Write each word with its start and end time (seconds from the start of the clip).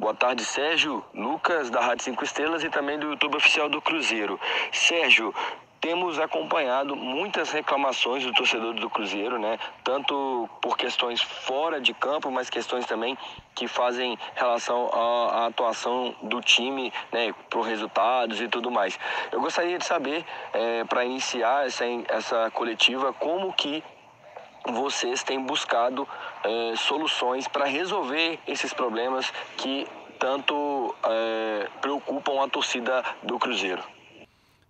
Boa 0.00 0.14
tarde, 0.14 0.42
Sérgio, 0.46 1.04
Lucas, 1.12 1.68
da 1.68 1.78
Rádio 1.78 2.04
5 2.04 2.24
Estrelas 2.24 2.64
e 2.64 2.70
também 2.70 2.98
do 2.98 3.08
YouTube 3.08 3.36
Oficial 3.36 3.68
do 3.68 3.82
Cruzeiro. 3.82 4.40
Sérgio, 4.72 5.34
temos 5.78 6.18
acompanhado 6.18 6.96
muitas 6.96 7.50
reclamações 7.50 8.24
do 8.24 8.32
torcedor 8.32 8.72
do 8.72 8.88
Cruzeiro, 8.88 9.38
né? 9.38 9.58
Tanto 9.84 10.48
por 10.62 10.78
questões 10.78 11.20
fora 11.20 11.78
de 11.78 11.92
campo, 11.92 12.30
mas 12.30 12.48
questões 12.48 12.86
também 12.86 13.14
que 13.54 13.68
fazem 13.68 14.18
relação 14.36 14.88
à, 14.90 15.48
atuação 15.48 16.16
do 16.22 16.40
time, 16.40 16.90
né? 17.12 17.34
Por 17.50 17.60
resultados 17.60 18.40
e 18.40 18.48
tudo 18.48 18.70
mais. 18.70 18.98
Eu 19.30 19.38
gostaria 19.42 19.76
de 19.76 19.84
saber, 19.84 20.24
é, 20.54 20.82
para 20.84 21.04
iniciar 21.04 21.66
essa, 21.66 21.84
essa 22.08 22.50
coletiva, 22.52 23.12
como 23.12 23.52
que 23.52 23.84
vocês 24.68 25.22
têm 25.22 25.44
buscado 25.44 26.06
é, 26.44 26.76
soluções 26.76 27.48
para 27.48 27.64
resolver 27.64 28.38
esses 28.46 28.72
problemas 28.72 29.32
que 29.56 29.86
tanto 30.18 30.94
é, 31.04 31.68
preocupam 31.80 32.44
a 32.44 32.48
torcida 32.48 33.02
do 33.22 33.38
Cruzeiro. 33.38 33.82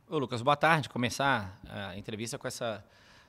Ô 0.08 0.18
Lucas, 0.18 0.42
boa 0.42 0.56
tarde. 0.56 0.88
Começar 0.88 1.58
a 1.68 1.96
entrevista 1.96 2.38
com 2.38 2.46
essa, 2.46 2.84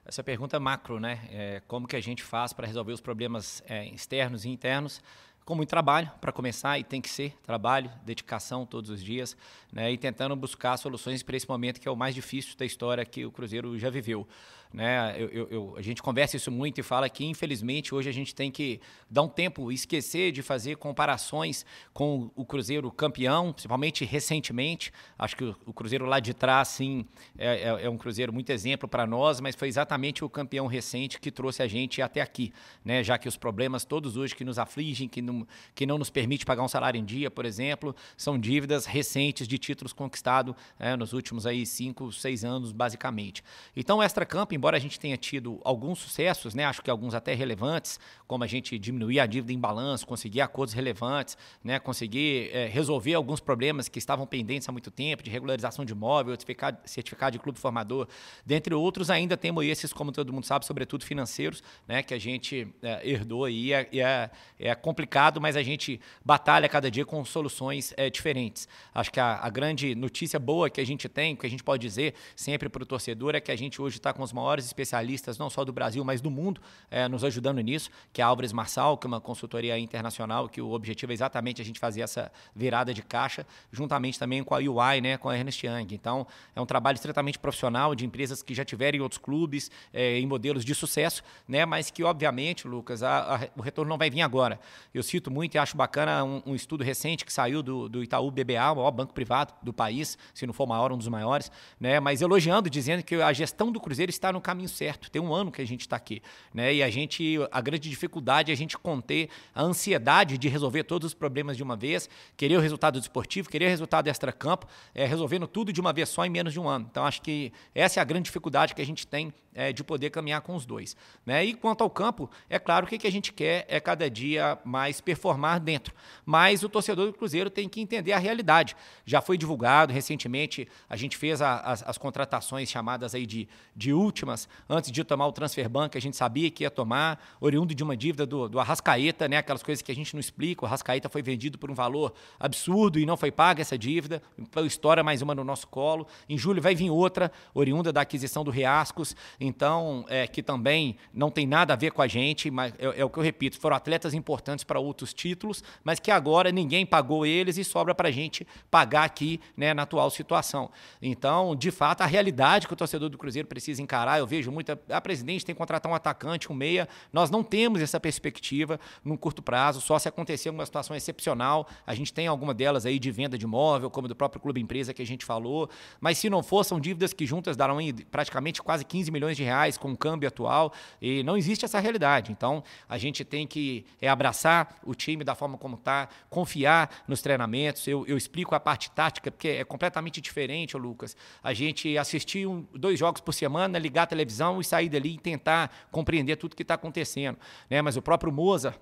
essa 0.05 0.23
pergunta 0.23 0.59
macro, 0.59 0.99
né? 0.99 1.19
É, 1.31 1.61
como 1.67 1.87
que 1.87 1.95
a 1.95 2.01
gente 2.01 2.23
faz 2.23 2.53
para 2.53 2.65
resolver 2.65 2.91
os 2.91 3.01
problemas 3.01 3.63
é, 3.67 3.85
externos 3.85 4.45
e 4.45 4.49
internos 4.49 5.01
com 5.45 5.55
muito 5.55 5.69
trabalho 5.69 6.09
para 6.21 6.31
começar 6.31 6.79
e 6.79 6.83
tem 6.83 7.01
que 7.01 7.09
ser 7.09 7.35
trabalho, 7.43 7.91
dedicação 8.05 8.65
todos 8.65 8.89
os 8.89 9.03
dias, 9.03 9.35
né? 9.71 9.91
E 9.91 9.97
tentando 9.97 10.35
buscar 10.35 10.77
soluções 10.77 11.23
para 11.23 11.35
esse 11.35 11.49
momento 11.49 11.79
que 11.79 11.87
é 11.87 11.91
o 11.91 11.95
mais 11.95 12.15
difícil 12.15 12.55
da 12.57 12.65
história 12.65 13.03
que 13.05 13.25
o 13.25 13.31
Cruzeiro 13.31 13.77
já 13.77 13.89
viveu. 13.89 14.27
Né? 14.73 15.15
Eu, 15.17 15.29
eu, 15.29 15.47
eu, 15.49 15.75
a 15.77 15.81
gente 15.81 16.01
conversa 16.01 16.37
isso 16.37 16.49
muito 16.49 16.79
e 16.79 16.83
fala 16.83 17.09
que, 17.09 17.25
infelizmente, 17.25 17.93
hoje 17.93 18.07
a 18.07 18.11
gente 18.11 18.33
tem 18.33 18.49
que 18.49 18.79
dar 19.09 19.21
um 19.23 19.27
tempo, 19.27 19.71
esquecer 19.71 20.31
de 20.31 20.41
fazer 20.41 20.77
comparações 20.77 21.65
com 21.93 22.31
o 22.35 22.45
Cruzeiro 22.45 22.89
campeão, 22.91 23.51
principalmente 23.51 24.05
recentemente. 24.05 24.93
Acho 25.19 25.35
que 25.35 25.43
o, 25.43 25.55
o 25.65 25.73
Cruzeiro 25.73 26.05
lá 26.05 26.19
de 26.19 26.33
trás, 26.33 26.69
sim, 26.69 27.05
é, 27.37 27.63
é, 27.63 27.85
é 27.85 27.89
um 27.89 27.97
Cruzeiro 27.97 28.31
muito 28.31 28.49
exemplo 28.51 28.87
para 28.87 29.05
nós, 29.05 29.41
mas 29.41 29.55
foi 29.55 29.67
exatamente 29.67 30.23
o 30.23 30.29
campeão 30.29 30.67
recente 30.67 31.19
que 31.19 31.29
trouxe 31.29 31.61
a 31.61 31.67
gente 31.67 32.01
até 32.01 32.21
aqui, 32.21 32.53
né? 32.83 33.03
já 33.03 33.17
que 33.17 33.27
os 33.27 33.35
problemas 33.35 33.83
todos 33.83 34.15
hoje 34.15 34.35
que 34.35 34.45
nos 34.45 34.57
afligem, 34.57 35.07
que 35.07 35.21
não, 35.21 35.45
que 35.75 35.85
não 35.85 35.97
nos 35.97 36.09
permite 36.09 36.45
pagar 36.45 36.63
um 36.63 36.67
salário 36.67 36.97
em 36.97 37.03
dia, 37.03 37.29
por 37.29 37.45
exemplo, 37.45 37.93
são 38.15 38.39
dívidas 38.39 38.85
recentes 38.85 39.47
de 39.47 39.57
títulos 39.57 39.91
conquistados 39.91 40.55
é, 40.79 40.95
nos 40.95 41.11
últimos 41.11 41.45
aí 41.45 41.65
cinco, 41.65 42.11
seis 42.11 42.45
anos, 42.45 42.71
basicamente. 42.71 43.43
Então, 43.75 43.97
o 43.97 44.03
Extra 44.03 44.25
Camp, 44.25 44.51
embora 44.61 44.77
a 44.77 44.79
gente 44.79 44.99
tenha 44.99 45.17
tido 45.17 45.59
alguns 45.63 45.97
sucessos, 45.97 46.53
né, 46.53 46.65
acho 46.65 46.83
que 46.83 46.91
alguns 46.91 47.15
até 47.15 47.33
relevantes, 47.33 47.99
como 48.27 48.43
a 48.43 48.47
gente 48.47 48.77
diminuir 48.77 49.19
a 49.19 49.25
dívida 49.25 49.51
em 49.51 49.57
balanço, 49.57 50.05
conseguir 50.05 50.39
acordos 50.39 50.71
relevantes, 50.71 51.35
né, 51.63 51.79
conseguir 51.79 52.51
é, 52.53 52.67
resolver 52.67 53.15
alguns 53.15 53.39
problemas 53.39 53.89
que 53.89 53.97
estavam 53.97 54.27
pendentes 54.27 54.69
há 54.69 54.71
muito 54.71 54.91
tempo, 54.91 55.23
de 55.23 55.31
regularização 55.31 55.83
de 55.83 55.93
imóvel, 55.93 56.33
certificado, 56.33 56.77
certificado 56.85 57.31
de 57.31 57.39
clube 57.39 57.57
formador, 57.57 58.07
dentre 58.45 58.75
outros, 58.75 59.09
ainda 59.09 59.35
temos 59.35 59.65
esses, 59.65 59.91
como 59.91 60.11
todo 60.11 60.31
mundo 60.31 60.45
sabe, 60.45 60.63
sobretudo 60.63 61.03
financeiros, 61.05 61.63
né, 61.87 62.03
que 62.03 62.13
a 62.13 62.19
gente 62.19 62.67
é, 62.83 63.09
herdou 63.09 63.45
aí, 63.45 63.73
é, 63.73 63.89
é, 63.91 64.29
é, 64.59 64.75
complicado, 64.75 65.41
mas 65.41 65.55
a 65.55 65.63
gente 65.63 65.99
batalha 66.23 66.69
cada 66.69 66.91
dia 66.91 67.03
com 67.03 67.25
soluções 67.25 67.95
é, 67.97 68.11
diferentes. 68.11 68.67
Acho 68.93 69.11
que 69.11 69.19
a, 69.19 69.37
a 69.37 69.49
grande 69.49 69.95
notícia 69.95 70.39
boa 70.39 70.69
que 70.69 70.79
a 70.79 70.85
gente 70.85 71.09
tem, 71.09 71.35
que 71.35 71.47
a 71.47 71.49
gente 71.49 71.63
pode 71.63 71.81
dizer 71.81 72.13
sempre 72.35 72.69
para 72.69 72.83
o 72.83 72.85
torcedor, 72.85 73.33
é 73.33 73.39
que 73.39 73.51
a 73.51 73.55
gente 73.55 73.81
hoje 73.81 73.97
está 73.97 74.13
com 74.13 74.21
os 74.21 74.31
maiores 74.31 74.50
maiores 74.51 74.65
especialistas, 74.65 75.37
não 75.37 75.49
só 75.49 75.63
do 75.63 75.71
Brasil, 75.71 76.03
mas 76.03 76.19
do 76.19 76.29
mundo, 76.29 76.61
é, 76.89 77.07
nos 77.07 77.23
ajudando 77.23 77.61
nisso, 77.61 77.89
que 78.11 78.21
é 78.21 78.23
a 78.23 78.27
Álvares 78.27 78.51
Marçal, 78.51 78.97
que 78.97 79.07
é 79.07 79.09
uma 79.09 79.21
consultoria 79.21 79.79
internacional, 79.79 80.49
que 80.49 80.61
o 80.61 80.71
objetivo 80.71 81.11
é 81.11 81.15
exatamente 81.15 81.61
a 81.61 81.65
gente 81.65 81.79
fazer 81.79 82.01
essa 82.01 82.31
virada 82.53 82.93
de 82.93 83.01
caixa, 83.01 83.45
juntamente 83.71 84.19
também 84.19 84.43
com 84.43 84.53
a 84.53 84.57
UI, 84.57 85.01
né, 85.01 85.17
com 85.17 85.29
a 85.29 85.37
Ernest 85.37 85.65
Young. 85.65 85.87
Então, 85.91 86.27
é 86.55 86.59
um 86.59 86.65
trabalho 86.65 86.95
estritamente 86.95 87.39
profissional 87.39 87.95
de 87.95 88.05
empresas 88.05 88.43
que 88.43 88.53
já 88.53 88.65
tiveram 88.65 88.97
em 88.97 89.01
outros 89.01 89.19
clubes, 89.19 89.71
é, 89.93 90.19
em 90.19 90.25
modelos 90.25 90.65
de 90.65 90.75
sucesso, 90.75 91.23
né, 91.47 91.65
mas 91.65 91.89
que, 91.89 92.03
obviamente, 92.03 92.67
Lucas, 92.67 93.03
a, 93.03 93.35
a, 93.35 93.39
o 93.55 93.61
retorno 93.61 93.89
não 93.89 93.97
vai 93.97 94.09
vir 94.09 94.21
agora. 94.21 94.59
Eu 94.93 95.01
cito 95.01 95.31
muito 95.31 95.55
e 95.55 95.57
acho 95.57 95.77
bacana 95.77 96.23
um, 96.23 96.41
um 96.45 96.55
estudo 96.55 96.83
recente 96.83 97.23
que 97.23 97.31
saiu 97.31 97.63
do, 97.63 97.87
do 97.87 98.03
Itaú 98.03 98.29
BBA, 98.29 98.71
o 98.71 98.75
maior 98.75 98.91
banco 98.91 99.13
privado 99.13 99.53
do 99.63 99.71
país, 99.71 100.17
se 100.33 100.45
não 100.45 100.53
for 100.53 100.67
maior, 100.67 100.91
um 100.91 100.97
dos 100.97 101.07
maiores, 101.07 101.49
né, 101.79 101.99
mas 102.01 102.21
elogiando, 102.21 102.69
dizendo 102.69 103.01
que 103.03 103.15
a 103.15 103.31
gestão 103.31 103.71
do 103.71 103.79
Cruzeiro 103.79 104.09
está 104.09 104.31
no 104.31 104.40
no 104.41 104.43
caminho 104.43 104.67
certo. 104.67 105.09
Tem 105.09 105.21
um 105.21 105.33
ano 105.33 105.51
que 105.51 105.61
a 105.61 105.65
gente 105.65 105.81
está 105.81 105.95
aqui, 105.95 106.21
né? 106.53 106.73
E 106.73 106.83
a 106.83 106.89
gente, 106.89 107.37
a 107.51 107.61
grande 107.61 107.87
dificuldade 107.87 108.51
é 108.51 108.53
a 108.53 108.57
gente 108.57 108.77
conter 108.77 109.29
a 109.53 109.61
ansiedade 109.61 110.37
de 110.37 110.49
resolver 110.49 110.83
todos 110.83 111.07
os 111.07 111.13
problemas 111.13 111.55
de 111.55 111.63
uma 111.63 111.75
vez, 111.75 112.09
querer 112.35 112.57
o 112.57 112.59
resultado 112.59 112.97
esportivo, 112.97 113.49
querer 113.49 113.65
o 113.67 113.69
resultado 113.69 114.07
extra-campo, 114.07 114.67
é, 114.93 115.05
resolvendo 115.05 115.47
tudo 115.47 115.71
de 115.71 115.79
uma 115.79 115.93
vez 115.93 116.09
só 116.09 116.25
em 116.25 116.29
menos 116.29 116.51
de 116.51 116.59
um 116.59 116.67
ano. 116.67 116.87
Então 116.89 117.05
acho 117.05 117.21
que 117.21 117.53
essa 117.75 117.99
é 117.99 118.01
a 118.01 118.03
grande 118.03 118.25
dificuldade 118.25 118.73
que 118.73 118.81
a 118.81 118.85
gente 118.85 119.05
tem 119.05 119.31
é, 119.53 119.71
de 119.73 119.83
poder 119.83 120.09
caminhar 120.09 120.41
com 120.41 120.55
os 120.55 120.65
dois. 120.65 120.95
Né? 121.25 121.45
E 121.45 121.53
quanto 121.53 121.83
ao 121.83 121.89
campo, 121.89 122.29
é 122.49 122.57
claro 122.57 122.87
que 122.87 122.95
o 122.95 122.99
que 122.99 123.07
a 123.07 123.11
gente 123.11 123.33
quer 123.33 123.65
é 123.67 123.79
cada 123.79 124.09
dia 124.09 124.57
mais 124.63 125.01
performar 125.01 125.59
dentro. 125.59 125.93
Mas 126.25 126.63
o 126.63 126.69
torcedor 126.69 127.07
do 127.07 127.13
Cruzeiro 127.13 127.49
tem 127.49 127.67
que 127.67 127.81
entender 127.81 128.13
a 128.13 128.17
realidade. 128.17 128.75
Já 129.05 129.21
foi 129.21 129.37
divulgado 129.37 129.93
recentemente, 129.93 130.67
a 130.89 130.95
gente 130.95 131.17
fez 131.17 131.41
a, 131.41 131.59
as, 131.59 131.83
as, 131.87 131.97
contratações 131.97 132.69
chamadas 132.69 133.13
aí 133.13 133.25
de, 133.25 133.47
de 133.75 133.93
últimas, 133.93 134.47
antes 134.69 134.91
de 134.91 135.03
tomar 135.03 135.27
o 135.27 135.31
transfer 135.31 135.67
bank, 135.69 135.97
a 135.97 136.01
gente 136.01 136.17
sabia 136.17 136.49
que 136.49 136.63
ia 136.63 136.71
tomar, 136.71 137.23
oriundo 137.39 137.75
de 137.75 137.83
uma 137.83 137.95
dívida 137.95 138.25
do, 138.25 138.49
do 138.49 138.59
Arrascaeta, 138.59 139.27
né? 139.27 139.37
aquelas 139.37 139.63
coisas 139.63 139.81
que 139.81 139.91
a 139.91 139.95
gente 139.95 140.13
não 140.13 140.19
explica. 140.19 140.63
O 140.63 140.67
Arrascaeta 140.67 141.09
foi 141.09 141.21
vendido 141.21 141.57
por 141.57 141.69
um 141.69 141.75
valor 141.75 142.13
absurdo 142.39 142.99
e 142.99 143.05
não 143.05 143.17
foi 143.17 143.31
paga 143.31 143.61
essa 143.61 143.77
dívida. 143.77 144.21
História 144.65 145.03
mais 145.03 145.21
uma 145.21 145.35
no 145.35 145.43
nosso 145.43 145.67
colo. 145.67 146.07
Em 146.27 146.37
julho 146.37 146.61
vai 146.61 146.73
vir 146.75 146.89
outra, 146.89 147.31
oriunda 147.53 147.91
da 147.91 148.01
aquisição 148.01 148.43
do 148.43 148.51
Riascos 148.51 149.15
então, 149.43 150.05
é, 150.07 150.27
que 150.27 150.43
também 150.43 150.95
não 151.11 151.31
tem 151.31 151.47
nada 151.47 151.73
a 151.73 151.75
ver 151.75 151.91
com 151.91 152.01
a 152.03 152.07
gente, 152.07 152.51
mas 152.51 152.73
é, 152.77 153.01
é 153.01 153.03
o 153.03 153.09
que 153.09 153.17
eu 153.17 153.23
repito, 153.23 153.59
foram 153.59 153.75
atletas 153.75 154.13
importantes 154.13 154.63
para 154.63 154.79
outros 154.79 155.15
títulos, 155.15 155.63
mas 155.83 155.99
que 155.99 156.11
agora 156.11 156.51
ninguém 156.51 156.85
pagou 156.85 157.25
eles 157.25 157.57
e 157.57 157.63
sobra 157.63 157.95
para 157.95 158.09
a 158.09 158.11
gente 158.11 158.45
pagar 158.69 159.03
aqui 159.03 159.41
né, 159.57 159.73
na 159.73 159.81
atual 159.81 160.11
situação. 160.11 160.69
Então, 161.01 161.55
de 161.55 161.71
fato, 161.71 162.01
a 162.01 162.05
realidade 162.05 162.67
que 162.67 162.73
o 162.73 162.75
torcedor 162.75 163.09
do 163.09 163.17
Cruzeiro 163.17 163.47
precisa 163.47 163.81
encarar, 163.81 164.19
eu 164.19 164.27
vejo 164.27 164.51
muita. 164.51 164.79
A 164.87 165.01
presidente 165.01 165.43
tem 165.43 165.55
que 165.55 165.57
contratar 165.57 165.91
um 165.91 165.95
atacante, 165.95 166.51
um 166.51 166.55
meia. 166.55 166.87
Nós 167.11 167.31
não 167.31 167.43
temos 167.43 167.81
essa 167.81 167.99
perspectiva 167.99 168.79
num 169.03 169.17
curto 169.17 169.41
prazo, 169.41 169.81
só 169.81 169.97
se 169.97 170.07
acontecer 170.07 170.51
uma 170.51 170.65
situação 170.67 170.95
excepcional. 170.95 171.67
A 171.87 171.95
gente 171.95 172.13
tem 172.13 172.27
alguma 172.27 172.53
delas 172.53 172.85
aí 172.85 172.99
de 172.99 173.09
venda 173.09 173.39
de 173.39 173.45
imóvel, 173.45 173.89
como 173.89 174.07
do 174.07 174.15
próprio 174.15 174.39
Clube 174.39 174.61
Empresa 174.61 174.93
que 174.93 175.01
a 175.01 175.05
gente 175.05 175.25
falou, 175.25 175.67
mas 175.99 176.19
se 176.19 176.29
não 176.29 176.43
for, 176.43 176.63
são 176.63 176.79
dívidas 176.79 177.11
que 177.11 177.25
juntas 177.25 177.57
darão 177.57 177.79
praticamente 178.11 178.61
quase 178.61 178.85
15 178.85 179.09
milhões 179.09 179.30
milhões 179.31 179.37
de 179.37 179.43
reais 179.43 179.77
com 179.77 179.91
o 179.91 179.97
câmbio 179.97 180.27
atual 180.27 180.73
e 181.01 181.23
não 181.23 181.37
existe 181.37 181.65
essa 181.65 181.79
realidade. 181.79 182.31
Então, 182.31 182.63
a 182.87 182.97
gente 182.97 183.23
tem 183.23 183.47
que 183.47 183.85
é, 184.01 184.07
abraçar 184.07 184.75
o 184.83 184.93
time 184.93 185.23
da 185.23 185.33
forma 185.33 185.57
como 185.57 185.75
está, 185.75 186.09
confiar 186.29 187.03
nos 187.07 187.21
treinamentos. 187.21 187.87
Eu, 187.87 188.05
eu, 188.05 188.17
explico 188.17 188.53
a 188.53 188.59
parte 188.59 188.91
tática, 188.91 189.31
porque 189.31 189.47
é 189.47 189.63
completamente 189.63 190.21
diferente, 190.21 190.77
Lucas. 190.77 191.15
A 191.43 191.53
gente 191.53 191.97
assistir 191.97 192.47
um, 192.47 192.65
dois 192.73 192.99
jogos 192.99 193.21
por 193.21 193.33
semana, 193.33 193.79
ligar 193.79 194.03
a 194.03 194.07
televisão 194.07 194.59
e 194.59 194.63
sair 194.63 194.89
dali 194.89 195.15
e 195.15 195.17
tentar 195.17 195.71
compreender 195.91 196.35
tudo 196.35 196.55
que 196.55 196.61
está 196.61 196.75
acontecendo. 196.75 197.37
Né? 197.69 197.81
Mas 197.81 197.97
o 197.97 198.01
próprio 198.01 198.31
Moza, 198.31 198.75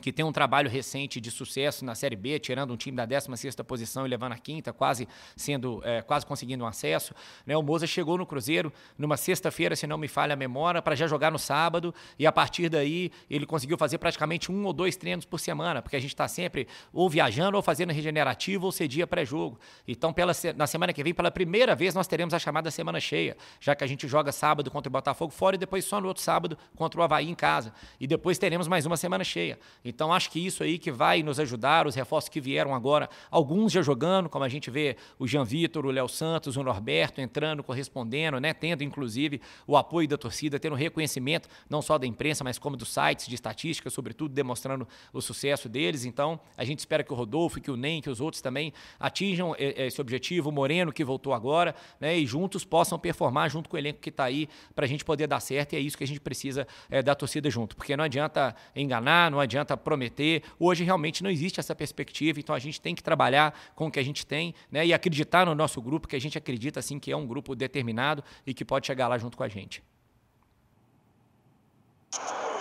que 0.00 0.12
tem 0.12 0.24
um 0.24 0.32
trabalho 0.32 0.68
recente 0.68 1.20
de 1.20 1.30
sucesso 1.30 1.84
na 1.84 1.94
Série 1.94 2.16
B, 2.16 2.38
tirando 2.38 2.72
um 2.72 2.76
time 2.76 2.96
da 2.96 3.06
16ª 3.06 3.62
posição 3.64 4.04
e 4.04 4.08
levando 4.08 4.32
a 4.32 4.38
quinta, 4.38 4.72
quase 4.72 5.08
sendo, 5.36 5.80
é, 5.84 6.02
quase 6.02 6.26
conseguindo 6.26 6.64
um 6.64 6.66
acesso. 6.66 7.14
Né? 7.46 7.56
O 7.56 7.62
Moza 7.62 7.86
chegou 7.86 8.18
no 8.18 8.26
Cruzeiro 8.26 8.72
numa 8.98 9.16
sexta-feira, 9.16 9.76
se 9.76 9.86
não 9.86 9.96
me 9.96 10.08
falha 10.08 10.34
a 10.34 10.36
memória, 10.36 10.82
para 10.82 10.94
já 10.94 11.06
jogar 11.06 11.30
no 11.30 11.38
sábado, 11.38 11.94
e 12.18 12.26
a 12.26 12.32
partir 12.32 12.68
daí 12.68 13.12
ele 13.30 13.46
conseguiu 13.46 13.78
fazer 13.78 13.98
praticamente 13.98 14.50
um 14.50 14.64
ou 14.64 14.72
dois 14.72 14.96
treinos 14.96 15.24
por 15.24 15.38
semana, 15.38 15.80
porque 15.80 15.96
a 15.96 16.00
gente 16.00 16.10
está 16.10 16.26
sempre 16.26 16.66
ou 16.92 17.08
viajando, 17.08 17.56
ou 17.56 17.62
fazendo 17.62 17.92
regenerativo, 17.92 18.66
ou 18.66 18.72
cedia 18.72 19.06
pré-jogo. 19.06 19.58
Então, 19.86 20.12
pela, 20.12 20.32
na 20.56 20.66
semana 20.66 20.92
que 20.92 21.02
vem, 21.04 21.14
pela 21.14 21.30
primeira 21.30 21.74
vez, 21.74 21.94
nós 21.94 22.08
teremos 22.08 22.34
a 22.34 22.38
chamada 22.38 22.70
semana 22.70 22.98
cheia, 22.98 23.36
já 23.60 23.74
que 23.74 23.84
a 23.84 23.86
gente 23.86 24.08
joga 24.08 24.32
sábado 24.32 24.70
contra 24.70 24.88
o 24.88 24.92
Botafogo 24.92 25.32
fora 25.32 25.56
e 25.56 25.58
depois 25.58 25.84
só 25.84 26.00
no 26.00 26.08
outro 26.08 26.22
sábado 26.22 26.58
contra 26.74 27.00
o 27.00 27.02
Havaí 27.02 27.28
em 27.28 27.34
casa. 27.34 27.72
E 28.00 28.06
depois 28.06 28.38
teremos 28.38 28.66
mais 28.66 28.84
uma 28.84 28.96
semana 28.96 29.22
cheia. 29.22 29.58
Então 29.84 30.12
acho 30.12 30.30
que 30.30 30.44
isso 30.44 30.62
aí 30.62 30.78
que 30.78 30.90
vai 30.90 31.22
nos 31.22 31.38
ajudar, 31.38 31.86
os 31.86 31.94
reforços 31.94 32.30
que 32.30 32.40
vieram 32.40 32.74
agora, 32.74 33.08
alguns 33.30 33.70
já 33.70 33.82
jogando, 33.82 34.28
como 34.30 34.44
a 34.44 34.48
gente 34.48 34.70
vê 34.70 34.96
o 35.18 35.26
Jean 35.26 35.44
Vitor, 35.44 35.84
o 35.84 35.90
Léo 35.90 36.08
Santos, 36.08 36.56
o 36.56 36.62
Norberto 36.62 37.20
entrando, 37.20 37.62
correspondendo, 37.62 38.40
né, 38.40 38.54
tendo 38.54 38.82
inclusive 38.82 39.42
o 39.66 39.76
apoio 39.76 40.08
da 40.08 40.16
torcida, 40.16 40.58
tendo 40.58 40.74
reconhecimento 40.74 41.48
não 41.68 41.82
só 41.82 41.98
da 41.98 42.06
imprensa, 42.06 42.42
mas 42.42 42.58
como 42.58 42.76
dos 42.76 42.88
sites 42.88 43.26
de 43.26 43.34
estatística, 43.34 43.90
sobretudo 43.90 44.32
demonstrando 44.32 44.88
o 45.12 45.20
sucesso 45.20 45.68
deles. 45.68 46.04
Então, 46.04 46.40
a 46.56 46.64
gente 46.64 46.78
espera 46.78 47.04
que 47.04 47.12
o 47.12 47.16
Rodolfo, 47.16 47.60
que 47.60 47.70
o 47.70 47.76
Nem, 47.76 48.00
que 48.00 48.08
os 48.08 48.20
outros 48.20 48.40
também 48.40 48.72
atinjam 48.98 49.54
esse 49.58 50.00
objetivo, 50.00 50.48
o 50.48 50.52
Moreno 50.52 50.92
que 50.92 51.04
voltou 51.04 51.34
agora, 51.34 51.74
né, 52.00 52.16
e 52.16 52.24
juntos 52.24 52.64
possam 52.64 52.98
performar 52.98 53.50
junto 53.50 53.68
com 53.68 53.76
o 53.76 53.78
elenco 53.78 54.00
que 54.00 54.08
está 54.08 54.24
aí 54.24 54.48
para 54.74 54.86
a 54.86 54.88
gente 54.88 55.04
poder 55.04 55.26
dar 55.26 55.40
certo. 55.40 55.74
E 55.74 55.76
é 55.76 55.80
isso 55.80 55.98
que 55.98 56.04
a 56.04 56.06
gente 56.06 56.20
precisa 56.20 56.66
é, 56.88 57.02
da 57.02 57.14
torcida 57.14 57.50
junto, 57.50 57.76
porque 57.76 57.94
não 57.96 58.04
adianta 58.04 58.56
enganar, 58.74 59.30
não 59.30 59.40
adianta 59.40 59.73
tenta 59.74 59.76
prometer. 59.76 60.42
Hoje 60.58 60.84
realmente 60.84 61.22
não 61.22 61.30
existe 61.30 61.60
essa 61.60 61.74
perspectiva, 61.74 62.38
então 62.38 62.54
a 62.54 62.58
gente 62.58 62.80
tem 62.80 62.94
que 62.94 63.02
trabalhar 63.02 63.54
com 63.74 63.86
o 63.86 63.90
que 63.90 63.98
a 63.98 64.02
gente 64.02 64.26
tem 64.26 64.54
né, 64.70 64.86
e 64.86 64.92
acreditar 64.92 65.44
no 65.44 65.54
nosso 65.54 65.82
grupo, 65.82 66.08
que 66.08 66.16
a 66.16 66.20
gente 66.20 66.38
acredita 66.38 66.80
assim 66.80 66.98
que 66.98 67.10
é 67.10 67.16
um 67.16 67.26
grupo 67.26 67.54
determinado 67.54 68.22
e 68.46 68.54
que 68.54 68.64
pode 68.64 68.86
chegar 68.86 69.08
lá 69.08 69.18
junto 69.18 69.36
com 69.36 69.42
a 69.42 69.48
gente. 69.48 69.82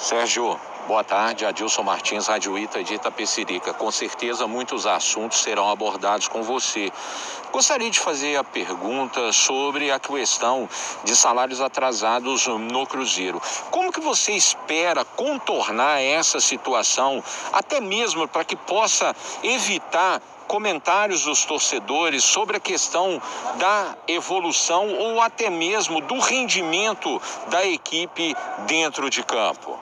Sérgio, 0.03 0.59
boa 0.85 1.01
tarde. 1.01 1.45
Adilson 1.45 1.81
Martins, 1.81 2.27
Rádio 2.27 2.57
Ita 2.57 2.83
de 2.83 2.95
Itapecerica. 2.95 3.73
Com 3.73 3.89
certeza 3.89 4.45
muitos 4.45 4.85
assuntos 4.85 5.41
serão 5.41 5.69
abordados 5.69 6.27
com 6.27 6.43
você. 6.43 6.91
Gostaria 7.53 7.89
de 7.89 7.97
fazer 7.97 8.35
a 8.35 8.43
pergunta 8.43 9.31
sobre 9.31 9.91
a 9.91 9.99
questão 10.01 10.67
de 11.05 11.15
salários 11.15 11.61
atrasados 11.61 12.47
no 12.47 12.85
Cruzeiro. 12.85 13.41
Como 13.71 13.93
que 13.93 14.01
você 14.01 14.33
espera 14.33 15.05
contornar 15.05 16.01
essa 16.01 16.41
situação, 16.41 17.23
até 17.53 17.79
mesmo 17.79 18.27
para 18.27 18.43
que 18.43 18.57
possa 18.57 19.15
evitar 19.41 20.21
comentários 20.47 21.23
dos 21.25 21.45
torcedores 21.45 22.23
sobre 22.23 22.57
a 22.57 22.59
questão 22.59 23.21
da 23.57 23.97
evolução 24.07 24.93
ou 24.93 25.21
até 25.21 25.49
mesmo 25.49 26.01
do 26.01 26.19
rendimento 26.19 27.21
da 27.49 27.65
equipe 27.65 28.35
dentro 28.67 29.09
de 29.09 29.23
campo. 29.23 29.79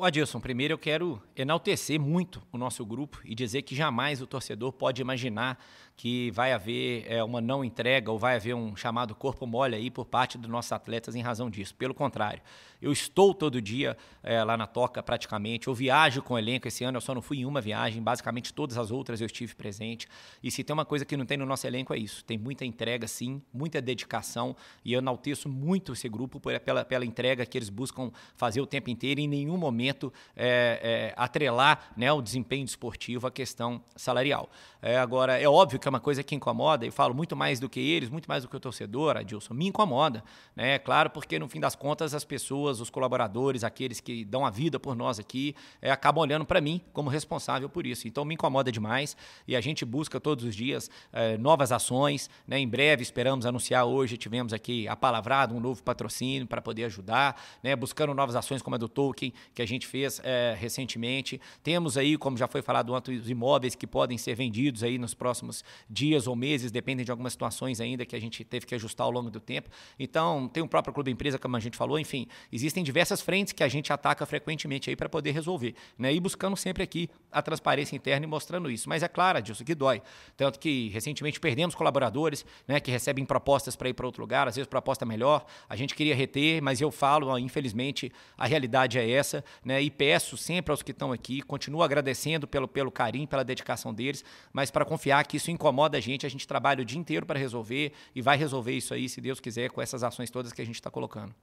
O 0.00 0.04
Adilson, 0.04 0.40
primeiro 0.40 0.72
eu 0.72 0.78
quero 0.78 1.20
enaltecer 1.36 2.00
muito 2.00 2.42
o 2.50 2.56
nosso 2.56 2.86
grupo 2.86 3.20
e 3.22 3.34
dizer 3.34 3.60
que 3.60 3.74
jamais 3.74 4.22
o 4.22 4.26
torcedor 4.26 4.72
pode 4.72 5.02
imaginar 5.02 5.62
que 6.00 6.30
vai 6.30 6.54
haver 6.54 7.04
é, 7.06 7.22
uma 7.22 7.42
não 7.42 7.62
entrega 7.62 8.10
ou 8.10 8.18
vai 8.18 8.36
haver 8.36 8.54
um 8.54 8.74
chamado 8.74 9.14
corpo 9.14 9.46
mole 9.46 9.76
aí 9.76 9.90
por 9.90 10.06
parte 10.06 10.38
dos 10.38 10.50
nossos 10.50 10.72
atletas 10.72 11.14
em 11.14 11.20
razão 11.20 11.50
disso. 11.50 11.74
Pelo 11.74 11.92
contrário, 11.92 12.40
eu 12.80 12.90
estou 12.90 13.34
todo 13.34 13.60
dia 13.60 13.94
é, 14.22 14.42
lá 14.42 14.56
na 14.56 14.66
Toca 14.66 15.02
praticamente, 15.02 15.68
eu 15.68 15.74
viajo 15.74 16.22
com 16.22 16.32
o 16.32 16.38
elenco. 16.38 16.66
Esse 16.66 16.82
ano 16.84 16.96
eu 16.96 17.02
só 17.02 17.14
não 17.14 17.20
fui 17.20 17.40
em 17.40 17.44
uma 17.44 17.60
viagem, 17.60 18.02
basicamente 18.02 18.54
todas 18.54 18.78
as 18.78 18.90
outras 18.90 19.20
eu 19.20 19.26
estive 19.26 19.54
presente. 19.54 20.08
E 20.42 20.50
se 20.50 20.64
tem 20.64 20.72
uma 20.72 20.86
coisa 20.86 21.04
que 21.04 21.18
não 21.18 21.26
tem 21.26 21.36
no 21.36 21.44
nosso 21.44 21.66
elenco 21.66 21.92
é 21.92 21.98
isso: 21.98 22.24
tem 22.24 22.38
muita 22.38 22.64
entrega, 22.64 23.06
sim, 23.06 23.42
muita 23.52 23.82
dedicação. 23.82 24.56
E 24.82 24.94
eu 24.94 25.00
enalteço 25.00 25.50
muito 25.50 25.92
esse 25.92 26.08
grupo 26.08 26.40
pela, 26.40 26.82
pela 26.82 27.04
entrega 27.04 27.44
que 27.44 27.58
eles 27.58 27.68
buscam 27.68 28.10
fazer 28.36 28.62
o 28.62 28.66
tempo 28.66 28.88
inteiro 28.88 29.20
e 29.20 29.24
em 29.24 29.28
nenhum 29.28 29.58
momento 29.58 30.10
é, 30.34 31.12
é, 31.12 31.14
atrelar 31.14 31.92
né, 31.94 32.10
o 32.10 32.22
desempenho 32.22 32.64
esportivo 32.64 33.26
à 33.26 33.30
questão 33.30 33.84
salarial. 33.94 34.48
É, 34.80 34.96
agora, 34.96 35.38
é 35.38 35.46
óbvio 35.46 35.78
que 35.78 35.89
é 35.90 35.92
uma 35.92 36.00
coisa 36.00 36.22
que 36.22 36.34
incomoda, 36.34 36.86
e 36.86 36.90
falo 36.90 37.14
muito 37.14 37.36
mais 37.36 37.58
do 37.58 37.68
que 37.68 37.80
eles, 37.80 38.08
muito 38.08 38.26
mais 38.26 38.44
do 38.44 38.48
que 38.48 38.56
o 38.56 38.60
torcedor, 38.60 39.16
Adilson, 39.16 39.52
me 39.52 39.66
incomoda. 39.66 40.22
Né? 40.54 40.78
Claro, 40.78 41.10
porque 41.10 41.38
no 41.38 41.48
fim 41.48 41.60
das 41.60 41.74
contas 41.74 42.14
as 42.14 42.24
pessoas, 42.24 42.80
os 42.80 42.88
colaboradores, 42.88 43.64
aqueles 43.64 44.00
que 44.00 44.24
dão 44.24 44.46
a 44.46 44.50
vida 44.50 44.78
por 44.78 44.94
nós 44.94 45.18
aqui, 45.18 45.54
é, 45.82 45.90
acabam 45.90 46.22
olhando 46.22 46.44
para 46.44 46.60
mim 46.60 46.80
como 46.92 47.10
responsável 47.10 47.68
por 47.68 47.86
isso. 47.86 48.06
Então 48.06 48.24
me 48.24 48.34
incomoda 48.34 48.70
demais 48.70 49.16
e 49.46 49.56
a 49.56 49.60
gente 49.60 49.84
busca 49.84 50.20
todos 50.20 50.44
os 50.44 50.54
dias 50.54 50.88
é, 51.12 51.36
novas 51.36 51.72
ações. 51.72 52.30
Né? 52.46 52.58
Em 52.58 52.68
breve 52.68 53.02
esperamos 53.02 53.44
anunciar 53.44 53.84
hoje, 53.84 54.16
tivemos 54.16 54.52
aqui 54.52 54.86
a 54.86 54.94
palavrado 54.94 55.54
um 55.54 55.60
novo 55.60 55.82
patrocínio 55.82 56.46
para 56.46 56.62
poder 56.62 56.84
ajudar, 56.84 57.40
né? 57.62 57.74
buscando 57.74 58.14
novas 58.14 58.36
ações 58.36 58.62
como 58.62 58.76
a 58.76 58.78
do 58.78 58.88
Tolkien, 58.88 59.32
que 59.54 59.60
a 59.60 59.66
gente 59.66 59.86
fez 59.86 60.20
é, 60.22 60.56
recentemente. 60.58 61.40
Temos 61.62 61.96
aí, 61.96 62.16
como 62.16 62.36
já 62.36 62.46
foi 62.46 62.62
falado 62.62 62.94
antes, 62.94 63.22
os 63.22 63.28
imóveis 63.28 63.74
que 63.74 63.86
podem 63.86 64.16
ser 64.16 64.34
vendidos 64.36 64.82
aí 64.82 64.98
nos 64.98 65.14
próximos 65.14 65.64
dias 65.88 66.26
ou 66.26 66.36
meses, 66.36 66.70
dependem 66.70 67.04
de 67.04 67.10
algumas 67.10 67.32
situações 67.32 67.80
ainda 67.80 68.04
que 68.04 68.16
a 68.16 68.20
gente 68.20 68.44
teve 68.44 68.66
que 68.66 68.74
ajustar 68.74 69.04
ao 69.06 69.10
longo 69.10 69.30
do 69.30 69.40
tempo. 69.40 69.68
Então, 69.98 70.48
tem 70.48 70.62
o 70.62 70.68
próprio 70.68 70.92
clube 70.92 71.10
empresa, 71.10 71.38
como 71.38 71.56
a 71.56 71.60
gente 71.60 71.76
falou, 71.76 71.98
enfim, 71.98 72.26
existem 72.52 72.82
diversas 72.82 73.20
frentes 73.20 73.52
que 73.52 73.62
a 73.62 73.68
gente 73.68 73.92
ataca 73.92 74.24
frequentemente 74.26 74.90
aí 74.90 74.96
para 74.96 75.08
poder 75.08 75.32
resolver, 75.32 75.74
né? 75.98 76.12
E 76.12 76.20
buscando 76.20 76.56
sempre 76.56 76.82
aqui 76.82 77.08
a 77.30 77.42
transparência 77.42 77.96
interna 77.96 78.24
e 78.24 78.28
mostrando 78.28 78.70
isso. 78.70 78.88
Mas 78.88 79.02
é 79.02 79.08
claro, 79.08 79.38
Adilson, 79.38 79.64
que 79.64 79.74
dói. 79.74 80.02
Tanto 80.36 80.58
que 80.58 80.88
recentemente 80.88 81.38
perdemos 81.38 81.74
colaboradores, 81.74 82.44
né, 82.66 82.80
que 82.80 82.90
recebem 82.90 83.24
propostas 83.24 83.76
para 83.76 83.88
ir 83.88 83.94
para 83.94 84.06
outro 84.06 84.22
lugar, 84.22 84.48
às 84.48 84.56
vezes 84.56 84.68
proposta 84.68 85.04
melhor. 85.04 85.44
A 85.68 85.76
gente 85.76 85.94
queria 85.94 86.14
reter, 86.14 86.62
mas 86.62 86.80
eu 86.80 86.90
falo, 86.90 87.28
ó, 87.28 87.38
infelizmente, 87.38 88.12
a 88.36 88.46
realidade 88.46 88.98
é 88.98 89.10
essa, 89.10 89.44
né? 89.64 89.80
E 89.80 89.90
peço 89.90 90.36
sempre 90.36 90.70
aos 90.70 90.82
que 90.82 90.90
estão 90.90 91.12
aqui, 91.12 91.40
continuo 91.42 91.82
agradecendo 91.82 92.46
pelo, 92.46 92.68
pelo 92.68 92.90
carinho, 92.90 93.26
pela 93.26 93.44
dedicação 93.44 93.92
deles, 93.92 94.24
mas 94.52 94.70
para 94.70 94.84
confiar 94.84 95.26
que 95.26 95.36
isso 95.36 95.50
incomoda 95.60 95.98
a 95.98 96.00
gente, 96.00 96.24
a 96.24 96.28
gente 96.30 96.48
trabalha 96.48 96.80
o 96.80 96.84
dia 96.84 96.98
inteiro 96.98 97.26
para 97.26 97.38
resolver 97.38 97.92
e 98.14 98.22
vai 98.22 98.38
resolver 98.38 98.72
isso 98.72 98.94
aí, 98.94 99.08
se 99.08 99.20
Deus 99.20 99.38
quiser, 99.38 99.70
com 99.70 99.82
essas 99.82 100.02
ações 100.02 100.30
todas 100.30 100.52
que 100.54 100.62
a 100.62 100.64
gente 100.64 100.76
está 100.76 100.90
colocando. 100.90 101.34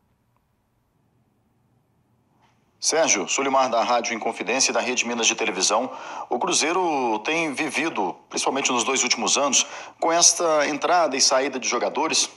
Sérgio, 2.80 3.28
Sulimar 3.28 3.70
da 3.70 3.84
Rádio 3.84 4.14
Inconfidência 4.14 4.72
e 4.72 4.74
da 4.74 4.80
Rede 4.80 5.08
Minas 5.08 5.28
de 5.28 5.36
Televisão. 5.36 5.92
O 6.30 6.40
Cruzeiro 6.40 7.20
tem 7.20 7.54
vivido, 7.54 8.16
principalmente 8.30 8.72
nos 8.72 8.84
dois 8.84 9.04
últimos 9.04 9.38
anos, 9.38 9.66
com 10.00 10.12
esta 10.12 10.68
entrada 10.68 11.16
e 11.16 11.22
saída 11.22 11.60
de 11.60 11.68
jogadores, 11.68 12.30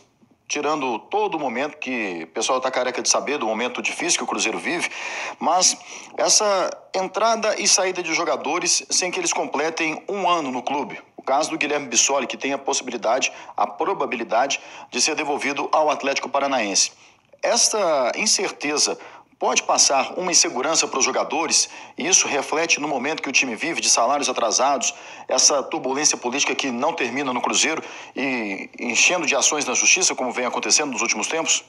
tirando 0.48 0.98
todo 0.98 1.36
o 1.36 1.38
momento 1.38 1.76
que 1.76 2.24
o 2.24 2.26
pessoal 2.28 2.58
está 2.58 2.70
careca 2.70 3.02
de 3.02 3.08
saber 3.08 3.38
do 3.38 3.46
momento 3.46 3.80
difícil 3.80 4.18
que 4.18 4.24
o 4.24 4.26
Cruzeiro 4.26 4.58
vive, 4.58 4.90
mas 5.38 5.76
essa 6.16 6.70
entrada 6.94 7.60
e 7.60 7.68
saída 7.68 8.02
de 8.02 8.12
jogadores 8.14 8.84
sem 8.90 9.10
que 9.10 9.20
eles 9.20 9.32
completem 9.32 10.02
um 10.08 10.28
ano 10.28 10.50
no 10.50 10.62
clube. 10.62 10.98
O 11.20 11.22
caso 11.22 11.50
do 11.50 11.58
Guilherme 11.58 11.86
Bissoli, 11.86 12.26
que 12.26 12.34
tem 12.34 12.54
a 12.54 12.56
possibilidade, 12.56 13.30
a 13.54 13.66
probabilidade 13.66 14.58
de 14.90 15.02
ser 15.02 15.14
devolvido 15.14 15.68
ao 15.70 15.90
Atlético 15.90 16.30
Paranaense. 16.30 16.92
Esta 17.42 18.12
incerteza 18.16 18.98
pode 19.38 19.62
passar 19.64 20.14
uma 20.18 20.32
insegurança 20.32 20.88
para 20.88 20.98
os 20.98 21.04
jogadores, 21.04 21.68
e 21.98 22.08
isso 22.08 22.26
reflete 22.26 22.80
no 22.80 22.88
momento 22.88 23.22
que 23.22 23.28
o 23.28 23.32
time 23.32 23.54
vive 23.54 23.82
de 23.82 23.90
salários 23.90 24.30
atrasados, 24.30 24.94
essa 25.28 25.62
turbulência 25.62 26.16
política 26.16 26.54
que 26.54 26.70
não 26.70 26.94
termina 26.94 27.34
no 27.34 27.42
Cruzeiro 27.42 27.84
e 28.16 28.70
enchendo 28.80 29.26
de 29.26 29.36
ações 29.36 29.66
na 29.66 29.74
justiça, 29.74 30.14
como 30.14 30.32
vem 30.32 30.46
acontecendo 30.46 30.90
nos 30.90 31.02
últimos 31.02 31.26
tempos? 31.26 31.62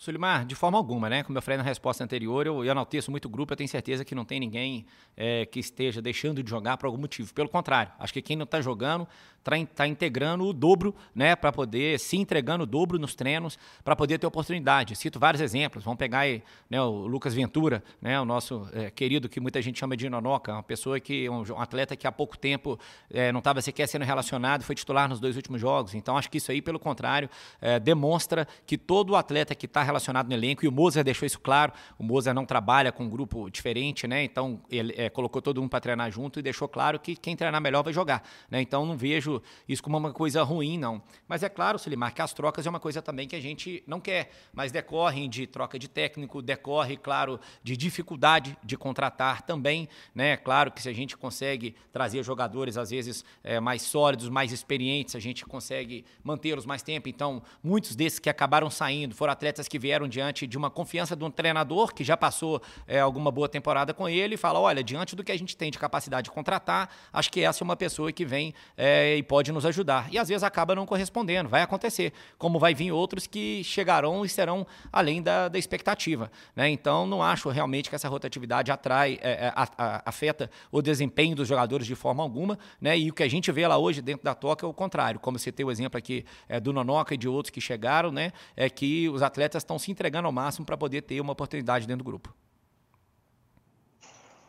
Sulimar, 0.00 0.46
de 0.46 0.54
forma 0.54 0.78
alguma, 0.78 1.10
né? 1.10 1.22
Como 1.22 1.36
eu 1.36 1.42
falei 1.42 1.58
na 1.58 1.62
resposta 1.62 2.02
anterior, 2.02 2.46
eu, 2.46 2.64
eu 2.64 2.70
enalteço 2.70 3.10
muito 3.10 3.26
o 3.26 3.28
grupo, 3.28 3.52
eu 3.52 3.56
tenho 3.58 3.68
certeza 3.68 4.02
que 4.02 4.14
não 4.14 4.24
tem 4.24 4.40
ninguém 4.40 4.86
é, 5.14 5.44
que 5.44 5.60
esteja 5.60 6.00
deixando 6.00 6.42
de 6.42 6.48
jogar 6.48 6.78
por 6.78 6.86
algum 6.86 6.96
motivo. 6.96 7.34
Pelo 7.34 7.50
contrário, 7.50 7.92
acho 7.98 8.10
que 8.10 8.22
quem 8.22 8.34
não 8.34 8.44
está 8.44 8.62
jogando 8.62 9.06
está 9.40 9.56
tá 9.74 9.86
integrando 9.86 10.44
o 10.44 10.52
dobro, 10.52 10.94
né? 11.14 11.34
Para 11.34 11.50
poder, 11.50 11.98
se 11.98 12.16
entregando 12.16 12.64
o 12.64 12.66
dobro 12.66 12.98
nos 12.98 13.14
treinos, 13.14 13.58
para 13.82 13.96
poder 13.96 14.18
ter 14.18 14.26
oportunidade. 14.26 14.94
Cito 14.94 15.18
vários 15.18 15.40
exemplos. 15.40 15.82
Vamos 15.82 15.98
pegar 15.98 16.20
aí, 16.20 16.42
né, 16.68 16.80
o 16.80 17.06
Lucas 17.06 17.34
Ventura, 17.34 17.82
né? 18.00 18.20
O 18.20 18.24
nosso 18.24 18.68
é, 18.72 18.90
querido, 18.90 19.28
que 19.28 19.40
muita 19.40 19.60
gente 19.62 19.78
chama 19.78 19.96
de 19.96 20.08
Nonoca, 20.08 20.52
uma 20.52 20.62
pessoa 20.62 21.00
que, 21.00 21.28
um, 21.28 21.42
um 21.52 21.60
atleta 21.60 21.96
que 21.96 22.06
há 22.06 22.12
pouco 22.12 22.36
tempo 22.36 22.78
é, 23.10 23.32
não 23.32 23.38
estava 23.38 23.60
sequer 23.62 23.86
sendo 23.86 24.04
relacionado, 24.04 24.62
foi 24.62 24.74
titular 24.74 25.08
nos 25.08 25.20
dois 25.20 25.36
últimos 25.36 25.60
jogos. 25.60 25.94
Então, 25.94 26.16
acho 26.16 26.30
que 26.30 26.38
isso 26.38 26.50
aí, 26.50 26.60
pelo 26.60 26.78
contrário, 26.78 27.28
é, 27.60 27.80
demonstra 27.80 28.46
que 28.66 28.76
todo 28.76 29.16
atleta 29.16 29.54
que 29.54 29.66
está 29.66 29.82
relacionado 29.82 30.28
no 30.28 30.34
elenco, 30.34 30.64
e 30.64 30.68
o 30.68 30.72
Moza 30.72 31.02
deixou 31.02 31.26
isso 31.26 31.40
claro, 31.40 31.72
o 31.98 32.04
Moza 32.04 32.34
não 32.34 32.44
trabalha 32.44 32.92
com 32.92 33.04
um 33.04 33.08
grupo 33.08 33.50
diferente, 33.50 34.06
né? 34.06 34.22
Então 34.24 34.60
ele 34.70 35.08
colocou 35.10 35.40
todo 35.40 35.60
mundo 35.60 35.70
para 35.70 35.80
treinar 35.80 36.10
junto 36.10 36.38
e 36.38 36.42
deixou 36.42 36.68
claro 36.68 36.98
que 36.98 37.16
quem 37.16 37.36
treinar 37.36 37.60
melhor 37.60 37.82
vai 37.82 37.92
jogar, 37.92 38.22
né? 38.50 38.60
Então 38.60 38.84
não 38.84 38.96
vejo 38.96 39.29
isso 39.68 39.82
como 39.82 39.96
uma 39.96 40.12
coisa 40.12 40.42
ruim, 40.42 40.78
não. 40.78 41.02
Mas 41.28 41.42
é 41.42 41.48
claro, 41.48 41.78
Silimar, 41.78 42.14
que 42.14 42.22
as 42.22 42.32
trocas 42.32 42.66
é 42.66 42.70
uma 42.70 42.80
coisa 42.80 43.00
também 43.02 43.28
que 43.28 43.36
a 43.36 43.40
gente 43.40 43.82
não 43.86 44.00
quer, 44.00 44.30
mas 44.52 44.72
decorrem 44.72 45.28
de 45.28 45.46
troca 45.46 45.78
de 45.78 45.88
técnico, 45.88 46.42
decorre, 46.42 46.96
claro, 46.96 47.38
de 47.62 47.76
dificuldade 47.76 48.56
de 48.62 48.76
contratar 48.76 49.42
também, 49.42 49.88
né? 50.14 50.36
Claro 50.36 50.72
que 50.72 50.82
se 50.82 50.88
a 50.88 50.92
gente 50.92 51.16
consegue 51.16 51.74
trazer 51.92 52.22
jogadores 52.22 52.76
às 52.76 52.90
vezes 52.90 53.24
é, 53.44 53.60
mais 53.60 53.82
sólidos, 53.82 54.28
mais 54.28 54.52
experientes, 54.52 55.14
a 55.14 55.20
gente 55.20 55.44
consegue 55.44 56.04
mantê-los 56.22 56.66
mais 56.66 56.82
tempo. 56.82 57.08
Então, 57.08 57.42
muitos 57.62 57.94
desses 57.94 58.18
que 58.18 58.30
acabaram 58.30 58.70
saindo 58.70 59.14
foram 59.14 59.32
atletas 59.32 59.68
que 59.68 59.78
vieram 59.78 60.08
diante 60.08 60.46
de 60.46 60.56
uma 60.56 60.70
confiança 60.70 61.14
de 61.14 61.24
um 61.24 61.30
treinador 61.30 61.92
que 61.92 62.04
já 62.04 62.16
passou 62.16 62.62
é, 62.86 63.00
alguma 63.00 63.30
boa 63.30 63.48
temporada 63.48 63.92
com 63.92 64.08
ele 64.08 64.34
e 64.34 64.38
fala: 64.38 64.58
olha, 64.58 64.82
diante 64.82 65.14
do 65.14 65.24
que 65.24 65.32
a 65.32 65.38
gente 65.38 65.56
tem 65.56 65.70
de 65.70 65.78
capacidade 65.78 66.24
de 66.24 66.30
contratar, 66.30 66.90
acho 67.12 67.30
que 67.30 67.40
essa 67.40 67.62
é 67.62 67.64
uma 67.64 67.76
pessoa 67.76 68.12
que 68.12 68.24
vem 68.24 68.54
é, 68.76 69.16
e 69.20 69.22
pode 69.22 69.52
nos 69.52 69.64
ajudar. 69.64 70.08
E 70.10 70.18
às 70.18 70.28
vezes 70.28 70.42
acaba 70.42 70.74
não 70.74 70.84
correspondendo, 70.84 71.48
vai 71.48 71.62
acontecer. 71.62 72.12
Como 72.38 72.58
vai 72.58 72.74
vir 72.74 72.90
outros 72.90 73.26
que 73.26 73.62
chegarão 73.62 74.24
e 74.24 74.28
serão 74.28 74.66
além 74.92 75.22
da, 75.22 75.48
da 75.48 75.58
expectativa. 75.58 76.30
Né? 76.56 76.70
Então, 76.70 77.06
não 77.06 77.22
acho 77.22 77.48
realmente 77.50 77.88
que 77.88 77.94
essa 77.94 78.08
rotatividade 78.08 78.72
atrai, 78.72 79.18
é, 79.22 79.46
é 79.46 79.52
a, 79.54 79.68
a, 79.78 80.02
afeta 80.06 80.50
o 80.72 80.82
desempenho 80.82 81.36
dos 81.36 81.46
jogadores 81.46 81.86
de 81.86 81.94
forma 81.94 82.22
alguma. 82.22 82.58
Né? 82.80 82.98
E 82.98 83.10
o 83.10 83.14
que 83.14 83.22
a 83.22 83.28
gente 83.28 83.52
vê 83.52 83.66
lá 83.66 83.78
hoje 83.78 84.02
dentro 84.02 84.24
da 84.24 84.34
Toca 84.34 84.66
é 84.66 84.68
o 84.68 84.74
contrário. 84.74 85.20
Como 85.20 85.38
você 85.38 85.52
tem 85.52 85.64
o 85.64 85.70
exemplo 85.70 85.98
aqui 85.98 86.24
é, 86.48 86.58
do 86.58 86.72
Nonoca 86.72 87.14
e 87.14 87.16
de 87.16 87.28
outros 87.28 87.50
que 87.50 87.60
chegaram, 87.60 88.10
né? 88.10 88.32
é 88.56 88.68
que 88.68 89.08
os 89.10 89.22
atletas 89.22 89.62
estão 89.62 89.78
se 89.78 89.90
entregando 89.90 90.26
ao 90.26 90.32
máximo 90.32 90.64
para 90.64 90.76
poder 90.76 91.02
ter 91.02 91.20
uma 91.20 91.32
oportunidade 91.32 91.86
dentro 91.86 92.02
do 92.02 92.04
grupo. 92.04 92.34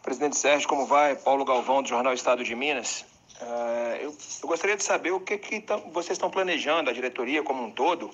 Presidente 0.01 0.37
Sérgio, 0.37 0.67
como 0.67 0.87
vai? 0.87 1.15
Paulo 1.15 1.45
Galvão, 1.45 1.83
do 1.83 1.89
Jornal 1.89 2.13
Estado 2.13 2.43
de 2.43 2.55
Minas. 2.55 3.05
Uh, 3.41 3.95
eu, 3.99 4.15
eu, 4.43 4.47
gostaria 4.47 4.77
de 4.77 4.83
saber 4.83 5.11
o 5.11 5.19
que, 5.19 5.37
que 5.37 5.65
vocês 5.91 6.11
estão 6.11 6.29
planejando, 6.29 6.89
a 6.89 6.93
diretoria 6.93 7.41
como 7.41 7.63
um 7.63 7.71
todo, 7.71 8.11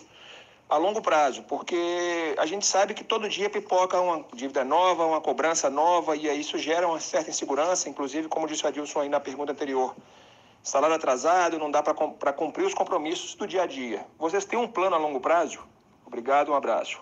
a 0.69 0.77
longo 0.77 1.01
prazo, 1.01 1.43
porque 1.43 2.35
a 2.37 2.45
gente 2.45 2.65
sabe 2.65 2.93
que 2.93 3.03
todo 3.03 3.27
dia 3.27 3.49
pipoca 3.49 3.99
uma 3.99 4.25
dívida 4.33 4.63
nova, 4.63 5.05
uma 5.05 5.19
cobrança 5.19 5.69
nova, 5.69 6.15
e 6.15 6.29
aí 6.29 6.39
isso 6.39 6.57
gera 6.57 6.87
uma 6.87 6.99
certa 6.99 7.29
insegurança, 7.29 7.89
inclusive, 7.89 8.29
como 8.29 8.47
disse 8.47 8.63
o 8.63 8.67
Adilson 8.67 9.01
aí 9.01 9.09
na 9.09 9.19
pergunta 9.19 9.51
anterior. 9.51 9.95
Salário 10.63 10.95
atrasado, 10.95 11.59
não 11.59 11.71
dá 11.71 11.83
para 11.83 12.33
cumprir 12.33 12.65
os 12.65 12.73
compromissos 12.73 13.35
do 13.35 13.45
dia 13.45 13.63
a 13.63 13.65
dia. 13.65 14.05
Vocês 14.17 14.45
têm 14.45 14.59
um 14.59 14.67
plano 14.67 14.95
a 14.95 14.99
longo 14.99 15.19
prazo? 15.19 15.59
Obrigado, 16.05 16.51
um 16.51 16.55
abraço. 16.55 17.01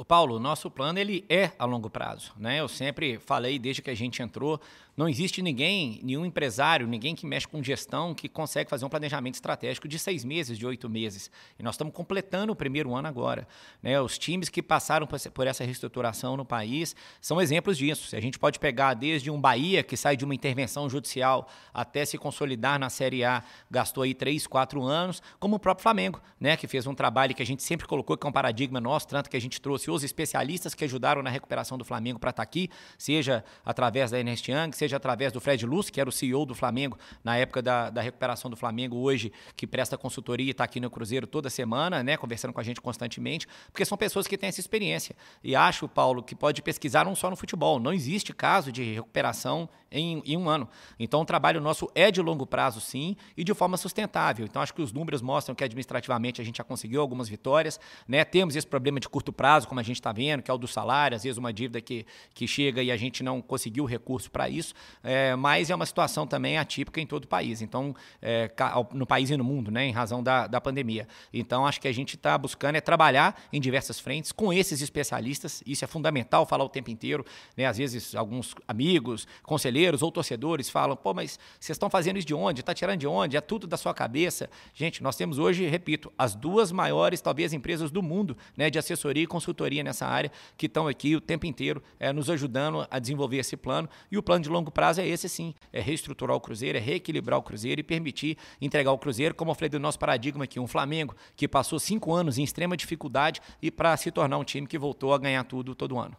O 0.00 0.04
Paulo, 0.04 0.38
nosso 0.38 0.70
plano 0.70 0.98
ele 0.98 1.26
é 1.28 1.52
a 1.58 1.66
longo 1.66 1.90
prazo, 1.90 2.32
né? 2.38 2.58
Eu 2.58 2.68
sempre 2.68 3.18
falei 3.18 3.58
desde 3.58 3.82
que 3.82 3.90
a 3.90 3.94
gente 3.94 4.22
entrou 4.22 4.58
não 5.00 5.08
existe 5.08 5.40
ninguém, 5.40 5.98
nenhum 6.02 6.26
empresário, 6.26 6.86
ninguém 6.86 7.14
que 7.14 7.24
mexe 7.24 7.48
com 7.48 7.62
gestão 7.62 8.14
que 8.14 8.28
consegue 8.28 8.68
fazer 8.68 8.84
um 8.84 8.88
planejamento 8.90 9.32
estratégico 9.32 9.88
de 9.88 9.98
seis 9.98 10.26
meses, 10.26 10.58
de 10.58 10.66
oito 10.66 10.90
meses. 10.90 11.30
E 11.58 11.62
nós 11.62 11.74
estamos 11.74 11.94
completando 11.94 12.52
o 12.52 12.54
primeiro 12.54 12.94
ano 12.94 13.08
agora. 13.08 13.48
Né? 13.82 13.98
Os 13.98 14.18
times 14.18 14.50
que 14.50 14.62
passaram 14.62 15.06
por 15.06 15.46
essa 15.46 15.64
reestruturação 15.64 16.36
no 16.36 16.44
país 16.44 16.94
são 17.18 17.40
exemplos 17.40 17.78
disso. 17.78 18.14
A 18.14 18.20
gente 18.20 18.38
pode 18.38 18.58
pegar 18.58 18.92
desde 18.92 19.30
um 19.30 19.40
Bahia, 19.40 19.82
que 19.82 19.96
sai 19.96 20.18
de 20.18 20.24
uma 20.26 20.34
intervenção 20.34 20.86
judicial 20.90 21.48
até 21.72 22.04
se 22.04 22.18
consolidar 22.18 22.78
na 22.78 22.90
Série 22.90 23.24
A, 23.24 23.42
gastou 23.70 24.02
aí 24.02 24.12
três, 24.12 24.46
quatro 24.46 24.82
anos, 24.82 25.22
como 25.38 25.56
o 25.56 25.58
próprio 25.58 25.82
Flamengo, 25.82 26.20
né? 26.38 26.58
que 26.58 26.68
fez 26.68 26.86
um 26.86 26.94
trabalho 26.94 27.34
que 27.34 27.42
a 27.42 27.46
gente 27.46 27.62
sempre 27.62 27.86
colocou 27.86 28.18
que 28.18 28.26
é 28.26 28.28
um 28.28 28.32
paradigma 28.32 28.78
nosso, 28.78 29.08
tanto 29.08 29.30
que 29.30 29.36
a 29.38 29.40
gente 29.40 29.62
trouxe 29.62 29.90
os 29.90 30.04
especialistas 30.04 30.74
que 30.74 30.84
ajudaram 30.84 31.22
na 31.22 31.30
recuperação 31.30 31.78
do 31.78 31.86
Flamengo 31.86 32.18
para 32.18 32.28
estar 32.28 32.42
tá 32.42 32.44
aqui, 32.44 32.68
seja 32.98 33.42
através 33.64 34.10
da 34.10 34.18
Ernest 34.18 34.50
Young, 34.50 34.72
seja 34.76 34.89
seja 34.90 34.96
através 34.96 35.32
do 35.32 35.40
Fred 35.40 35.64
Luz, 35.64 35.88
que 35.88 36.00
era 36.00 36.08
o 36.08 36.12
CEO 36.12 36.44
do 36.44 36.54
Flamengo 36.54 36.98
na 37.22 37.36
época 37.36 37.62
da, 37.62 37.90
da 37.90 38.02
recuperação 38.02 38.50
do 38.50 38.56
Flamengo, 38.56 38.96
hoje 38.96 39.32
que 39.56 39.66
presta 39.66 39.96
consultoria 39.96 40.46
e 40.46 40.50
está 40.50 40.64
aqui 40.64 40.80
no 40.80 40.90
Cruzeiro 40.90 41.26
toda 41.26 41.48
semana, 41.48 42.02
né, 42.02 42.16
conversando 42.16 42.52
com 42.52 42.60
a 42.60 42.62
gente 42.62 42.80
constantemente, 42.80 43.46
porque 43.72 43.84
são 43.84 43.96
pessoas 43.96 44.26
que 44.26 44.36
têm 44.36 44.48
essa 44.48 44.60
experiência. 44.60 45.14
E 45.44 45.54
acho, 45.54 45.88
Paulo, 45.88 46.22
que 46.22 46.34
pode 46.34 46.60
pesquisar 46.60 47.04
não 47.04 47.14
só 47.14 47.30
no 47.30 47.36
futebol. 47.36 47.78
Não 47.78 47.92
existe 47.92 48.32
caso 48.32 48.72
de 48.72 48.82
recuperação 48.94 49.68
em, 49.90 50.22
em 50.24 50.36
um 50.36 50.48
ano. 50.48 50.68
Então, 50.98 51.20
o 51.20 51.24
trabalho 51.24 51.60
nosso 51.60 51.90
é 51.94 52.10
de 52.10 52.20
longo 52.20 52.46
prazo, 52.46 52.80
sim, 52.80 53.16
e 53.36 53.44
de 53.44 53.54
forma 53.54 53.76
sustentável. 53.76 54.44
Então, 54.44 54.60
acho 54.62 54.74
que 54.74 54.82
os 54.82 54.92
números 54.92 55.22
mostram 55.22 55.54
que 55.54 55.64
administrativamente 55.64 56.40
a 56.40 56.44
gente 56.44 56.58
já 56.58 56.64
conseguiu 56.64 57.00
algumas 57.00 57.28
vitórias. 57.28 57.78
Né? 58.06 58.24
Temos 58.24 58.56
esse 58.56 58.66
problema 58.66 58.98
de 59.00 59.08
curto 59.08 59.32
prazo, 59.32 59.68
como 59.68 59.80
a 59.80 59.82
gente 59.82 59.96
está 59.96 60.12
vendo, 60.12 60.42
que 60.42 60.50
é 60.50 60.54
o 60.54 60.58
do 60.58 60.68
salário, 60.68 61.16
às 61.16 61.22
vezes 61.22 61.38
uma 61.38 61.52
dívida 61.52 61.80
que, 61.80 62.06
que 62.34 62.46
chega 62.46 62.82
e 62.82 62.90
a 62.90 62.96
gente 62.96 63.22
não 63.22 63.40
conseguiu 63.40 63.84
recurso 63.84 64.30
para 64.30 64.48
isso 64.48 64.69
é, 65.02 65.34
mas 65.36 65.70
é 65.70 65.74
uma 65.74 65.86
situação 65.86 66.26
também 66.26 66.58
atípica 66.58 67.00
em 67.00 67.06
todo 67.06 67.24
o 67.24 67.28
país, 67.28 67.62
então, 67.62 67.94
é, 68.20 68.50
no 68.92 69.06
país 69.06 69.30
e 69.30 69.36
no 69.36 69.44
mundo, 69.44 69.70
né, 69.70 69.86
em 69.86 69.92
razão 69.92 70.22
da, 70.22 70.46
da 70.46 70.60
pandemia. 70.60 71.06
Então, 71.32 71.66
acho 71.66 71.80
que 71.80 71.88
a 71.88 71.92
gente 71.92 72.16
está 72.16 72.36
buscando 72.36 72.76
é 72.76 72.80
trabalhar 72.80 73.40
em 73.52 73.60
diversas 73.60 73.98
frentes 73.98 74.32
com 74.32 74.52
esses 74.52 74.80
especialistas, 74.80 75.62
isso 75.66 75.84
é 75.84 75.88
fundamental 75.88 76.46
falar 76.46 76.64
o 76.64 76.68
tempo 76.68 76.90
inteiro, 76.90 77.24
né, 77.56 77.66
às 77.66 77.78
vezes 77.78 78.14
alguns 78.14 78.54
amigos, 78.66 79.26
conselheiros 79.42 80.02
ou 80.02 80.12
torcedores 80.12 80.68
falam, 80.68 80.96
pô, 80.96 81.14
mas 81.14 81.38
vocês 81.58 81.74
estão 81.74 81.88
fazendo 81.88 82.18
isso 82.18 82.26
de 82.26 82.34
onde? 82.34 82.60
Está 82.60 82.74
tirando 82.74 83.00
de 83.00 83.06
onde? 83.06 83.36
É 83.36 83.40
tudo 83.40 83.66
da 83.66 83.76
sua 83.76 83.94
cabeça? 83.94 84.50
Gente, 84.74 85.02
nós 85.02 85.16
temos 85.16 85.38
hoje, 85.38 85.66
repito, 85.66 86.12
as 86.18 86.34
duas 86.34 86.72
maiores, 86.72 87.20
talvez, 87.20 87.52
empresas 87.52 87.90
do 87.90 88.02
mundo, 88.02 88.36
né, 88.56 88.68
de 88.70 88.78
assessoria 88.78 89.22
e 89.22 89.26
consultoria 89.26 89.82
nessa 89.82 90.06
área, 90.06 90.30
que 90.56 90.66
estão 90.66 90.86
aqui 90.86 91.16
o 91.16 91.20
tempo 91.20 91.46
inteiro 91.46 91.82
é, 91.98 92.12
nos 92.12 92.28
ajudando 92.28 92.86
a 92.90 92.98
desenvolver 92.98 93.38
esse 93.38 93.56
plano, 93.56 93.88
e 94.10 94.18
o 94.18 94.22
plano 94.22 94.42
de 94.42 94.50
longo 94.50 94.59
prazo 94.68 95.00
é 95.00 95.06
esse 95.06 95.28
sim, 95.28 95.54
é 95.72 95.80
reestruturar 95.80 96.36
o 96.36 96.40
Cruzeiro, 96.40 96.76
é 96.76 96.80
reequilibrar 96.80 97.38
o 97.38 97.42
Cruzeiro 97.42 97.80
e 97.80 97.84
permitir 97.84 98.36
entregar 98.60 98.90
o 98.90 98.98
Cruzeiro, 98.98 99.32
como 99.32 99.52
eu 99.52 99.54
falei 99.54 99.68
do 99.68 99.78
nosso 99.78 100.00
paradigma 100.00 100.42
aqui, 100.42 100.58
um 100.58 100.66
Flamengo 100.66 101.14
que 101.36 101.46
passou 101.46 101.78
cinco 101.78 102.12
anos 102.12 102.36
em 102.36 102.42
extrema 102.42 102.76
dificuldade 102.76 103.40
e 103.62 103.70
para 103.70 103.96
se 103.96 104.10
tornar 104.10 104.38
um 104.38 104.44
time 104.44 104.66
que 104.66 104.76
voltou 104.76 105.14
a 105.14 105.18
ganhar 105.18 105.44
tudo 105.44 105.72
todo 105.76 105.96
ano. 105.96 106.16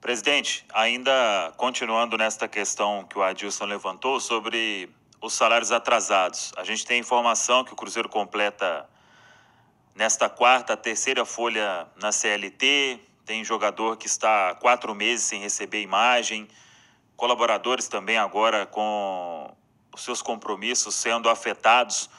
Presidente, 0.00 0.64
ainda 0.72 1.52
continuando 1.58 2.16
nesta 2.16 2.48
questão 2.48 3.04
que 3.04 3.18
o 3.18 3.22
Adilson 3.22 3.66
levantou 3.66 4.18
sobre 4.18 4.88
os 5.20 5.34
salários 5.34 5.70
atrasados. 5.70 6.52
A 6.56 6.64
gente 6.64 6.86
tem 6.86 6.98
informação 6.98 7.62
que 7.62 7.72
o 7.74 7.76
Cruzeiro 7.76 8.08
completa 8.08 8.88
nesta 9.94 10.30
quarta, 10.30 10.74
terceira 10.76 11.26
folha 11.26 11.86
na 11.96 12.10
CLT, 12.10 12.98
tem 13.30 13.44
jogador 13.44 13.96
que 13.96 14.08
está 14.08 14.56
quatro 14.56 14.92
meses 14.92 15.24
sem 15.24 15.40
receber 15.40 15.82
imagem, 15.82 16.48
colaboradores 17.16 17.86
também 17.86 18.18
agora 18.18 18.66
com 18.66 19.54
os 19.94 20.02
seus 20.02 20.20
compromissos 20.20 20.96
sendo 20.96 21.30
afetados. 21.30 22.10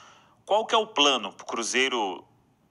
Qual 0.45 0.65
que 0.65 0.73
é 0.73 0.77
o 0.77 0.87
plano 0.87 1.33
para 1.33 1.43
o 1.43 1.45
Cruzeiro 1.45 2.23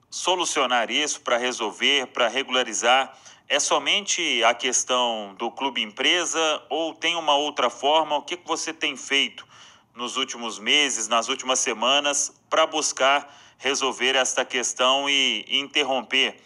solucionar 0.09 0.89
isso, 0.89 1.21
para 1.21 1.37
resolver, 1.37 2.07
para 2.07 2.27
regularizar? 2.27 3.15
É 3.47 3.59
somente 3.59 4.43
a 4.43 4.55
questão 4.55 5.35
do 5.37 5.51
clube 5.51 5.83
empresa 5.83 6.65
ou 6.67 6.95
tem 6.95 7.15
uma 7.15 7.35
outra 7.35 7.69
forma? 7.69 8.17
O 8.17 8.23
que, 8.23 8.35
que 8.35 8.47
você 8.47 8.73
tem 8.73 8.97
feito 8.97 9.47
nos 9.93 10.17
últimos 10.17 10.57
meses, 10.57 11.07
nas 11.07 11.29
últimas 11.29 11.59
semanas, 11.59 12.33
para 12.49 12.65
buscar 12.65 13.31
resolver 13.59 14.15
esta 14.15 14.43
questão 14.43 15.07
e 15.07 15.45
interromper 15.47 16.41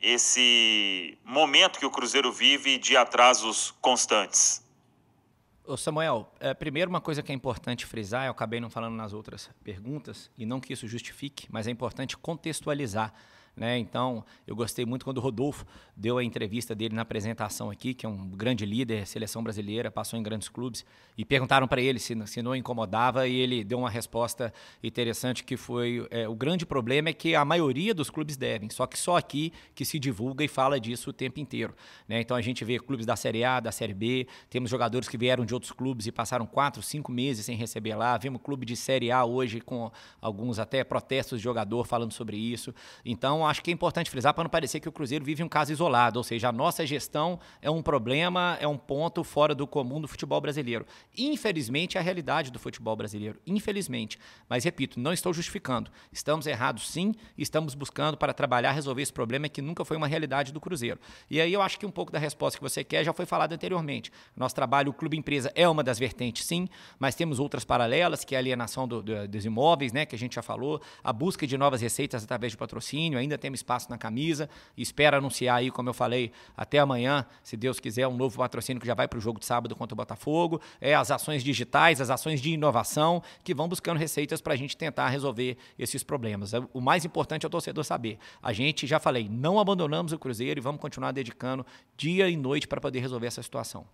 esse 0.00 1.18
momento 1.24 1.78
que 1.78 1.86
o 1.86 1.90
Cruzeiro 1.90 2.32
vive 2.32 2.78
de 2.78 2.96
atrasos 2.96 3.72
constantes? 3.80 4.64
Ô 5.64 5.76
Samuel, 5.76 6.32
é, 6.40 6.54
primeiro 6.54 6.88
uma 6.88 7.00
coisa 7.00 7.22
que 7.22 7.30
é 7.30 7.34
importante 7.34 7.84
frisar, 7.84 8.24
eu 8.24 8.30
acabei 8.30 8.58
não 8.58 8.70
falando 8.70 8.94
nas 8.94 9.12
outras 9.12 9.50
perguntas, 9.62 10.30
e 10.38 10.46
não 10.46 10.60
que 10.60 10.72
isso 10.72 10.88
justifique, 10.88 11.46
mas 11.50 11.66
é 11.66 11.70
importante 11.70 12.16
contextualizar 12.16 13.12
né? 13.58 13.78
Então, 13.78 14.24
eu 14.46 14.54
gostei 14.54 14.86
muito 14.86 15.04
quando 15.04 15.18
o 15.18 15.20
Rodolfo 15.20 15.66
deu 15.96 16.18
a 16.18 16.24
entrevista 16.24 16.74
dele 16.74 16.94
na 16.94 17.02
apresentação 17.02 17.70
aqui, 17.70 17.92
que 17.92 18.06
é 18.06 18.08
um 18.08 18.30
grande 18.30 18.64
líder, 18.64 19.06
seleção 19.06 19.42
brasileira, 19.42 19.90
passou 19.90 20.18
em 20.18 20.22
grandes 20.22 20.48
clubes, 20.48 20.84
e 21.16 21.24
perguntaram 21.24 21.66
para 21.66 21.80
ele 21.80 21.98
se, 21.98 22.14
se 22.26 22.40
não 22.40 22.54
incomodava, 22.54 23.26
e 23.26 23.34
ele 23.34 23.64
deu 23.64 23.78
uma 23.78 23.90
resposta 23.90 24.52
interessante 24.82 25.42
que 25.42 25.56
foi, 25.56 26.06
é, 26.10 26.28
o 26.28 26.34
grande 26.34 26.64
problema 26.64 27.08
é 27.08 27.12
que 27.12 27.34
a 27.34 27.44
maioria 27.44 27.92
dos 27.92 28.08
clubes 28.08 28.36
devem, 28.36 28.70
só 28.70 28.86
que 28.86 28.96
só 28.96 29.16
aqui 29.16 29.52
que 29.74 29.84
se 29.84 29.98
divulga 29.98 30.44
e 30.44 30.48
fala 30.48 30.78
disso 30.78 31.10
o 31.10 31.12
tempo 31.12 31.40
inteiro. 31.40 31.74
Né? 32.06 32.20
Então, 32.20 32.36
a 32.36 32.40
gente 32.40 32.64
vê 32.64 32.78
clubes 32.78 33.04
da 33.04 33.16
Série 33.16 33.42
A, 33.42 33.58
da 33.58 33.72
Série 33.72 33.94
B, 33.94 34.28
temos 34.48 34.70
jogadores 34.70 35.08
que 35.08 35.18
vieram 35.18 35.44
de 35.44 35.52
outros 35.52 35.72
clubes 35.72 36.06
e 36.06 36.12
passaram 36.12 36.46
quatro, 36.46 36.80
cinco 36.82 37.10
meses 37.10 37.44
sem 37.44 37.56
receber 37.56 37.96
lá, 37.96 38.16
vemos 38.16 38.40
clube 38.40 38.64
de 38.64 38.76
Série 38.76 39.10
A 39.10 39.24
hoje 39.24 39.60
com 39.60 39.90
alguns 40.20 40.58
até 40.58 40.84
protestos 40.84 41.40
de 41.40 41.44
jogador 41.44 41.84
falando 41.84 42.12
sobre 42.12 42.36
isso. 42.36 42.72
Então, 43.04 43.46
acho 43.48 43.62
que 43.62 43.70
é 43.70 43.74
importante 43.74 44.10
frisar 44.10 44.34
para 44.34 44.44
não 44.44 44.50
parecer 44.50 44.80
que 44.80 44.88
o 44.88 44.92
Cruzeiro 44.92 45.24
vive 45.24 45.42
um 45.42 45.48
caso 45.48 45.72
isolado, 45.72 46.18
ou 46.18 46.24
seja, 46.24 46.48
a 46.48 46.52
nossa 46.52 46.86
gestão 46.86 47.40
é 47.60 47.70
um 47.70 47.82
problema, 47.82 48.56
é 48.60 48.68
um 48.68 48.76
ponto 48.76 49.24
fora 49.24 49.54
do 49.54 49.66
comum 49.66 50.00
do 50.00 50.08
futebol 50.08 50.40
brasileiro. 50.40 50.86
Infelizmente, 51.16 51.96
é 51.96 52.00
a 52.00 52.04
realidade 52.04 52.50
do 52.50 52.58
futebol 52.58 52.94
brasileiro. 52.94 53.40
Infelizmente. 53.46 54.18
Mas, 54.48 54.64
repito, 54.64 55.00
não 55.00 55.12
estou 55.12 55.32
justificando. 55.32 55.90
Estamos 56.12 56.46
errados, 56.46 56.88
sim, 56.88 57.14
estamos 57.36 57.74
buscando 57.74 58.16
para 58.16 58.32
trabalhar, 58.32 58.72
resolver 58.72 59.02
esse 59.02 59.12
problema 59.12 59.48
que 59.48 59.62
nunca 59.62 59.84
foi 59.84 59.96
uma 59.96 60.06
realidade 60.06 60.52
do 60.52 60.60
Cruzeiro. 60.60 60.98
E 61.30 61.40
aí 61.40 61.52
eu 61.52 61.62
acho 61.62 61.78
que 61.78 61.86
um 61.86 61.90
pouco 61.90 62.12
da 62.12 62.18
resposta 62.18 62.58
que 62.58 62.62
você 62.62 62.84
quer 62.84 63.04
já 63.04 63.12
foi 63.12 63.26
falado 63.26 63.52
anteriormente. 63.52 64.12
Nosso 64.36 64.54
trabalho, 64.54 64.90
o 64.90 64.92
Clube 64.92 65.16
Empresa, 65.16 65.50
é 65.54 65.68
uma 65.68 65.82
das 65.82 65.98
vertentes, 65.98 66.44
sim, 66.44 66.68
mas 66.98 67.14
temos 67.14 67.38
outras 67.38 67.64
paralelas, 67.64 68.24
que 68.24 68.34
é 68.34 68.38
a 68.38 68.40
alienação 68.40 68.86
do, 68.86 69.02
do, 69.02 69.28
dos 69.28 69.44
imóveis, 69.44 69.92
né, 69.92 70.04
que 70.04 70.14
a 70.14 70.18
gente 70.18 70.34
já 70.34 70.42
falou, 70.42 70.80
a 71.02 71.12
busca 71.12 71.46
de 71.46 71.56
novas 71.56 71.80
receitas 71.80 72.22
através 72.24 72.52
de 72.52 72.58
patrocínio, 72.58 73.18
ainda 73.18 73.37
temos 73.38 73.60
espaço 73.60 73.88
na 73.90 73.96
camisa. 73.96 74.48
Espero 74.76 75.16
anunciar 75.16 75.58
aí, 75.58 75.70
como 75.70 75.88
eu 75.88 75.94
falei, 75.94 76.32
até 76.56 76.78
amanhã, 76.78 77.24
se 77.42 77.56
Deus 77.56 77.80
quiser, 77.80 78.06
um 78.06 78.16
novo 78.16 78.38
patrocínio 78.38 78.80
que 78.80 78.86
já 78.86 78.94
vai 78.94 79.08
para 79.08 79.18
o 79.18 79.20
jogo 79.20 79.38
de 79.38 79.46
sábado 79.46 79.74
contra 79.74 79.94
o 79.94 79.96
Botafogo. 79.96 80.60
É 80.80 80.94
as 80.94 81.10
ações 81.10 81.42
digitais, 81.42 82.00
as 82.00 82.10
ações 82.10 82.40
de 82.40 82.50
inovação 82.50 83.22
que 83.42 83.54
vão 83.54 83.68
buscando 83.68 83.98
receitas 83.98 84.40
para 84.40 84.54
a 84.54 84.56
gente 84.56 84.76
tentar 84.76 85.08
resolver 85.08 85.56
esses 85.78 86.02
problemas. 86.02 86.52
O 86.72 86.80
mais 86.80 87.04
importante 87.04 87.44
é 87.44 87.46
o 87.46 87.50
torcedor 87.50 87.84
saber. 87.84 88.18
A 88.42 88.52
gente, 88.52 88.86
já 88.86 88.98
falei, 88.98 89.28
não 89.28 89.58
abandonamos 89.58 90.12
o 90.12 90.18
Cruzeiro 90.18 90.60
e 90.60 90.62
vamos 90.62 90.80
continuar 90.80 91.12
dedicando 91.12 91.64
dia 91.96 92.28
e 92.28 92.36
noite 92.36 92.66
para 92.66 92.80
poder 92.80 93.00
resolver 93.00 93.26
essa 93.26 93.42
situação. 93.42 93.86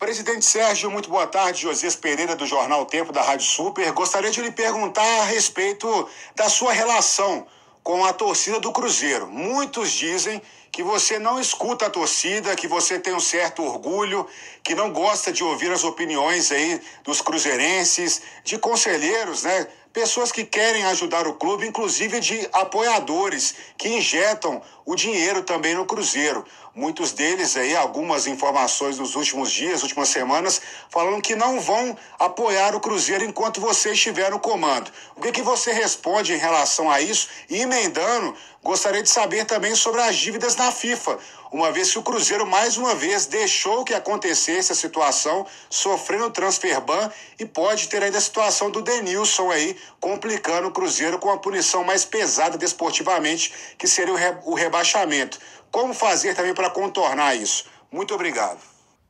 Presidente 0.00 0.46
Sérgio, 0.46 0.90
muito 0.90 1.10
boa 1.10 1.26
tarde. 1.26 1.60
José 1.60 1.86
Pereira, 1.90 2.34
do 2.34 2.46
Jornal 2.46 2.86
Tempo, 2.86 3.12
da 3.12 3.20
Rádio 3.20 3.44
Super. 3.44 3.92
Gostaria 3.92 4.30
de 4.30 4.40
lhe 4.40 4.50
perguntar 4.50 5.04
a 5.20 5.24
respeito 5.24 6.08
da 6.34 6.48
sua 6.48 6.72
relação 6.72 7.46
com 7.82 8.02
a 8.06 8.10
torcida 8.10 8.58
do 8.58 8.72
Cruzeiro. 8.72 9.26
Muitos 9.26 9.92
dizem 9.92 10.40
que 10.72 10.82
você 10.82 11.18
não 11.18 11.40
escuta 11.40 11.86
a 11.86 11.90
torcida, 11.90 12.54
que 12.54 12.68
você 12.68 12.98
tem 12.98 13.14
um 13.14 13.20
certo 13.20 13.62
orgulho, 13.62 14.26
que 14.62 14.74
não 14.74 14.92
gosta 14.92 15.32
de 15.32 15.42
ouvir 15.42 15.70
as 15.72 15.84
opiniões 15.84 16.52
aí 16.52 16.80
dos 17.02 17.20
cruzeirenses, 17.20 18.22
de 18.44 18.58
conselheiros, 18.58 19.42
né? 19.42 19.66
pessoas 19.92 20.30
que 20.30 20.44
querem 20.44 20.84
ajudar 20.84 21.26
o 21.26 21.34
clube, 21.34 21.66
inclusive 21.66 22.20
de 22.20 22.48
apoiadores 22.52 23.54
que 23.76 23.88
injetam 23.88 24.62
o 24.84 24.94
dinheiro 24.94 25.42
também 25.42 25.74
no 25.74 25.84
Cruzeiro. 25.84 26.44
Muitos 26.72 27.10
deles 27.10 27.56
aí, 27.56 27.74
algumas 27.74 28.28
informações 28.28 28.98
nos 28.98 29.16
últimos 29.16 29.50
dias, 29.50 29.82
últimas 29.82 30.08
semanas, 30.08 30.62
falando 30.88 31.20
que 31.20 31.34
não 31.34 31.60
vão 31.60 31.96
apoiar 32.18 32.76
o 32.76 32.80
Cruzeiro 32.80 33.24
enquanto 33.24 33.60
você 33.60 33.92
estiver 33.92 34.30
no 34.30 34.38
comando. 34.38 34.90
O 35.16 35.20
que, 35.20 35.32
que 35.32 35.42
você 35.42 35.72
responde 35.72 36.32
em 36.32 36.38
relação 36.38 36.88
a 36.88 37.00
isso? 37.00 37.28
E 37.48 37.60
emendando, 37.60 38.36
gostaria 38.62 39.02
de 39.02 39.08
saber 39.08 39.44
também 39.44 39.74
sobre 39.74 40.00
as 40.00 40.16
dívidas 40.16 40.56
na 40.56 40.70
FIFA 40.70 41.18
uma 41.52 41.72
vez 41.72 41.90
que 41.90 41.98
o 41.98 42.02
Cruzeiro 42.02 42.46
mais 42.46 42.76
uma 42.76 42.94
vez 42.94 43.26
deixou 43.26 43.84
que 43.84 43.92
acontecesse 43.92 44.70
a 44.70 44.74
situação, 44.74 45.44
sofrendo 45.68 46.26
o 46.26 46.30
transfer 46.30 46.80
ban 46.80 47.10
e 47.38 47.44
pode 47.44 47.88
ter 47.88 48.02
ainda 48.02 48.18
a 48.18 48.20
situação 48.20 48.70
do 48.70 48.80
Denilson 48.80 49.50
aí, 49.50 49.76
complicando 49.98 50.68
o 50.68 50.70
Cruzeiro 50.70 51.18
com 51.18 51.30
a 51.30 51.38
punição 51.38 51.82
mais 51.82 52.04
pesada 52.04 52.56
desportivamente, 52.56 53.52
que 53.76 53.88
seria 53.88 54.14
o, 54.14 54.16
re 54.16 54.36
o 54.44 54.54
rebaixamento. 54.54 55.38
Como 55.70 55.92
fazer 55.92 56.34
também 56.34 56.54
para 56.54 56.70
contornar 56.70 57.34
isso? 57.34 57.64
Muito 57.90 58.14
obrigado. 58.14 58.60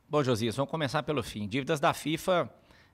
Bom, 0.08 0.24
Josias, 0.24 0.56
vamos 0.56 0.70
começar 0.70 1.02
pelo 1.02 1.22
fim. 1.22 1.46
Dívidas 1.46 1.78
da 1.78 1.92
FIFA 1.92 2.50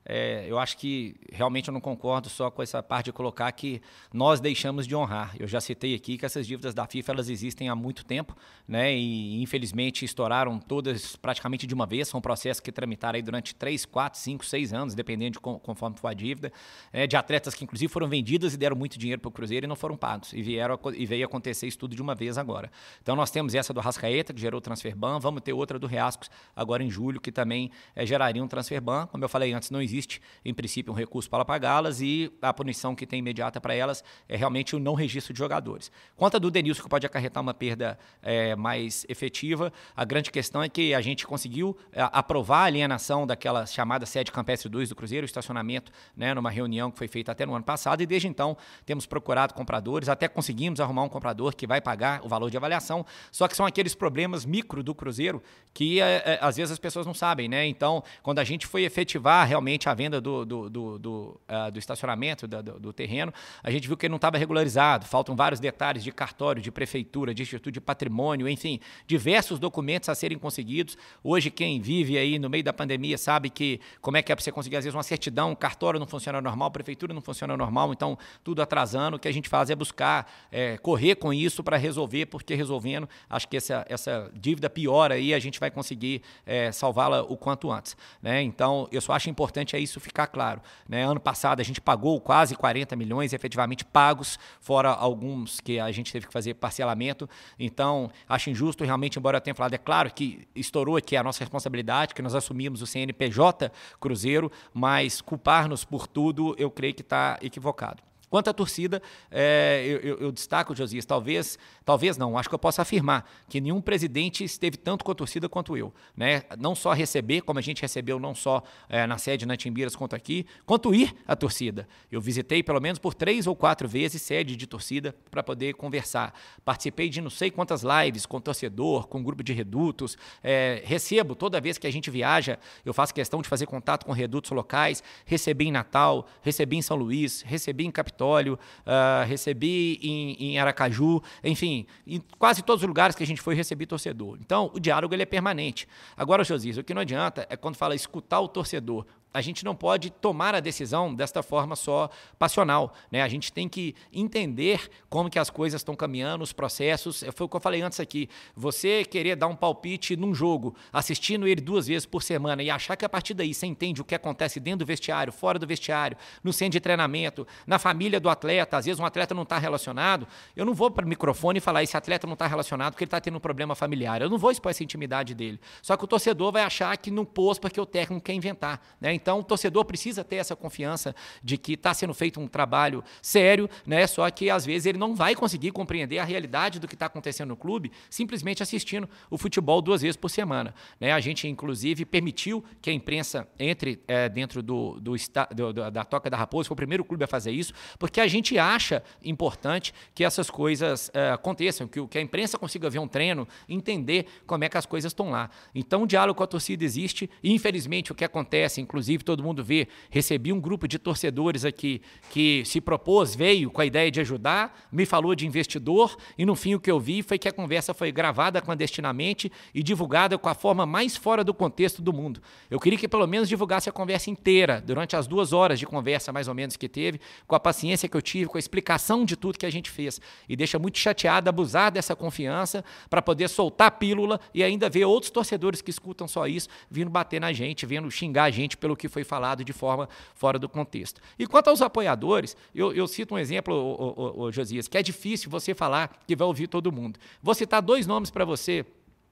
é, 0.09 0.47
eu 0.49 0.57
acho 0.57 0.79
que 0.79 1.17
realmente 1.33 1.67
eu 1.67 1.75
não 1.75 1.81
concordo 1.81 2.29
só 2.29 2.49
com 2.49 2.63
essa 2.63 2.81
parte 2.81 3.07
de 3.07 3.13
colocar 3.13 3.51
que 3.51 3.83
nós 4.13 4.39
deixamos 4.39 4.87
de 4.87 4.95
honrar. 4.95 5.35
Eu 5.37 5.49
já 5.49 5.61
citei 5.61 5.97
aqui 5.97 6.17
que 6.17 6.25
essas 6.25 6.47
dívidas 6.47 6.73
da 6.73 6.87
FIFA 6.87 7.13
elas 7.13 7.29
existem 7.29 7.69
há 7.69 7.75
muito 7.75 8.05
tempo, 8.05 8.37
né? 8.69 8.95
E 8.95 9.43
infelizmente 9.43 10.05
estouraram 10.05 10.61
todas 10.61 11.17
praticamente 11.17 11.67
de 11.67 11.75
uma 11.75 11.87
vez. 11.87 12.07
São 12.07 12.21
processos 12.21 12.61
que 12.61 12.71
tramitaram 12.71 13.17
aí 13.17 13.23
durante 13.23 13.53
3, 13.53 13.85
4, 13.85 14.21
5, 14.21 14.47
6 14.47 14.73
anos, 14.73 14.95
dependendo 14.95 15.33
de 15.33 15.41
conforme 15.41 15.99
for 15.99 16.07
a 16.07 16.15
dívida. 16.15 16.53
É, 16.93 17.05
de 17.07 17.17
atletas 17.17 17.53
que 17.53 17.65
inclusive 17.65 17.93
foram 17.93 18.09
vendidas 18.09 18.55
e 18.55 18.57
deram 18.57 18.77
muito 18.77 18.97
dinheiro 18.97 19.21
para 19.21 19.29
o 19.29 19.33
Cruzeiro 19.33 19.67
e 19.67 19.69
não 19.69 19.77
foram 19.77 19.97
pagos. 19.97 20.33
E, 20.33 20.41
vieram, 20.41 20.79
e 20.95 21.05
veio 21.05 21.27
acontecer 21.27 21.67
isso 21.67 21.79
tudo 21.79 21.97
de 21.97 22.03
uma 22.03 22.15
vez 22.15 22.39
agora. 22.39 22.71
Então 23.03 23.17
nós 23.17 23.33
temos 23.33 23.57
essa 23.57 23.75
do 23.75 23.81
Rascaeta, 23.81 24.33
que 24.33 24.41
gerou 24.41 24.59
o 24.59 24.61
transfer 24.61 24.95
ban. 24.95 25.19
Vamos 25.19 25.43
ter 25.43 25.53
outra 25.53 25.81
do 25.81 25.89
Reascos 25.89 26.31
agora 26.55 26.85
em 26.85 26.91
julho, 26.91 27.21
que 27.21 27.33
também 27.33 27.73
é, 27.97 28.07
geraria 28.07 28.43
um 28.43 28.47
transfer 28.47 28.81
ban. 28.81 29.09
Como 29.09 29.25
eu 29.25 29.29
falei 29.29 29.53
antes, 29.53 29.69
não 29.69 29.83
existe 29.83 29.96
existe, 29.97 30.21
em 30.45 30.53
princípio, 30.53 30.93
um 30.93 30.97
recurso 30.97 31.29
para 31.29 31.45
pagá-las 31.45 32.01
e 32.01 32.31
a 32.43 32.53
punição 32.53 32.95
que 32.95 33.07
tem 33.07 33.19
imediata 33.19 33.61
para 33.61 33.75
elas 33.75 34.05
é 34.29 34.37
realmente 34.37 34.77
o 34.77 34.79
não 34.79 34.95
registro 34.95 35.33
de 35.33 35.39
jogadores. 35.39 35.91
Quanto 36.17 36.37
a 36.37 36.39
do 36.39 36.51
Denilson, 36.51 36.83
que 36.83 36.89
pode 36.89 37.07
acarretar 37.07 37.43
uma 37.43 37.55
perda 37.55 37.99
é, 38.23 38.55
mais 38.55 39.07
efetiva, 39.09 39.73
a 39.97 40.05
grande 40.05 40.31
questão 40.31 40.63
é 40.63 40.69
que 40.69 40.95
a 40.95 41.01
gente 41.01 41.27
conseguiu 41.27 41.77
é, 41.93 42.03
aprovar 42.13 42.63
a 42.63 42.65
alienação 42.65 43.27
daquela 43.27 43.67
chamada 43.67 44.05
sede 44.05 44.31
campestre 44.31 44.69
2 44.69 44.91
do 44.91 44.97
Cruzeiro, 44.97 45.25
o 45.25 45.27
estacionamento, 45.27 45.91
né, 46.17 46.35
numa 46.35 46.51
reunião 46.51 46.91
que 46.91 46.99
foi 46.99 47.09
feita 47.09 47.33
até 47.33 47.47
no 47.47 47.55
ano 47.55 47.65
passado, 47.65 48.03
e 48.03 48.07
desde 48.07 48.29
então 48.29 48.57
temos 48.85 49.07
procurado 49.07 49.55
compradores, 49.55 50.09
até 50.09 50.29
conseguimos 50.29 50.81
arrumar 50.81 51.03
um 51.03 51.09
comprador 51.09 51.55
que 51.55 51.67
vai 51.67 51.81
pagar 51.81 52.21
o 52.25 52.29
valor 52.29 52.51
de 52.51 52.57
avaliação, 52.57 53.05
só 53.33 53.49
que 53.49 53.57
são 53.57 53.65
aqueles 53.65 53.95
problemas 53.95 54.45
micro 54.45 54.83
do 54.83 54.95
Cruzeiro 54.95 55.43
que 55.73 56.01
é, 56.01 56.23
é, 56.25 56.39
às 56.41 56.57
vezes 56.57 56.73
as 56.73 56.79
pessoas 56.79 57.07
não 57.07 57.13
sabem, 57.13 57.49
né? 57.49 57.67
Então, 57.67 58.03
quando 58.23 58.39
a 58.39 58.45
gente 58.45 58.67
foi 58.67 58.85
efetivar 58.85 59.47
realmente 59.47 59.86
a 59.91 59.95
venda 59.95 60.21
do, 60.21 60.45
do, 60.45 60.71
do, 60.71 60.99
do, 60.99 61.41
uh, 61.49 61.71
do 61.71 61.79
estacionamento, 61.79 62.47
do, 62.47 62.63
do, 62.63 62.93
terreno, 62.93 63.33
a 63.63 63.71
gente 63.71 63.87
viu 63.87 63.97
que 63.97 64.07
ele 64.07 64.11
não 64.11 64.17
estava 64.17 64.39
regularizado. 64.39 65.07
Faltam 65.07 65.35
vários 65.37 65.61
detalhes 65.61 66.03
de 66.03 66.13
cartório, 66.13 66.63
de 66.63 66.71
prefeitura, 66.71 67.35
de 67.35 67.43
Instituto 67.43 67.73
de 67.73 67.81
Patrimônio, 67.81 68.49
enfim, 68.49 68.81
diversos 69.07 69.59
documentos 69.59 70.09
a 70.09 70.15
serem 70.15 70.39
conseguidos. 70.39 70.97
Hoje, 71.23 71.51
quem 71.51 71.81
vive 71.81 72.19
aí 72.19 72.39
no 72.39 72.49
meio 72.49 72.65
da 72.65 72.73
pandemia 72.73 73.19
sabe 73.19 73.51
que 73.51 73.81
como 74.01 74.17
é 74.17 74.23
que 74.23 74.33
é 74.33 74.35
para 74.35 74.43
você 74.43 74.53
conseguir, 74.53 74.77
às 74.77 74.85
vezes, 74.85 74.95
uma 74.95 75.03
certidão, 75.03 75.55
cartório 75.55 76.01
não 76.01 76.07
funciona 76.07 76.41
normal, 76.41 76.71
prefeitura 76.71 77.13
não 77.13 77.23
funciona 77.23 77.57
normal, 77.57 77.93
então 77.93 78.19
tudo 78.43 78.63
atrasando. 78.63 79.17
O 79.17 79.21
que 79.21 79.29
a 79.29 79.33
gente 79.33 79.49
faz 79.49 79.71
é 79.71 79.75
buscar 79.75 80.31
é, 80.51 80.77
correr 80.79 81.17
com 81.17 81.33
isso 81.33 81.63
para 81.63 81.77
resolver, 81.77 82.27
porque 82.27 82.55
resolvendo, 82.55 83.09
acho 83.29 83.49
que 83.49 83.57
essa, 83.57 83.85
essa 83.89 84.31
dívida 84.35 84.71
pior 84.71 85.13
aí, 85.13 85.35
a 85.35 85.39
gente 85.39 85.61
vai 85.61 85.71
conseguir 85.71 86.23
é, 86.45 86.73
salvá-la 86.73 87.23
o 87.23 87.37
quanto 87.37 87.71
antes. 87.71 87.97
Né? 88.23 88.43
Então, 88.43 88.89
eu 88.91 89.01
só 89.01 89.13
acho 89.13 89.29
importante 89.31 89.76
é 89.77 89.81
isso 89.81 90.01
ficar 90.01 90.27
claro. 90.27 90.61
Né? 90.89 91.05
Ano 91.05 91.21
passado 91.21 91.61
a 91.61 91.63
gente 91.63 91.81
pagou 91.81 92.21
quase 92.21 92.55
40 92.55 92.97
milhões 92.97 93.33
efetivamente 93.33 93.85
pagos, 93.85 94.39
fora 94.61 94.91
alguns 94.91 95.61
que 95.61 95.79
a 95.79 95.91
gente 95.93 96.13
teve 96.13 96.27
que 96.27 96.33
fazer 96.33 96.55
parcelamento. 96.55 97.29
Então, 97.59 98.11
acho 98.29 98.51
injusto 98.51 98.85
realmente, 98.85 99.19
embora 99.19 99.37
eu 99.39 99.41
tenha 99.41 99.55
falado, 99.55 99.75
é 99.75 99.79
claro 99.79 100.13
que 100.13 100.47
estourou 100.55 100.97
aqui 100.97 101.17
a 101.17 101.23
nossa 101.23 101.41
responsabilidade, 101.41 102.15
que 102.15 102.23
nós 102.23 102.35
assumimos 102.35 102.83
o 102.83 102.87
CNPJ 102.87 103.71
Cruzeiro, 104.01 104.51
mas 104.73 105.21
culpar-nos 105.21 105.85
por 105.85 106.07
tudo, 106.07 106.55
eu 106.59 106.71
creio 106.71 106.95
que 106.95 107.03
está 107.03 107.39
equivocado. 107.43 108.06
Quanto 108.29 108.51
à 108.51 108.53
torcida, 108.53 109.01
é, 109.31 109.85
eu, 110.03 110.19
eu, 110.19 110.33
destaco, 110.33 110.75
Josias, 110.75 111.05
talvez, 111.05 111.57
talvez 111.85 112.17
não, 112.17 112.37
acho 112.37 112.49
que 112.49 112.55
eu 112.55 112.59
posso 112.59 112.81
afirmar 112.81 113.25
que 113.49 113.61
nenhum 113.61 113.81
presidente 113.81 114.43
esteve 114.43 114.77
tanto 114.77 115.05
com 115.05 115.13
a 115.13 115.15
torcida 115.15 115.49
quanto 115.49 115.77
eu. 115.77 115.95
Né? 116.17 116.43
Não 116.59 116.75
só 116.75 116.93
receber, 116.93 117.43
como 117.43 117.61
a 117.61 117.63
gente 117.63 117.81
recebeu 117.81 118.19
não 118.19 118.35
só 118.35 118.65
é, 118.89 119.07
na 119.07 119.17
sede 119.17 119.47
na 119.47 119.57
Timbiras 119.57 119.95
quanto 119.95 120.17
aqui, 120.17 120.45
quanto 120.65 120.93
ir 120.93 121.15
à 121.27 121.37
torcida. 121.37 121.87
Eu 122.11 122.21
visitei 122.21 122.65
pelo 122.65 122.81
menos 122.81 122.99
por 122.99 123.15
três 123.15 123.47
ou 123.47 123.55
quatro 123.55 123.89
vezes 123.89 124.21
sede 124.23 124.57
de 124.57 124.67
torcida 124.67 125.15
para 125.31 125.43
poder 125.43 125.75
conversar. 125.75 126.35
Participei 126.65 127.09
de 127.09 127.21
não 127.21 127.31
sei 127.31 127.49
quantas 127.49 127.83
lives 127.85 128.27
com 128.27 128.41
torcedor, 128.41 129.07
com 129.07 129.23
grupo 129.23 129.45
de 129.45 129.53
redutos. 129.53 130.19
É, 130.43 130.83
recebo, 130.85 131.37
toda 131.37 131.61
vez 131.61 131.79
que 131.79 131.87
a 131.87 131.93
gente 131.93 132.11
viaja, 132.11 132.59
eu 132.85 132.93
faço 132.93 133.15
questão 133.15 133.41
de 133.41 133.49
fazer 133.49 133.67
contato 133.67 134.05
com 134.05 134.11
redutos 134.11 134.51
locais. 134.51 135.01
Recebi 135.25 135.69
em 135.69 135.73
Natal, 135.73 136.27
recebi 136.43 136.77
em 136.77 136.83
São 136.83 136.97
Luís, 136.97 137.43
recebi 137.43 137.87
em 137.87 137.91
Capitão 137.91 138.16
Capitólio, 138.17 138.55
uh, 138.55 139.27
recebi 139.27 140.01
em, 140.03 140.33
em, 140.53 140.59
Aracaju, 140.59 141.23
enfim, 141.45 141.87
em 142.07 142.23
quase 142.39 142.63
todos 142.63 142.83
os 142.83 142.89
lugares 142.89 143.15
que 143.15 143.23
a 143.23 143.27
gente 143.27 143.43
foi, 143.43 143.55
recebi 143.55 143.85
torcedor. 143.85 144.39
Então, 144.41 144.71
o 144.75 144.81
diálogo 144.81 145.15
ele 145.15 145.23
é 145.23 145.27
permanente. 145.27 145.87
Agora, 146.17 146.43
Josias, 146.43 146.79
o 146.79 146.83
que 146.83 146.95
não 146.95 147.03
adianta 147.03 147.47
é 147.51 147.57
quando 147.57 147.77
fala 147.77 147.95
escutar 147.95 148.41
o 148.41 148.49
torcedor 148.49 149.07
a 149.37 149.43
gente 149.43 149.67
não 149.67 149.77
pode 149.77 150.09
tomar 150.09 150.55
a 150.55 150.61
decisão 150.61 151.15
desta 151.15 151.43
forma 151.43 151.77
só 151.77 152.09
passional. 152.39 152.95
Né? 153.13 153.21
A 153.21 153.29
gente 153.29 153.53
tem 153.53 153.69
que 153.69 153.95
entender 154.11 154.89
como 155.11 155.29
que 155.29 155.39
as 155.39 155.51
coisas 155.51 155.83
estão 155.83 155.95
caminhando, 155.95 156.43
os 156.43 156.55
processos. 156.55 157.23
Foi 157.35 157.45
o 157.45 157.49
que 157.49 157.55
eu 157.55 157.61
falei 157.61 157.83
antes 157.83 158.01
aqui. 158.01 158.31
Você 158.57 159.05
querer 159.05 159.37
dar 159.37 159.49
um 159.49 159.55
palpite 159.55 160.17
num 160.17 160.35
jogo, 160.35 160.75
assistindo 160.91 161.47
ele 161.47 161.61
duas 161.61 161.87
vezes 161.87 162.07
por 162.07 162.23
semana 162.23 162.63
e 162.63 162.71
achar 162.71 162.97
que 162.97 163.05
a 163.05 163.11
partir 163.11 163.35
daí 163.35 163.53
você 163.53 163.67
entende 163.67 164.01
o 164.01 164.07
que 164.07 164.15
acontece 164.15 164.59
dentro 164.59 164.79
do 164.79 164.87
vestiário, 164.87 165.31
fora 165.31 165.59
do 165.59 165.67
vestiário, 165.67 166.17
no 166.43 166.51
centro 166.51 166.73
de 166.73 166.81
treinamento, 166.81 167.47
na 167.67 167.79
família 167.79 168.19
do 168.19 168.31
atleta, 168.31 168.79
às 168.79 168.87
vezes 168.87 168.99
um 168.99 169.05
atleta 169.05 169.35
não 169.35 169.43
está 169.43 169.59
relacionado, 169.59 170.27
eu 170.57 170.65
não 170.65 170.73
vou 170.73 170.91
para 170.91 171.05
o 171.05 171.09
microfone 171.09 171.59
e 171.59 171.61
falar 171.61 171.83
esse 171.83 171.95
atleta 171.95 172.27
não 172.27 172.33
está 172.33 172.47
relacionado 172.47 172.95
porque 172.95 173.05
ele 173.05 173.09
está 173.09 173.21
tendo 173.21 173.37
um 173.37 173.41
problema 173.41 173.75
familiar. 173.75 174.23
Eu 174.23 174.31
não 174.31 174.39
vou 174.39 174.51
expor 174.51 174.71
essa 174.71 174.83
intimidade 174.83 175.35
dele. 175.35 175.61
Só 175.83 175.95
que 175.95 176.05
o 176.05 176.07
torcedor 176.07 176.53
vai 176.53 176.63
achar 176.63 176.97
que 176.97 177.11
não 177.11 177.27
pôs 177.27 177.59
porque 177.59 177.79
o 177.79 177.85
técnico 177.85 178.25
quer 178.25 178.33
inventar. 178.33 178.81
Né? 178.99 179.13
Então, 179.27 179.41
o 179.41 179.43
torcedor 179.43 179.85
precisa 179.85 180.23
ter 180.23 180.37
essa 180.37 180.55
confiança 180.55 181.13
de 181.43 181.59
que 181.59 181.73
está 181.73 181.93
sendo 181.93 182.15
feito 182.15 182.39
um 182.39 182.47
trabalho 182.47 183.03
sério, 183.21 183.69
né? 183.85 184.07
Só 184.07 184.31
que 184.31 184.49
às 184.49 184.65
vezes 184.65 184.87
ele 184.87 184.99
não 184.99 185.17
vai 185.17 185.35
conseguir 185.35 185.73
compreender 185.73 186.21
a 186.21 186.25
realidade 186.25 186.79
do 186.79 186.87
que 186.87 186.95
está 186.95 187.07
acontecendo 187.07 187.49
no 187.49 187.57
clube 187.57 187.91
simplesmente 188.09 188.63
assistindo 188.63 189.09
o 189.29 189.37
futebol 189.37 189.83
duas 189.83 190.03
vezes 190.03 190.17
por 190.17 190.29
semana. 190.29 190.73
Né? 191.01 191.11
A 191.11 191.19
gente, 191.19 191.49
inclusive, 191.49 192.05
permitiu 192.05 192.63
que 192.81 192.89
a 192.89 192.93
imprensa 192.93 193.49
entre 193.59 194.01
é, 194.07 194.29
dentro 194.29 194.63
do, 194.63 195.01
do, 195.01 195.17
do, 195.53 195.91
da 195.91 196.05
Toca 196.05 196.31
da 196.31 196.37
Raposa, 196.37 196.69
foi 196.69 196.75
o 196.75 196.77
primeiro 196.77 197.05
clube 197.05 197.25
a 197.25 197.27
fazer 197.27 197.51
isso, 197.51 197.73
porque 197.99 198.21
a 198.21 198.29
gente 198.29 198.57
acha 198.57 199.03
importante 199.25 199.93
que 200.15 200.23
essas 200.23 200.49
coisas 200.49 201.11
é, 201.13 201.31
aconteçam, 201.31 201.89
que, 201.89 202.07
que 202.07 202.17
a 202.17 202.21
imprensa 202.23 202.57
consiga 202.57 202.89
ver 202.89 203.01
um 203.01 203.09
treino, 203.09 203.49
entender 203.69 204.27
como 204.47 204.63
é 204.63 204.69
que 204.69 204.79
as 204.79 204.87
coisas 204.87 205.11
estão 205.11 205.31
lá. 205.31 205.51
Então, 205.75 206.05
o 206.05 206.07
diálogo 206.07 206.39
com 206.39 206.45
a 206.45 206.47
torcida 206.47 206.85
existe, 206.85 207.29
e 207.43 207.53
infelizmente 207.53 208.13
o 208.13 208.15
que 208.15 208.25
acontece, 208.25 208.81
inclusive 208.81 209.16
todo 209.25 209.43
mundo 209.43 209.63
vê, 209.63 209.89
recebi 210.11 210.53
um 210.53 210.61
grupo 210.61 210.87
de 210.87 210.99
torcedores 210.99 211.65
aqui 211.65 212.01
que 212.31 212.65
se 212.65 212.81
propôs, 212.81 213.35
veio 213.35 213.71
com 213.71 213.81
a 213.81 213.87
ideia 213.87 214.11
de 214.11 214.21
ajudar, 214.21 214.87
me 214.91 215.07
falou 215.07 215.35
de 215.35 215.47
investidor, 215.47 216.17
e 216.37 216.45
no 216.45 216.55
fim 216.55 216.75
o 216.75 216.81
que 216.81 216.91
eu 216.91 216.99
vi 217.01 217.23
foi 217.23 217.39
que 217.39 217.49
a 217.49 217.53
conversa 217.53 217.95
foi 217.95 218.11
gravada 218.11 218.61
clandestinamente 218.61 219.51
e 219.75 219.83
divulgada 219.83 220.39
com 220.39 220.49
a 220.49 220.55
forma 220.55 220.87
mais 220.87 221.17
fora 221.17 221.43
do 221.45 221.55
contexto 221.55 222.03
do 222.03 222.13
mundo. 222.13 222.41
Eu 222.71 222.81
queria 222.81 222.99
que 222.99 223.09
pelo 223.09 223.27
menos 223.27 223.49
divulgasse 223.49 223.89
a 223.89 223.93
conversa 223.93 224.31
inteira, 224.31 224.83
durante 224.85 225.17
as 225.17 225.27
duas 225.27 225.53
horas 225.53 225.79
de 225.79 225.87
conversa 225.87 226.33
mais 226.33 226.49
ou 226.49 226.55
menos 226.55 226.77
que 226.77 226.89
teve, 226.89 227.21
com 227.47 227.55
a 227.55 227.61
paciência 227.61 228.09
que 228.09 228.17
eu 228.17 228.23
tive, 228.23 228.49
com 228.49 228.59
a 228.59 228.61
explicação 228.61 229.25
de 229.25 229.37
tudo 229.37 229.59
que 229.59 229.67
a 229.67 229.71
gente 229.71 229.91
fez. 229.91 230.21
E 230.49 230.57
deixa 230.57 230.79
muito 230.79 230.99
chateado 230.99 231.49
abusar 231.49 231.91
dessa 231.93 232.17
confiança 232.17 232.85
para 233.09 233.23
poder 233.23 233.49
soltar 233.49 233.89
a 233.89 233.91
pílula 233.91 234.41
e 234.55 234.63
ainda 234.63 234.89
ver 234.89 235.05
outros 235.05 235.31
torcedores 235.31 235.81
que 235.81 235.91
escutam 235.91 236.27
só 236.27 236.47
isso 236.47 236.69
vindo 236.91 237.11
bater 237.11 237.41
na 237.41 237.53
gente, 237.53 237.87
vindo 237.87 238.11
xingar 238.11 238.45
a 238.45 238.51
gente 238.51 238.77
pelo 238.77 238.96
que 238.97 239.09
foi 239.09 239.25
falado 239.25 239.65
de 239.65 239.73
forma 239.73 240.09
fora 240.35 240.59
do 240.59 240.69
contexto. 240.69 241.21
E 241.39 241.47
quanto 241.47 241.69
aos 241.69 241.83
apoiadores, 241.83 242.57
eu, 242.75 242.93
eu 242.93 243.07
cito 243.07 243.35
um 243.35 243.39
exemplo, 243.39 244.51
Josias, 244.53 244.89
que 244.89 244.99
é 244.99 245.03
difícil 245.03 245.51
você 245.51 245.75
falar 245.75 246.19
que 246.27 246.35
vai 246.35 246.47
ouvir 246.47 246.67
todo 246.67 246.91
mundo. 246.93 247.19
Vou 247.43 247.55
citar 247.55 247.83
dois 247.83 248.07
nomes 248.07 248.31
para 248.31 248.45
você 248.45 248.85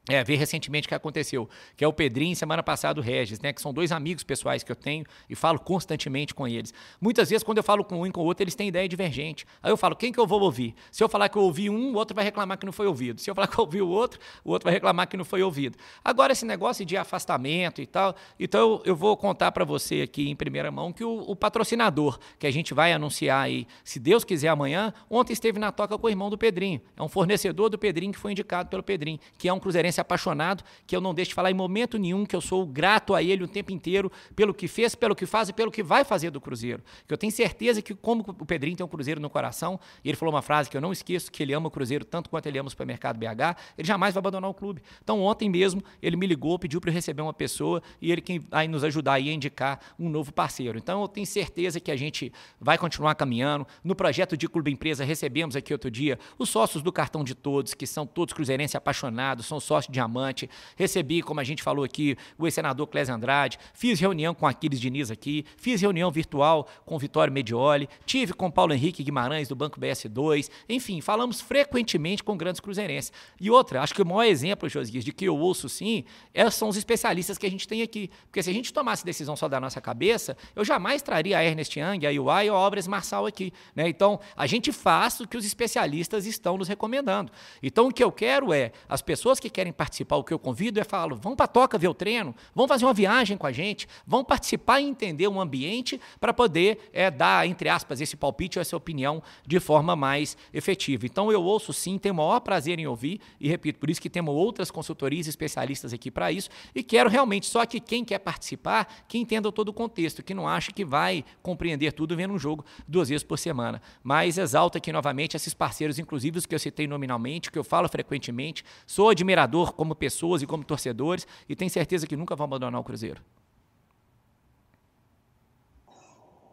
é, 0.08 0.22
ver 0.22 0.36
recentemente 0.36 0.86
o 0.86 0.88
que 0.88 0.94
aconteceu, 0.94 1.48
que 1.76 1.84
é 1.84 1.88
o 1.88 1.92
Pedrinho 1.92 2.36
semana 2.36 2.62
passada 2.62 3.00
o 3.00 3.02
Regis, 3.02 3.40
né? 3.40 3.52
Que 3.52 3.60
são 3.60 3.72
dois 3.72 3.90
amigos 3.90 4.22
pessoais 4.22 4.62
que 4.62 4.70
eu 4.70 4.76
tenho 4.76 5.04
e 5.28 5.34
falo 5.34 5.58
constantemente 5.58 6.34
com 6.34 6.46
eles. 6.46 6.74
Muitas 7.00 7.30
vezes, 7.30 7.42
quando 7.42 7.58
eu 7.58 7.64
falo 7.64 7.82
com 7.82 8.00
um 8.00 8.06
e 8.06 8.12
com 8.12 8.20
o 8.20 8.24
outro, 8.24 8.44
eles 8.44 8.54
têm 8.54 8.68
ideia 8.68 8.86
divergente. 8.86 9.46
Aí 9.62 9.70
eu 9.70 9.76
falo, 9.76 9.96
quem 9.96 10.12
que 10.12 10.20
eu 10.20 10.26
vou 10.26 10.40
ouvir? 10.42 10.74
Se 10.90 11.02
eu 11.02 11.08
falar 11.08 11.28
que 11.28 11.38
eu 11.38 11.42
ouvi 11.42 11.70
um, 11.70 11.92
o 11.92 11.96
outro 11.96 12.14
vai 12.14 12.24
reclamar 12.24 12.58
que 12.58 12.66
não 12.66 12.72
foi 12.72 12.86
ouvido. 12.86 13.20
Se 13.20 13.30
eu 13.30 13.34
falar 13.34 13.48
que 13.48 13.58
eu 13.58 13.64
ouvi 13.64 13.80
o 13.80 13.88
outro, 13.88 14.20
o 14.44 14.50
outro 14.50 14.66
vai 14.66 14.74
reclamar 14.74 15.08
que 15.08 15.16
não 15.16 15.24
foi 15.24 15.42
ouvido. 15.42 15.78
Agora, 16.04 16.32
esse 16.32 16.44
negócio 16.44 16.84
de 16.84 16.96
afastamento 16.96 17.80
e 17.80 17.86
tal, 17.86 18.14
então 18.38 18.82
eu 18.84 18.94
vou 18.94 19.16
contar 19.16 19.52
para 19.52 19.64
você 19.64 20.02
aqui 20.02 20.28
em 20.28 20.36
primeira 20.36 20.70
mão 20.70 20.92
que 20.92 21.04
o, 21.04 21.18
o, 21.30 21.34
patrocinador 21.34 22.18
que 22.38 22.46
a 22.46 22.50
gente 22.50 22.74
vai 22.74 22.92
anunciar 22.92 23.42
aí, 23.42 23.66
se 23.82 23.98
Deus 23.98 24.24
quiser 24.24 24.48
amanhã, 24.48 24.92
ontem 25.08 25.32
esteve 25.32 25.58
na 25.58 25.72
toca 25.72 25.96
com 25.96 26.06
o 26.06 26.10
irmão 26.10 26.28
do 26.28 26.36
Pedrinho. 26.36 26.80
É 26.96 27.02
um 27.02 27.08
fornecedor 27.08 27.70
do 27.70 27.78
Pedrinho 27.78 28.12
que 28.12 28.18
foi 28.18 28.32
indicado 28.32 28.68
pelo 28.68 28.82
Pedrinho, 28.82 29.18
que 29.38 29.48
é 29.48 29.52
um 29.52 29.58
cruzeirense 29.58 29.93
apaixonado, 30.00 30.64
que 30.86 30.94
eu 30.94 31.00
não 31.00 31.14
deixo 31.14 31.30
de 31.30 31.34
falar 31.34 31.50
em 31.50 31.54
momento 31.54 31.98
nenhum, 31.98 32.24
que 32.24 32.34
eu 32.34 32.40
sou 32.40 32.66
grato 32.66 33.14
a 33.14 33.22
ele 33.22 33.44
o 33.44 33.48
tempo 33.48 33.72
inteiro 33.72 34.10
pelo 34.34 34.54
que 34.54 34.68
fez, 34.68 34.94
pelo 34.94 35.14
que 35.14 35.26
faz 35.26 35.48
e 35.48 35.52
pelo 35.52 35.70
que 35.70 35.82
vai 35.82 36.04
fazer 36.04 36.30
do 36.30 36.40
Cruzeiro. 36.40 36.82
Que 37.06 37.14
eu 37.14 37.18
tenho 37.18 37.32
certeza 37.32 37.82
que, 37.82 37.94
como 37.94 38.24
o 38.26 38.46
Pedrinho 38.46 38.76
tem 38.76 38.84
um 38.84 38.88
Cruzeiro 38.88 39.20
no 39.20 39.30
coração, 39.30 39.78
e 40.04 40.08
ele 40.08 40.16
falou 40.16 40.34
uma 40.34 40.42
frase 40.42 40.68
que 40.70 40.76
eu 40.76 40.80
não 40.80 40.92
esqueço, 40.92 41.30
que 41.30 41.42
ele 41.42 41.52
ama 41.52 41.68
o 41.68 41.70
Cruzeiro 41.70 42.04
tanto 42.04 42.30
quanto 42.30 42.46
ele 42.46 42.58
ama 42.58 42.66
o 42.66 42.70
supermercado 42.70 43.18
BH, 43.18 43.56
ele 43.78 43.86
jamais 43.86 44.14
vai 44.14 44.20
abandonar 44.20 44.50
o 44.50 44.54
clube. 44.54 44.82
Então, 45.02 45.20
ontem 45.22 45.48
mesmo, 45.48 45.82
ele 46.02 46.16
me 46.16 46.26
ligou, 46.26 46.58
pediu 46.58 46.80
para 46.80 46.90
eu 46.90 46.94
receber 46.94 47.22
uma 47.22 47.32
pessoa 47.32 47.82
e 48.00 48.10
ele 48.10 48.20
quem 48.20 48.38
vai 48.38 48.68
nos 48.68 48.84
ajudar 48.84 49.14
a 49.14 49.20
indicar 49.20 49.80
um 49.98 50.08
novo 50.08 50.32
parceiro. 50.32 50.78
Então, 50.78 51.02
eu 51.02 51.08
tenho 51.08 51.26
certeza 51.26 51.80
que 51.80 51.90
a 51.90 51.96
gente 51.96 52.32
vai 52.60 52.78
continuar 52.78 53.14
caminhando. 53.14 53.66
No 53.82 53.94
projeto 53.94 54.36
de 54.36 54.48
Clube 54.48 54.70
Empresa, 54.70 55.04
recebemos 55.04 55.56
aqui 55.56 55.72
outro 55.72 55.90
dia 55.90 56.18
os 56.38 56.48
sócios 56.48 56.82
do 56.82 56.92
Cartão 56.92 57.24
de 57.24 57.34
Todos, 57.34 57.74
que 57.74 57.86
são 57.86 58.06
todos 58.06 58.32
cruzeirenses 58.32 58.74
apaixonados, 58.74 59.46
são 59.46 59.60
sócios 59.60 59.83
Diamante. 59.90 60.48
Recebi, 60.76 61.22
como 61.22 61.40
a 61.40 61.44
gente 61.44 61.62
falou 61.62 61.84
aqui, 61.84 62.16
o 62.38 62.46
ex-senador 62.46 62.86
Clésio 62.86 63.14
Andrade. 63.14 63.58
Fiz 63.72 64.00
reunião 64.00 64.34
com 64.34 64.46
Aquiles 64.46 64.80
Diniz 64.80 65.10
aqui. 65.10 65.44
Fiz 65.56 65.80
reunião 65.80 66.10
virtual 66.10 66.68
com 66.84 66.98
Vitório 66.98 67.32
Medioli. 67.32 67.88
Tive 68.06 68.32
com 68.32 68.50
Paulo 68.50 68.72
Henrique 68.72 69.02
Guimarães, 69.02 69.48
do 69.48 69.56
Banco 69.56 69.80
BS2. 69.80 70.50
Enfim, 70.68 71.00
falamos 71.00 71.40
frequentemente 71.40 72.22
com 72.22 72.36
grandes 72.36 72.60
cruzeirenses. 72.60 73.12
E 73.40 73.50
outra, 73.50 73.82
acho 73.82 73.94
que 73.94 74.02
o 74.02 74.06
maior 74.06 74.24
exemplo, 74.24 74.68
Josias, 74.68 75.04
de 75.04 75.12
que 75.12 75.24
eu 75.24 75.36
ouço 75.36 75.68
sim, 75.68 76.04
é, 76.32 76.48
são 76.50 76.68
os 76.68 76.76
especialistas 76.76 77.38
que 77.38 77.46
a 77.46 77.50
gente 77.50 77.66
tem 77.66 77.82
aqui. 77.82 78.10
Porque 78.26 78.42
se 78.42 78.50
a 78.50 78.52
gente 78.52 78.72
tomasse 78.72 79.04
decisão 79.04 79.36
só 79.36 79.48
da 79.48 79.60
nossa 79.60 79.80
cabeça, 79.80 80.36
eu 80.54 80.64
jamais 80.64 81.02
traria 81.02 81.38
a 81.38 81.44
Ernest 81.44 81.78
Young, 81.78 82.06
a 82.06 82.10
UI 82.10 82.50
ou 82.50 82.56
a 82.56 82.60
Obras 82.60 82.86
Marçal 82.86 83.26
aqui. 83.26 83.52
Né? 83.74 83.88
Então, 83.88 84.18
a 84.36 84.46
gente 84.46 84.72
faz 84.72 85.20
o 85.20 85.28
que 85.28 85.36
os 85.36 85.44
especialistas 85.44 86.26
estão 86.26 86.56
nos 86.56 86.68
recomendando. 86.68 87.30
Então, 87.62 87.88
o 87.88 87.92
que 87.92 88.02
eu 88.02 88.10
quero 88.10 88.52
é, 88.52 88.72
as 88.88 89.02
pessoas 89.02 89.38
que 89.38 89.50
querem 89.50 89.72
participar, 89.74 90.16
o 90.16 90.24
que 90.24 90.32
eu 90.32 90.38
convido 90.38 90.80
é 90.80 90.84
falar, 90.84 91.14
vão 91.14 91.36
para 91.36 91.44
a 91.44 91.48
toca 91.48 91.76
ver 91.76 91.88
o 91.88 91.94
treino, 91.94 92.34
vão 92.54 92.66
fazer 92.66 92.84
uma 92.84 92.94
viagem 92.94 93.36
com 93.36 93.46
a 93.46 93.52
gente, 93.52 93.86
vão 94.06 94.24
participar 94.24 94.80
e 94.80 94.84
entender 94.84 95.28
o 95.28 95.40
ambiente 95.40 96.00
para 96.20 96.32
poder 96.32 96.90
é, 96.92 97.10
dar, 97.10 97.46
entre 97.46 97.68
aspas, 97.68 98.00
esse 98.00 98.16
palpite 98.16 98.58
ou 98.58 98.60
essa 98.60 98.76
opinião 98.76 99.22
de 99.46 99.60
forma 99.60 99.94
mais 99.94 100.36
efetiva. 100.52 101.06
Então 101.06 101.30
eu 101.30 101.42
ouço 101.42 101.72
sim, 101.72 101.98
tenho 101.98 102.14
o 102.14 102.18
maior 102.18 102.40
prazer 102.40 102.78
em 102.78 102.86
ouvir, 102.86 103.20
e 103.40 103.48
repito, 103.48 103.78
por 103.78 103.90
isso 103.90 104.00
que 104.00 104.10
temos 104.10 104.34
outras 104.34 104.70
consultorias 104.70 105.26
especialistas 105.26 105.92
aqui 105.92 106.10
para 106.10 106.30
isso, 106.32 106.48
e 106.74 106.82
quero 106.82 107.10
realmente 107.10 107.46
só 107.46 107.64
que 107.66 107.80
quem 107.80 108.04
quer 108.04 108.18
participar, 108.18 109.04
que 109.08 109.18
entenda 109.18 109.50
todo 109.50 109.68
o 109.68 109.72
contexto, 109.72 110.22
que 110.22 110.34
não 110.34 110.48
acha 110.48 110.72
que 110.72 110.84
vai 110.84 111.24
compreender 111.42 111.92
tudo 111.92 112.16
vendo 112.16 112.34
um 112.34 112.38
jogo 112.38 112.64
duas 112.86 113.08
vezes 113.08 113.24
por 113.24 113.38
semana. 113.38 113.80
Mas 114.02 114.38
exalto 114.38 114.78
aqui 114.78 114.92
novamente 114.92 115.36
esses 115.36 115.54
parceiros, 115.54 115.98
inclusive 115.98 116.38
os 116.38 116.46
que 116.46 116.54
eu 116.54 116.58
citei 116.58 116.86
nominalmente, 116.86 117.50
que 117.50 117.58
eu 117.58 117.64
falo 117.64 117.88
frequentemente, 117.88 118.64
sou 118.86 119.10
admirador 119.10 119.63
como 119.72 119.94
pessoas 119.94 120.42
e 120.42 120.46
como 120.46 120.64
torcedores 120.64 121.26
e 121.48 121.56
tenho 121.56 121.70
certeza 121.70 122.06
que 122.06 122.16
nunca 122.16 122.36
vão 122.36 122.44
abandonar 122.44 122.80
o 122.80 122.84
Cruzeiro. 122.84 123.22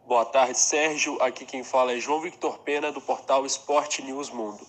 Boa 0.06 0.24
tarde, 0.26 0.58
Sérgio. 0.58 1.20
Aqui 1.22 1.46
quem 1.46 1.64
fala 1.64 1.92
é 1.92 1.98
João 1.98 2.20
Victor 2.20 2.58
Pena, 2.58 2.92
do 2.92 3.00
portal 3.00 3.46
Esporte 3.46 4.02
News 4.02 4.30
Mundo. 4.30 4.66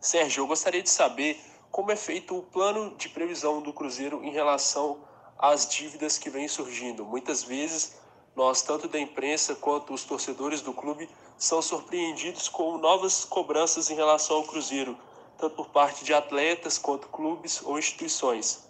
Sérgio, 0.00 0.42
eu 0.42 0.46
gostaria 0.46 0.82
de 0.82 0.90
saber 0.90 1.38
como 1.70 1.92
é 1.92 1.96
feito 1.96 2.36
o 2.36 2.42
plano 2.42 2.96
de 2.96 3.08
previsão 3.08 3.62
do 3.62 3.72
Cruzeiro 3.72 4.24
em 4.24 4.32
relação 4.32 4.98
às 5.38 5.68
dívidas 5.68 6.18
que 6.18 6.28
vêm 6.28 6.48
surgindo. 6.48 7.04
Muitas 7.04 7.44
vezes, 7.44 8.00
nós, 8.34 8.62
tanto 8.62 8.88
da 8.88 8.98
imprensa 8.98 9.54
quanto 9.54 9.94
os 9.94 10.02
torcedores 10.04 10.60
do 10.60 10.72
clube, 10.72 11.08
são 11.38 11.62
surpreendidos 11.62 12.48
com 12.48 12.76
novas 12.78 13.24
cobranças 13.24 13.90
em 13.90 13.94
relação 13.94 14.36
ao 14.36 14.44
Cruzeiro, 14.44 14.96
tanto 15.40 15.56
por 15.56 15.70
parte 15.70 16.04
de 16.04 16.12
atletas 16.12 16.78
quanto 16.78 17.08
clubes 17.08 17.62
ou 17.64 17.78
instituições. 17.78 18.68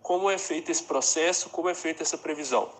Como 0.00 0.30
é 0.30 0.38
feito 0.38 0.70
esse 0.70 0.82
processo? 0.82 1.50
Como 1.50 1.68
é 1.68 1.74
feita 1.74 2.02
essa 2.02 2.16
previsão? 2.16 2.70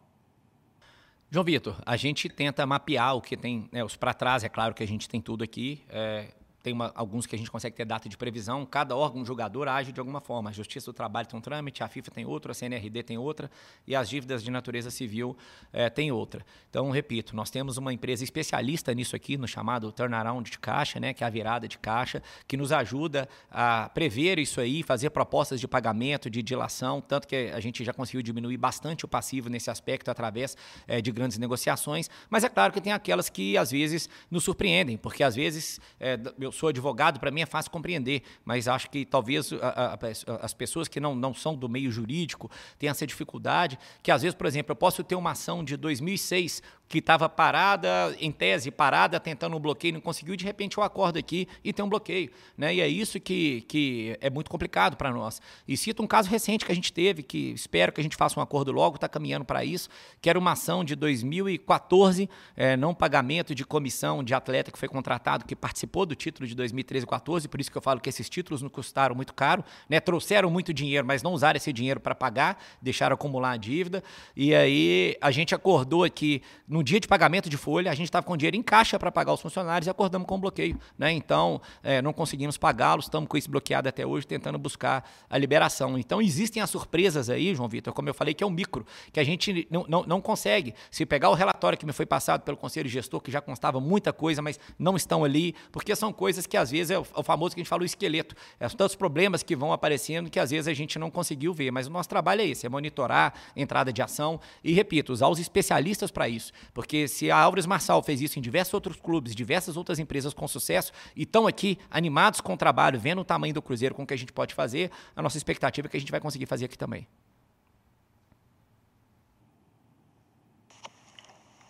João 1.30 1.44
Vitor, 1.44 1.80
a 1.86 1.96
gente 1.96 2.28
tenta 2.28 2.66
mapear 2.66 3.16
o 3.16 3.22
que 3.22 3.36
tem, 3.36 3.68
né, 3.72 3.82
os 3.82 3.96
para 3.96 4.12
trás, 4.12 4.44
é 4.44 4.48
claro 4.48 4.74
que 4.74 4.82
a 4.82 4.86
gente 4.86 5.08
tem 5.08 5.20
tudo 5.20 5.42
aqui. 5.42 5.82
É, 5.88 6.28
tem 6.62 6.72
uma, 6.72 6.92
alguns 6.94 7.26
que 7.26 7.34
a 7.34 7.38
gente 7.38 7.50
consegue 7.50 7.74
ter 7.74 7.84
data 7.84 8.08
de 8.08 8.16
previsão, 8.16 8.64
cada 8.64 8.96
órgão 8.96 9.24
julgador 9.24 9.68
age 9.68 9.92
de 9.92 9.98
alguma 9.98 10.20
forma. 10.20 10.50
A 10.50 10.52
Justiça 10.52 10.90
do 10.90 10.94
Trabalho 10.94 11.26
tem 11.26 11.38
um 11.38 11.42
trâmite, 11.42 11.82
a 11.82 11.88
FIFA 11.88 12.10
tem 12.10 12.24
outro, 12.24 12.52
a 12.52 12.54
CNRD 12.54 13.02
tem 13.02 13.18
outra, 13.18 13.50
e 13.86 13.96
as 13.96 14.08
dívidas 14.08 14.42
de 14.42 14.50
natureza 14.50 14.90
civil 14.90 15.36
é, 15.72 15.90
tem 15.90 16.12
outra. 16.12 16.44
Então, 16.70 16.90
repito, 16.90 17.34
nós 17.34 17.50
temos 17.50 17.76
uma 17.76 17.92
empresa 17.92 18.22
especialista 18.22 18.94
nisso 18.94 19.16
aqui, 19.16 19.36
no 19.36 19.48
chamado 19.48 19.90
turnaround 19.90 20.48
de 20.48 20.58
caixa, 20.58 21.00
né, 21.00 21.12
que 21.12 21.24
é 21.24 21.26
a 21.26 21.30
virada 21.30 21.66
de 21.66 21.78
caixa, 21.78 22.22
que 22.46 22.56
nos 22.56 22.70
ajuda 22.70 23.28
a 23.50 23.90
prever 23.92 24.38
isso 24.38 24.60
aí, 24.60 24.82
fazer 24.82 25.10
propostas 25.10 25.60
de 25.60 25.66
pagamento, 25.66 26.30
de 26.30 26.42
dilação, 26.42 27.00
tanto 27.00 27.26
que 27.26 27.50
a 27.52 27.60
gente 27.60 27.84
já 27.84 27.92
conseguiu 27.92 28.22
diminuir 28.22 28.56
bastante 28.56 29.04
o 29.04 29.08
passivo 29.08 29.48
nesse 29.48 29.70
aspecto 29.70 30.10
através 30.10 30.56
é, 30.86 31.00
de 31.00 31.10
grandes 31.10 31.38
negociações, 31.38 32.08
mas 32.30 32.44
é 32.44 32.48
claro 32.48 32.72
que 32.72 32.80
tem 32.80 32.92
aquelas 32.92 33.28
que 33.28 33.56
às 33.56 33.70
vezes 33.70 34.08
nos 34.30 34.44
surpreendem, 34.44 34.96
porque 34.96 35.24
às 35.24 35.34
vezes 35.34 35.80
é, 35.98 36.18
eu 36.38 36.51
eu 36.52 36.58
sou 36.58 36.68
advogado, 36.68 37.18
para 37.18 37.30
mim 37.30 37.40
é 37.40 37.46
fácil 37.46 37.70
compreender, 37.70 38.22
mas 38.44 38.68
acho 38.68 38.90
que 38.90 39.04
talvez 39.04 39.52
a, 39.54 39.94
a, 39.94 39.98
as 40.42 40.52
pessoas 40.52 40.86
que 40.86 41.00
não, 41.00 41.14
não 41.14 41.32
são 41.32 41.56
do 41.56 41.68
meio 41.68 41.90
jurídico 41.90 42.50
tenham 42.78 42.90
essa 42.90 43.06
dificuldade, 43.06 43.78
que 44.02 44.10
às 44.10 44.22
vezes, 44.22 44.34
por 44.36 44.46
exemplo, 44.46 44.72
eu 44.72 44.76
posso 44.76 45.02
ter 45.02 45.14
uma 45.14 45.30
ação 45.30 45.64
de 45.64 45.76
2006 45.76 46.62
que 46.92 46.98
estava 46.98 47.26
parada, 47.26 48.14
em 48.20 48.30
tese, 48.30 48.70
parada, 48.70 49.18
tentando 49.18 49.56
um 49.56 49.58
bloqueio, 49.58 49.94
não 49.94 50.00
conseguiu, 50.02 50.36
de 50.36 50.44
repente 50.44 50.76
eu 50.76 50.84
acordo 50.84 51.18
aqui 51.18 51.48
e 51.64 51.72
tem 51.72 51.82
um 51.82 51.88
bloqueio. 51.88 52.30
Né? 52.54 52.74
E 52.74 52.80
é 52.82 52.86
isso 52.86 53.18
que, 53.18 53.62
que 53.62 54.14
é 54.20 54.28
muito 54.28 54.50
complicado 54.50 54.94
para 54.94 55.10
nós. 55.10 55.40
E 55.66 55.74
cito 55.74 56.02
um 56.02 56.06
caso 56.06 56.28
recente 56.28 56.66
que 56.66 56.70
a 56.70 56.74
gente 56.74 56.92
teve, 56.92 57.22
que 57.22 57.52
espero 57.52 57.92
que 57.92 58.00
a 58.02 58.04
gente 58.04 58.14
faça 58.14 58.38
um 58.38 58.42
acordo 58.42 58.70
logo, 58.72 58.96
está 58.96 59.08
caminhando 59.08 59.42
para 59.42 59.64
isso, 59.64 59.88
que 60.20 60.28
era 60.28 60.38
uma 60.38 60.52
ação 60.52 60.84
de 60.84 60.94
2014, 60.94 62.28
é, 62.54 62.76
não 62.76 62.94
pagamento 62.94 63.54
de 63.54 63.64
comissão 63.64 64.22
de 64.22 64.34
atleta 64.34 64.70
que 64.70 64.78
foi 64.78 64.88
contratado, 64.88 65.46
que 65.46 65.56
participou 65.56 66.04
do 66.04 66.14
título 66.14 66.46
de 66.46 66.54
2013 66.54 67.04
e 67.04 67.08
2014, 67.08 67.48
por 67.48 67.58
isso 67.58 67.70
que 67.70 67.78
eu 67.78 67.82
falo 67.82 68.02
que 68.02 68.10
esses 68.10 68.28
títulos 68.28 68.60
não 68.60 68.68
custaram 68.68 69.14
muito 69.14 69.32
caro, 69.32 69.64
né? 69.88 69.98
trouxeram 69.98 70.50
muito 70.50 70.74
dinheiro, 70.74 71.06
mas 71.06 71.22
não 71.22 71.32
usaram 71.32 71.56
esse 71.56 71.72
dinheiro 71.72 72.00
para 72.00 72.14
pagar, 72.14 72.62
deixaram 72.82 73.14
acumular 73.14 73.52
a 73.52 73.56
dívida. 73.56 74.04
E 74.36 74.54
aí 74.54 75.16
a 75.22 75.30
gente 75.30 75.54
acordou 75.54 76.04
aqui 76.04 76.42
no 76.68 76.81
no 76.82 76.84
dia 76.84 76.98
de 76.98 77.06
pagamento 77.06 77.48
de 77.48 77.56
folha, 77.56 77.92
a 77.92 77.94
gente 77.94 78.08
estava 78.08 78.26
com 78.26 78.36
dinheiro 78.36 78.56
em 78.56 78.62
caixa 78.62 78.98
para 78.98 79.12
pagar 79.12 79.32
os 79.32 79.40
funcionários 79.40 79.86
e 79.86 79.90
acordamos 79.90 80.26
com 80.26 80.34
o 80.34 80.38
bloqueio. 80.38 80.76
Né? 80.98 81.12
Então, 81.12 81.60
é, 81.80 82.02
não 82.02 82.12
conseguimos 82.12 82.58
pagá-los, 82.58 83.04
estamos 83.04 83.28
com 83.28 83.36
isso 83.36 83.48
bloqueado 83.48 83.88
até 83.88 84.04
hoje, 84.04 84.26
tentando 84.26 84.58
buscar 84.58 85.08
a 85.30 85.38
liberação. 85.38 85.96
Então, 85.96 86.20
existem 86.20 86.60
as 86.60 86.68
surpresas 86.68 87.30
aí, 87.30 87.54
João 87.54 87.68
Vitor, 87.68 87.94
como 87.94 88.08
eu 88.08 88.14
falei, 88.14 88.34
que 88.34 88.42
é 88.42 88.46
um 88.46 88.50
micro, 88.50 88.84
que 89.12 89.20
a 89.20 89.24
gente 89.24 89.68
não, 89.70 89.86
não, 89.88 90.02
não 90.02 90.20
consegue. 90.20 90.74
Se 90.90 91.06
pegar 91.06 91.30
o 91.30 91.34
relatório 91.34 91.78
que 91.78 91.86
me 91.86 91.92
foi 91.92 92.04
passado 92.04 92.42
pelo 92.42 92.56
Conselho 92.56 92.88
Gestor, 92.88 93.20
que 93.20 93.30
já 93.30 93.40
constava 93.40 93.78
muita 93.80 94.12
coisa, 94.12 94.42
mas 94.42 94.58
não 94.76 94.96
estão 94.96 95.22
ali, 95.22 95.54
porque 95.70 95.94
são 95.94 96.12
coisas 96.12 96.48
que 96.48 96.56
às 96.56 96.72
vezes 96.72 96.90
é 96.90 96.98
o, 96.98 97.02
é 97.02 97.20
o 97.20 97.22
famoso 97.22 97.54
que 97.54 97.60
a 97.60 97.62
gente 97.62 97.70
fala 97.70 97.82
o 97.82 97.86
esqueleto. 97.86 98.34
É, 98.58 98.68
são 98.68 98.76
tantos 98.76 98.96
problemas 98.96 99.44
que 99.44 99.54
vão 99.54 99.72
aparecendo 99.72 100.28
que 100.28 100.40
às 100.40 100.50
vezes 100.50 100.66
a 100.66 100.74
gente 100.74 100.98
não 100.98 101.12
conseguiu 101.12 101.54
ver. 101.54 101.70
Mas 101.70 101.86
o 101.86 101.90
nosso 101.90 102.08
trabalho 102.08 102.40
é 102.40 102.46
esse, 102.46 102.66
é 102.66 102.68
monitorar 102.68 103.34
entrada 103.54 103.92
de 103.92 104.02
ação 104.02 104.40
e, 104.64 104.72
repito, 104.72 105.12
usar 105.12 105.28
os 105.28 105.38
especialistas 105.38 106.10
para 106.10 106.28
isso. 106.28 106.52
Porque 106.74 107.06
se 107.06 107.30
a 107.30 107.36
Álvares 107.36 107.66
Marçal 107.66 108.02
fez 108.02 108.20
isso 108.20 108.38
em 108.38 108.42
diversos 108.42 108.72
outros 108.72 108.96
clubes, 108.96 109.34
diversas 109.34 109.76
outras 109.76 109.98
empresas 109.98 110.32
com 110.32 110.48
sucesso, 110.48 110.92
e 111.14 111.22
estão 111.22 111.46
aqui 111.46 111.78
animados 111.90 112.40
com 112.40 112.54
o 112.54 112.56
trabalho, 112.56 112.98
vendo 112.98 113.20
o 113.20 113.24
tamanho 113.24 113.52
do 113.52 113.60
Cruzeiro, 113.60 113.94
com 113.94 114.04
o 114.04 114.06
que 114.06 114.14
a 114.14 114.18
gente 114.18 114.32
pode 114.32 114.54
fazer, 114.54 114.90
a 115.14 115.20
nossa 115.20 115.36
expectativa 115.36 115.86
é 115.86 115.90
que 115.90 115.96
a 115.96 116.00
gente 116.00 116.10
vai 116.10 116.20
conseguir 116.20 116.46
fazer 116.46 116.64
aqui 116.64 116.78
também. 116.78 117.06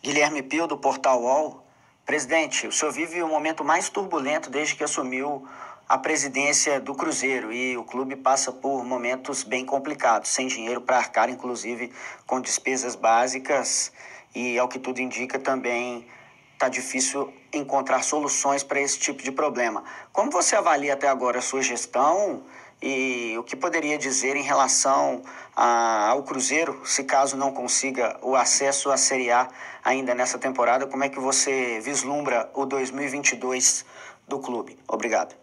Guilherme 0.03 0.43
Pio, 0.43 0.67
do 0.67 0.77
Portal 0.77 1.23
UOL. 1.23 1.67
Presidente, 2.05 2.67
o 2.67 2.73
senhor 2.73 2.93
vive 2.93 3.23
o 3.23 3.29
momento 3.29 3.65
mais 3.65 3.89
turbulento 3.89 4.51
desde 4.51 4.75
que 4.75 4.83
assumiu 4.83 5.47
a 5.89 5.97
presidência 5.97 6.81
do 6.81 6.95
Cruzeiro 6.95 7.53
e 7.53 7.77
o 7.77 7.85
clube 7.85 8.17
passa 8.17 8.51
por 8.53 8.85
momentos 8.85 9.45
bem 9.45 9.65
complicados, 9.65 10.31
sem 10.31 10.49
dinheiro 10.49 10.81
para 10.81 10.97
arcar, 10.97 11.29
inclusive 11.29 11.93
com 12.27 12.41
despesas 12.41 12.97
básicas 12.97 13.93
e, 14.35 14.59
ao 14.59 14.69
que 14.69 14.79
tudo 14.79 15.01
indica, 15.01 15.39
também 15.39 16.07
está 16.55 16.69
difícil 16.69 17.33
encontrar 17.53 18.03
soluções 18.03 18.63
para 18.63 18.81
esse 18.81 18.99
tipo 18.99 19.23
de 19.23 19.33
problema. 19.33 19.83
Como 20.13 20.31
você 20.31 20.55
avalia 20.55 20.95
até 20.95 21.09
agora 21.09 21.39
a 21.39 21.43
sua 21.43 21.61
gestão 21.61 22.45
E 22.83 23.39
o 23.39 23.45
que 23.45 23.55
poderia 23.55 23.97
dizer 23.97 24.35
em 24.35 24.43
relação 24.43 25.23
a, 25.55 26.09
ao 26.09 26.25
Cruzeiro, 26.25 26.83
se 26.85 27.05
caso 27.05 27.37
não 27.37 27.53
consiga 27.53 28.19
o 28.23 28.35
acesso 28.35 28.91
à 28.91 28.97
Série 28.97 29.31
A 29.31 29.49
ainda 29.85 30.17
nessa 30.17 30.37
temporada, 30.37 30.85
como 30.85 31.05
é 31.05 31.09
que 31.09 31.21
você 31.21 31.79
vislumbra 31.81 32.51
o 32.55 32.67
2022 32.67 33.85
do 34.27 34.41
clube? 34.41 34.77
Obrigado. 34.89 35.37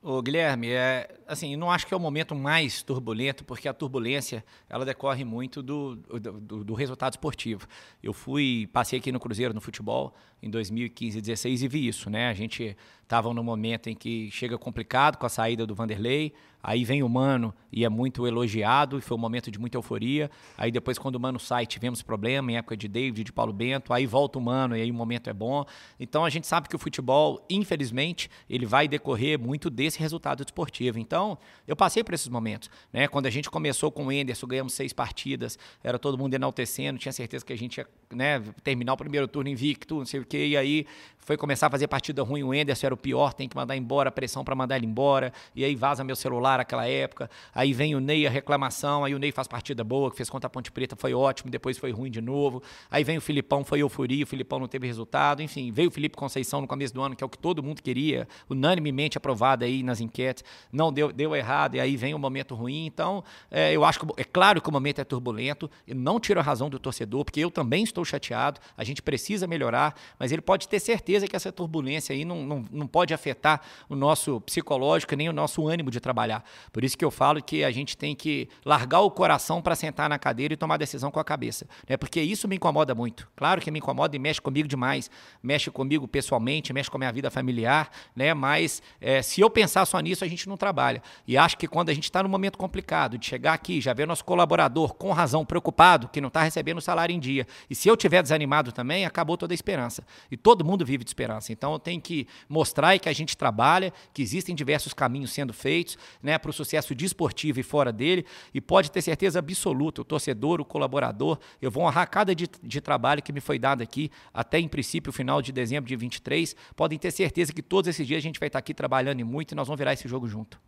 Ô, 0.00 0.22
Guilherme, 0.22 0.70
é, 0.70 1.08
assim, 1.28 1.54
não 1.56 1.70
acho 1.70 1.86
que 1.86 1.92
é 1.92 1.96
o 1.96 2.00
momento 2.00 2.34
mais 2.34 2.82
turbulento, 2.82 3.44
porque 3.44 3.68
a 3.68 3.74
turbulência 3.74 4.44
ela 4.68 4.84
decorre 4.84 5.24
muito 5.24 5.62
do, 5.62 5.96
do, 5.96 6.64
do, 6.64 6.74
resultado 6.74 7.12
esportivo. 7.12 7.66
Eu 8.02 8.14
fui, 8.14 8.68
passei 8.72 8.98
aqui 8.98 9.12
no 9.12 9.20
Cruzeiro 9.20 9.52
no 9.52 9.60
futebol 9.60 10.14
em 10.42 10.48
2015 10.48 11.18
e 11.18 11.20
2016 11.20 11.62
e 11.62 11.68
vi 11.68 11.86
isso, 11.86 12.08
né? 12.08 12.28
A 12.28 12.34
gente 12.34 12.74
estava 13.02 13.32
no 13.34 13.44
momento 13.44 13.88
em 13.88 13.94
que 13.94 14.30
chega 14.30 14.56
complicado 14.56 15.18
com 15.18 15.26
a 15.26 15.28
saída 15.28 15.66
do 15.66 15.74
Vanderlei, 15.74 16.32
Aí 16.62 16.84
vem 16.84 17.02
o 17.02 17.08
Mano 17.08 17.54
e 17.72 17.84
é 17.84 17.88
muito 17.88 18.26
elogiado, 18.26 18.98
e 18.98 19.00
foi 19.00 19.16
um 19.16 19.20
momento 19.20 19.50
de 19.50 19.58
muita 19.58 19.78
euforia. 19.78 20.30
Aí 20.56 20.70
depois, 20.70 20.98
quando 20.98 21.14
o 21.14 21.20
Mano 21.20 21.38
sai, 21.38 21.66
tivemos 21.66 22.02
problema 22.02 22.50
em 22.50 22.56
época 22.56 22.76
de 22.76 22.88
David, 22.88 23.24
de 23.24 23.32
Paulo 23.32 23.52
Bento. 23.52 23.92
Aí 23.92 24.06
volta 24.06 24.38
o 24.38 24.42
Mano 24.42 24.76
e 24.76 24.82
aí 24.82 24.90
o 24.90 24.94
momento 24.94 25.30
é 25.30 25.32
bom. 25.32 25.64
Então 26.00 26.24
a 26.24 26.30
gente 26.30 26.46
sabe 26.46 26.68
que 26.68 26.74
o 26.74 26.78
futebol, 26.78 27.44
infelizmente, 27.48 28.28
ele 28.50 28.66
vai 28.66 28.88
decorrer 28.88 29.38
muito 29.38 29.70
desse 29.70 29.98
resultado 29.98 30.44
desportivo. 30.44 30.98
Então, 30.98 31.17
eu 31.66 31.76
passei 31.76 32.04
por 32.04 32.14
esses 32.14 32.28
momentos. 32.28 32.70
Né? 32.92 33.08
Quando 33.08 33.26
a 33.26 33.30
gente 33.30 33.50
começou 33.50 33.90
com 33.90 34.06
o 34.06 34.12
Enderson, 34.12 34.46
ganhamos 34.46 34.72
seis 34.72 34.92
partidas, 34.92 35.58
era 35.82 35.98
todo 35.98 36.18
mundo 36.18 36.34
enaltecendo, 36.34 36.98
tinha 36.98 37.12
certeza 37.12 37.44
que 37.44 37.52
a 37.52 37.58
gente 37.58 37.78
ia 37.78 37.86
né, 38.10 38.42
terminar 38.62 38.94
o 38.94 38.96
primeiro 38.96 39.26
turno 39.28 39.50
invicto, 39.50 39.96
não 39.96 40.06
sei 40.06 40.20
o 40.20 40.24
quê. 40.24 40.48
E 40.48 40.56
aí 40.56 40.86
foi 41.28 41.36
começar 41.36 41.66
a 41.66 41.70
fazer 41.70 41.88
partida 41.88 42.22
ruim, 42.22 42.42
o 42.42 42.54
Enderson 42.54 42.86
era 42.86 42.94
o 42.94 42.96
pior, 42.96 43.34
tem 43.34 43.46
que 43.46 43.54
mandar 43.54 43.76
embora, 43.76 44.10
pressão 44.10 44.42
para 44.42 44.54
mandar 44.54 44.76
ele 44.76 44.86
embora. 44.86 45.30
E 45.54 45.62
aí 45.62 45.74
vaza 45.74 46.02
meu 46.02 46.16
celular 46.16 46.58
naquela 46.58 46.86
época. 46.86 47.30
Aí 47.54 47.74
vem 47.74 47.94
o 47.94 48.00
Ney, 48.00 48.26
a 48.26 48.30
reclamação. 48.30 49.04
Aí 49.04 49.14
o 49.14 49.18
Ney 49.18 49.30
faz 49.30 49.46
partida 49.46 49.84
boa, 49.84 50.10
que 50.10 50.16
fez 50.16 50.30
contra 50.30 50.46
a 50.46 50.50
Ponte 50.50 50.72
Preta, 50.72 50.96
foi 50.96 51.12
ótimo. 51.12 51.50
Depois 51.50 51.76
foi 51.76 51.90
ruim 51.90 52.10
de 52.10 52.20
novo. 52.22 52.62
Aí 52.90 53.04
vem 53.04 53.18
o 53.18 53.20
Filipão, 53.20 53.62
foi 53.62 53.80
euforia. 53.80 54.24
O 54.24 54.26
Filipão 54.26 54.58
não 54.58 54.68
teve 54.68 54.86
resultado. 54.86 55.42
Enfim, 55.42 55.70
veio 55.70 55.88
o 55.88 55.92
Felipe 55.92 56.16
Conceição 56.16 56.62
no 56.62 56.66
começo 56.66 56.94
do 56.94 57.02
ano, 57.02 57.14
que 57.14 57.22
é 57.22 57.26
o 57.26 57.28
que 57.28 57.38
todo 57.38 57.62
mundo 57.62 57.82
queria, 57.82 58.26
unanimemente 58.48 59.18
aprovado 59.18 59.64
aí 59.64 59.82
nas 59.82 60.00
enquetes. 60.00 60.42
Não 60.72 60.90
deu, 60.92 61.07
deu 61.12 61.34
errado. 61.34 61.74
E 61.76 61.80
aí 61.80 61.96
vem 61.96 62.14
um 62.14 62.18
momento 62.18 62.54
ruim. 62.54 62.86
Então, 62.86 63.22
é, 63.50 63.72
eu 63.72 63.84
acho 63.84 64.00
que 64.00 64.06
é 64.16 64.24
claro 64.24 64.60
que 64.60 64.68
o 64.68 64.72
momento 64.72 65.00
é 65.00 65.04
turbulento. 65.04 65.70
Eu 65.86 65.94
não 65.94 66.20
tiro 66.20 66.40
a 66.40 66.42
razão 66.42 66.68
do 66.68 66.78
torcedor, 66.78 67.24
porque 67.24 67.40
eu 67.40 67.50
também 67.50 67.84
estou 67.84 68.04
chateado. 68.04 68.60
A 68.76 68.84
gente 68.84 69.02
precisa 69.02 69.46
melhorar, 69.46 69.94
mas 70.18 70.32
ele 70.32 70.42
pode 70.42 70.68
ter 70.68 70.80
certeza 70.80 71.26
que 71.26 71.36
essa 71.36 71.52
turbulência 71.52 72.14
aí 72.14 72.24
não, 72.24 72.42
não, 72.42 72.64
não 72.70 72.86
pode 72.86 73.12
afetar 73.12 73.60
o 73.88 73.96
nosso 73.96 74.40
psicológico 74.42 75.14
nem 75.16 75.28
o 75.28 75.32
nosso 75.32 75.66
ânimo 75.66 75.90
de 75.90 76.00
trabalhar. 76.00 76.44
Por 76.72 76.84
isso 76.84 76.96
que 76.96 77.04
eu 77.04 77.10
falo 77.10 77.42
que 77.42 77.64
a 77.64 77.70
gente 77.70 77.96
tem 77.96 78.14
que 78.14 78.48
largar 78.64 79.00
o 79.00 79.10
coração 79.10 79.60
para 79.60 79.74
sentar 79.74 80.08
na 80.08 80.18
cadeira 80.18 80.54
e 80.54 80.56
tomar 80.56 80.76
decisão 80.76 81.10
com 81.10 81.20
a 81.20 81.24
cabeça. 81.24 81.66
Né? 81.88 81.96
Porque 81.96 82.20
isso 82.20 82.46
me 82.48 82.56
incomoda 82.56 82.94
muito. 82.94 83.28
Claro 83.36 83.60
que 83.60 83.70
me 83.70 83.78
incomoda 83.78 84.14
e 84.14 84.18
mexe 84.18 84.40
comigo 84.40 84.68
demais. 84.68 85.10
Mexe 85.42 85.70
comigo 85.70 86.06
pessoalmente, 86.06 86.72
mexe 86.72 86.90
com 86.90 86.96
a 86.96 87.00
minha 87.00 87.12
vida 87.12 87.30
familiar, 87.30 87.90
né? 88.14 88.34
Mas 88.34 88.82
é, 89.00 89.22
se 89.22 89.40
eu 89.40 89.50
pensar 89.50 89.84
só 89.86 89.98
nisso, 90.00 90.24
a 90.24 90.28
gente 90.28 90.48
não 90.48 90.56
trabalha. 90.56 90.97
E 91.26 91.36
acho 91.36 91.56
que 91.56 91.66
quando 91.66 91.90
a 91.90 91.94
gente 91.94 92.04
está 92.04 92.22
num 92.22 92.28
momento 92.28 92.58
complicado, 92.58 93.18
de 93.18 93.26
chegar 93.26 93.52
aqui, 93.52 93.80
já 93.80 93.92
ver 93.92 94.06
nosso 94.06 94.24
colaborador 94.24 94.94
com 94.94 95.12
razão 95.12 95.44
preocupado, 95.44 96.08
que 96.08 96.20
não 96.20 96.28
está 96.28 96.42
recebendo 96.42 96.78
o 96.78 96.82
salário 96.82 97.14
em 97.14 97.18
dia, 97.18 97.46
e 97.68 97.74
se 97.74 97.88
eu 97.88 97.96
tiver 97.96 98.22
desanimado 98.22 98.72
também, 98.72 99.04
acabou 99.04 99.36
toda 99.36 99.52
a 99.52 99.56
esperança. 99.56 100.04
E 100.30 100.36
todo 100.36 100.64
mundo 100.64 100.84
vive 100.84 101.04
de 101.04 101.10
esperança. 101.10 101.52
Então 101.52 101.72
eu 101.72 101.78
tenho 101.78 102.00
que 102.00 102.26
mostrar 102.48 102.98
que 102.98 103.08
a 103.08 103.12
gente 103.12 103.36
trabalha, 103.36 103.92
que 104.12 104.22
existem 104.22 104.54
diversos 104.54 104.92
caminhos 104.92 105.32
sendo 105.32 105.52
feitos, 105.52 105.98
né, 106.22 106.38
para 106.38 106.50
o 106.50 106.52
sucesso 106.52 106.94
desportivo 106.94 107.60
e 107.60 107.62
fora 107.62 107.92
dele. 107.92 108.24
E 108.52 108.60
pode 108.60 108.90
ter 108.90 109.02
certeza 109.02 109.38
absoluta, 109.38 110.00
o 110.00 110.04
torcedor, 110.04 110.60
o 110.60 110.64
colaborador, 110.64 111.38
eu 111.60 111.70
vou 111.70 111.84
honrar 111.84 112.08
cada 112.10 112.34
dia 112.34 112.48
de 112.62 112.80
trabalho 112.80 113.22
que 113.22 113.32
me 113.32 113.40
foi 113.40 113.58
dado 113.58 113.82
aqui, 113.82 114.10
até 114.32 114.58
em 114.58 114.68
princípio, 114.68 115.12
final 115.12 115.40
de 115.42 115.52
dezembro 115.52 115.88
de 115.88 115.96
23. 115.96 116.54
Podem 116.76 116.98
ter 116.98 117.10
certeza 117.10 117.52
que 117.52 117.62
todos 117.62 117.88
esses 117.88 118.06
dias 118.06 118.18
a 118.18 118.22
gente 118.22 118.40
vai 118.40 118.48
estar 118.48 118.58
aqui 118.58 118.74
trabalhando 118.74 119.20
e 119.20 119.24
muito 119.24 119.52
e 119.52 119.54
nós 119.54 119.66
vamos 119.66 119.78
virar 119.78 119.92
esse 119.92 120.08
jogo 120.08 120.26
junto. 120.26 120.60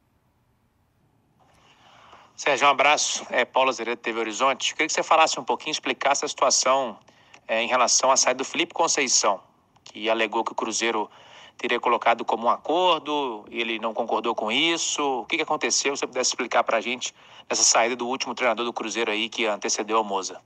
Sérgio, 2.40 2.66
um 2.66 2.70
abraço. 2.70 3.26
É, 3.29 3.44
Paulo 3.44 3.68
Azeredo 3.68 4.00
TV 4.00 4.18
Horizonte. 4.18 4.72
Queria 4.72 4.87
que 4.87 4.94
você 4.94 5.03
falasse 5.03 5.38
um 5.38 5.44
pouquinho, 5.44 5.72
explicasse 5.72 6.24
a 6.24 6.29
situação 6.29 6.98
é, 7.46 7.62
em 7.62 7.68
relação 7.68 8.11
à 8.11 8.16
saída 8.16 8.38
do 8.38 8.46
Felipe 8.46 8.72
Conceição, 8.72 9.42
que 9.85 10.09
alegou 10.09 10.42
que 10.42 10.50
o 10.50 10.55
Cruzeiro 10.55 11.11
teria 11.59 11.79
colocado 11.79 12.24
como 12.24 12.46
um 12.46 12.48
acordo, 12.48 13.44
ele 13.50 13.79
não 13.79 13.92
concordou 13.92 14.35
com 14.35 14.50
isso. 14.50 15.20
O 15.20 15.26
que, 15.26 15.37
que 15.37 15.42
aconteceu? 15.42 15.94
Se 15.94 16.00
você 16.00 16.07
pudesse 16.07 16.31
explicar 16.31 16.64
para 16.64 16.79
a 16.79 16.81
gente 16.81 17.14
essa 17.46 17.62
saída 17.62 17.94
do 17.94 18.09
último 18.09 18.35
treinador 18.35 18.64
do 18.64 18.72
Cruzeiro 18.72 19.11
aí 19.11 19.29
que 19.29 19.44
antecedeu 19.44 19.98
a 19.98 20.03
Moza. 20.03 20.40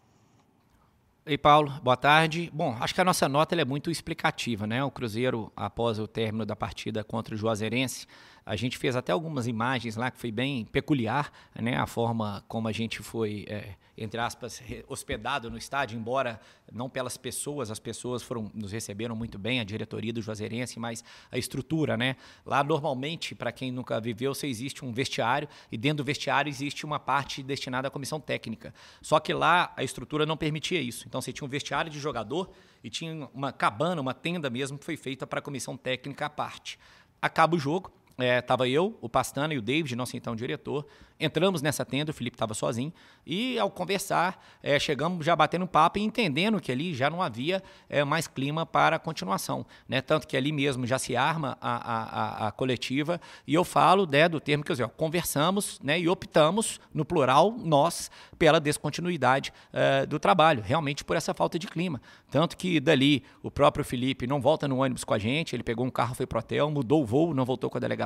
Ei, 1.27 1.39
Paulo, 1.39 1.73
boa 1.83 1.97
tarde. 1.97 2.51
Bom, 2.53 2.77
acho 2.79 2.95
que 2.95 3.01
a 3.01 3.05
nossa 3.05 3.27
nota 3.27 3.59
é 3.59 3.65
muito 3.65 3.91
explicativa, 3.91 4.67
né? 4.67 4.85
O 4.85 4.91
Cruzeiro, 4.91 5.51
após 5.57 5.99
o 5.99 6.07
término 6.07 6.45
da 6.45 6.55
partida 6.55 7.03
contra 7.03 7.35
o 7.35 7.39
Juazeirense, 7.39 8.07
a 8.45 8.55
gente 8.57 8.77
fez 8.77 8.95
até 8.95 9.11
algumas 9.11 9.47
imagens 9.47 9.97
lá 9.97 10.11
que 10.11 10.19
foi 10.19 10.31
bem 10.31 10.67
peculiar, 10.67 11.33
né? 11.59 11.77
A 11.79 11.87
forma 11.87 12.45
como 12.47 12.69
a 12.69 12.73
gente 12.73 12.99
foi, 13.03 13.47
é, 13.49 13.71
entre 13.97 14.21
aspas, 14.21 14.63
hospedado 14.89 15.51
no 15.51 15.57
estádio, 15.57 15.99
embora 15.99 16.41
não 16.73 16.89
pelas 16.89 17.17
pessoas, 17.17 17.71
as 17.71 17.79
pessoas 17.79 18.23
foram 18.23 18.51
nos 18.55 18.73
receberam 18.73 19.15
muito 19.15 19.39
bem, 19.39 19.61
a 19.61 19.65
diretoria 19.65 20.13
do 20.13 20.21
Juazeirense, 20.21 20.79
mas 20.79 21.05
a 21.31 21.39
estrutura, 21.39 21.97
né? 21.97 22.17
Lá 22.45 22.65
normalmente, 22.65 23.35
para 23.35 23.53
quem 23.53 23.71
nunca 23.71 24.01
viveu, 24.01 24.35
você 24.35 24.47
existe 24.47 24.85
um 24.85 24.93
vestiário 24.93 25.49
e 25.71 25.77
dentro 25.77 25.99
do 25.99 26.05
vestiário 26.05 26.49
existe 26.51 26.85
uma 26.85 26.99
parte 26.99 27.43
destinada 27.43 27.89
à 27.89 27.91
comissão 27.91 28.21
técnica. 28.21 28.75
Só 29.01 29.21
que 29.21 29.33
lá 29.33 29.73
a 29.77 29.85
estrutura 29.85 30.27
não 30.27 30.37
permitia 30.37 30.81
isso. 30.81 31.05
Então 31.07 31.21
você 31.21 31.33
tinha 31.33 31.47
um 31.47 31.51
vestiário 31.51 31.91
de 31.91 31.99
jogador 31.99 32.51
e 32.83 32.91
tinha 32.91 33.29
uma 33.33 33.53
cabana, 33.53 34.01
uma 34.01 34.15
tenda 34.15 34.51
mesmo 34.51 34.79
que 34.79 34.85
foi 34.85 34.97
feita 34.97 35.27
para 35.27 35.39
a 35.39 35.43
comissão 35.43 35.77
técnica 35.77 36.27
à 36.27 36.31
parte. 36.31 36.79
Acaba 37.23 37.57
o 37.57 37.59
jogo, 37.59 37.93
Estava 38.19 38.69
é, 38.69 38.71
eu, 38.71 38.97
o 39.01 39.09
Pastana 39.09 39.55
e 39.55 39.59
o 39.59 39.63
David, 39.63 39.97
nosso 39.97 40.17
então 40.17 40.37
diretor. 40.37 40.87
Entramos 41.19 41.63
nessa 41.63 41.85
tenda, 41.85 42.11
o 42.11 42.15
Felipe 42.15 42.35
estava 42.35 42.55
sozinho. 42.55 42.93
E 43.25 43.59
ao 43.59 43.71
conversar, 43.71 44.45
é, 44.63 44.79
chegamos 44.79 45.25
já 45.25 45.35
batendo 45.35 45.65
um 45.65 45.69
papo 45.69 45.99
e 45.99 46.03
entendendo 46.03 46.61
que 46.61 46.73
ali 46.73 46.93
já 46.93 47.09
não 47.09 47.23
havia 47.23 47.63
é, 47.89 48.03
mais 48.05 48.27
clima 48.27 48.67
para 48.67 48.99
continuação. 48.99 49.65
Né? 49.89 50.01
Tanto 50.01 50.27
que 50.27 50.37
ali 50.37 50.51
mesmo 50.51 50.87
já 50.87 50.99
se 50.99 51.17
arma 51.17 51.57
a, 51.61 52.45
a, 52.45 52.49
a 52.49 52.53
coletiva. 52.53 53.21
E 53.47 53.55
eu 53.55 53.65
falo 53.65 54.07
né, 54.07 54.29
do 54.29 54.41
termo 54.41 54.65
que 54.65 54.73
eu 54.73 54.75
dizer, 54.75 54.89
conversamos 54.91 55.81
né, 55.81 56.01
e 56.01 56.09
optamos, 56.09 56.81
no 56.93 57.05
plural, 57.05 57.55
nós, 57.59 58.11
pela 58.39 58.61
descontinuidade 58.61 59.53
é, 59.73 60.07
do 60.07 60.19
trabalho, 60.19 60.63
realmente 60.65 61.05
por 61.05 61.17
essa 61.17 61.33
falta 61.33 61.59
de 61.59 61.67
clima. 61.67 62.01
Tanto 62.31 62.57
que 62.57 62.81
dali 62.81 63.23
o 63.43 63.51
próprio 63.51 63.85
Felipe 63.85 64.27
não 64.27 64.41
volta 64.41 64.67
no 64.67 64.83
ônibus 64.83 65.05
com 65.05 65.15
a 65.15 65.19
gente, 65.19 65.55
ele 65.55 65.63
pegou 65.63 65.87
um 65.87 65.91
carro, 65.91 66.15
foi 66.15 66.27
para 66.27 66.37
o 66.37 66.41
hotel, 66.41 66.71
mudou 66.71 67.03
o 67.03 67.07
voo, 67.07 67.33
não 67.33 67.45
voltou 67.45 67.71
com 67.71 67.79
a 67.79 67.81
delegação, 67.81 68.04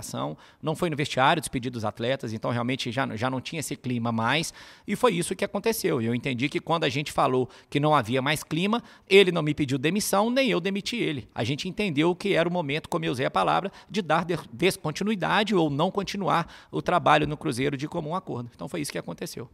não 0.62 0.76
foi 0.76 0.90
no 0.90 0.96
vestiário 0.96 1.40
despedir 1.40 1.70
dos 1.70 1.84
atletas, 1.84 2.32
então 2.32 2.50
realmente 2.50 2.90
já, 2.90 3.06
já 3.16 3.30
não 3.30 3.40
tinha 3.40 3.60
esse 3.60 3.76
clima 3.76 4.12
mais. 4.12 4.52
E 4.86 4.96
foi 4.96 5.14
isso 5.14 5.34
que 5.34 5.44
aconteceu. 5.44 6.00
Eu 6.00 6.14
entendi 6.14 6.48
que 6.48 6.60
quando 6.60 6.84
a 6.84 6.88
gente 6.88 7.12
falou 7.12 7.48
que 7.70 7.80
não 7.80 7.94
havia 7.94 8.20
mais 8.22 8.42
clima, 8.42 8.82
ele 9.08 9.32
não 9.32 9.42
me 9.42 9.54
pediu 9.54 9.78
demissão, 9.78 10.30
nem 10.30 10.50
eu 10.50 10.60
demiti 10.60 10.96
ele. 10.96 11.28
A 11.34 11.44
gente 11.44 11.68
entendeu 11.68 12.14
que 12.14 12.34
era 12.34 12.48
o 12.48 12.52
momento, 12.52 12.88
como 12.88 13.04
eu 13.04 13.12
usei 13.12 13.26
a 13.26 13.30
palavra, 13.30 13.70
de 13.88 14.02
dar 14.02 14.24
descontinuidade 14.52 15.54
ou 15.54 15.70
não 15.70 15.90
continuar 15.90 16.52
o 16.70 16.82
trabalho 16.82 17.26
no 17.26 17.36
Cruzeiro 17.36 17.76
de 17.76 17.88
comum 17.88 18.14
acordo. 18.14 18.50
Então 18.54 18.68
foi 18.68 18.80
isso 18.80 18.92
que 18.92 18.98
aconteceu. 18.98 19.48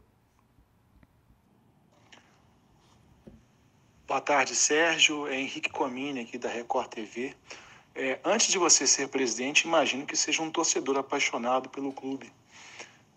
Boa 4.07 4.21
tarde, 4.21 4.55
Sérgio. 4.55 5.27
É 5.27 5.41
Henrique 5.41 5.71
Comini, 5.71 6.21
aqui 6.21 6.37
da 6.37 6.49
Record 6.49 6.89
TV. 6.89 7.35
É, 7.97 8.19
antes 8.25 8.49
de 8.49 8.59
você 8.59 8.89
ser 8.89 9.07
presidente, 9.07 9.69
imagino 9.69 10.05
que 10.05 10.17
seja 10.17 10.43
um 10.43 10.51
torcedor 10.51 10.99
apaixonado 10.99 11.69
pelo 11.69 11.93
clube. 11.93 12.33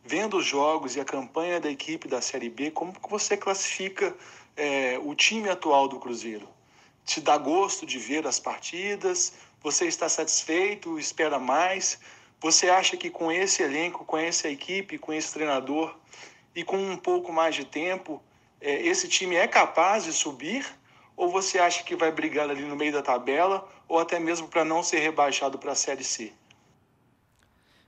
Vendo 0.05 0.37
os 0.37 0.45
jogos 0.45 0.95
e 0.95 0.99
a 0.99 1.05
campanha 1.05 1.59
da 1.59 1.69
equipe 1.69 2.07
da 2.07 2.21
Série 2.21 2.49
B, 2.49 2.69
como 2.69 2.93
você 3.09 3.35
classifica 3.35 4.15
é, 4.55 4.99
o 5.03 5.15
time 5.15 5.49
atual 5.49 5.87
do 5.87 5.99
Cruzeiro? 5.99 6.47
Te 7.03 7.19
dá 7.19 7.37
gosto 7.37 7.87
de 7.87 7.97
ver 7.97 8.27
as 8.27 8.39
partidas? 8.39 9.33
Você 9.63 9.87
está 9.87 10.07
satisfeito? 10.07 10.99
Espera 10.99 11.39
mais? 11.39 11.99
Você 12.39 12.69
acha 12.69 12.95
que 12.95 13.09
com 13.09 13.31
esse 13.31 13.63
elenco, 13.63 14.05
com 14.05 14.15
essa 14.15 14.47
equipe, 14.47 14.99
com 14.99 15.11
esse 15.11 15.33
treinador 15.33 15.97
e 16.55 16.63
com 16.63 16.77
um 16.77 16.97
pouco 16.97 17.33
mais 17.33 17.55
de 17.55 17.65
tempo, 17.65 18.21
é, 18.61 18.79
esse 18.83 19.07
time 19.07 19.35
é 19.35 19.47
capaz 19.47 20.03
de 20.03 20.13
subir? 20.13 20.65
Ou 21.15 21.31
você 21.31 21.57
acha 21.57 21.83
que 21.83 21.95
vai 21.95 22.11
brigar 22.11 22.47
ali 22.47 22.61
no 22.61 22.75
meio 22.75 22.93
da 22.93 23.01
tabela, 23.01 23.67
ou 23.87 23.99
até 23.99 24.19
mesmo 24.19 24.47
para 24.47 24.65
não 24.65 24.83
ser 24.83 24.99
rebaixado 24.99 25.57
para 25.57 25.71
a 25.71 25.75
Série 25.75 26.03
C? 26.03 26.33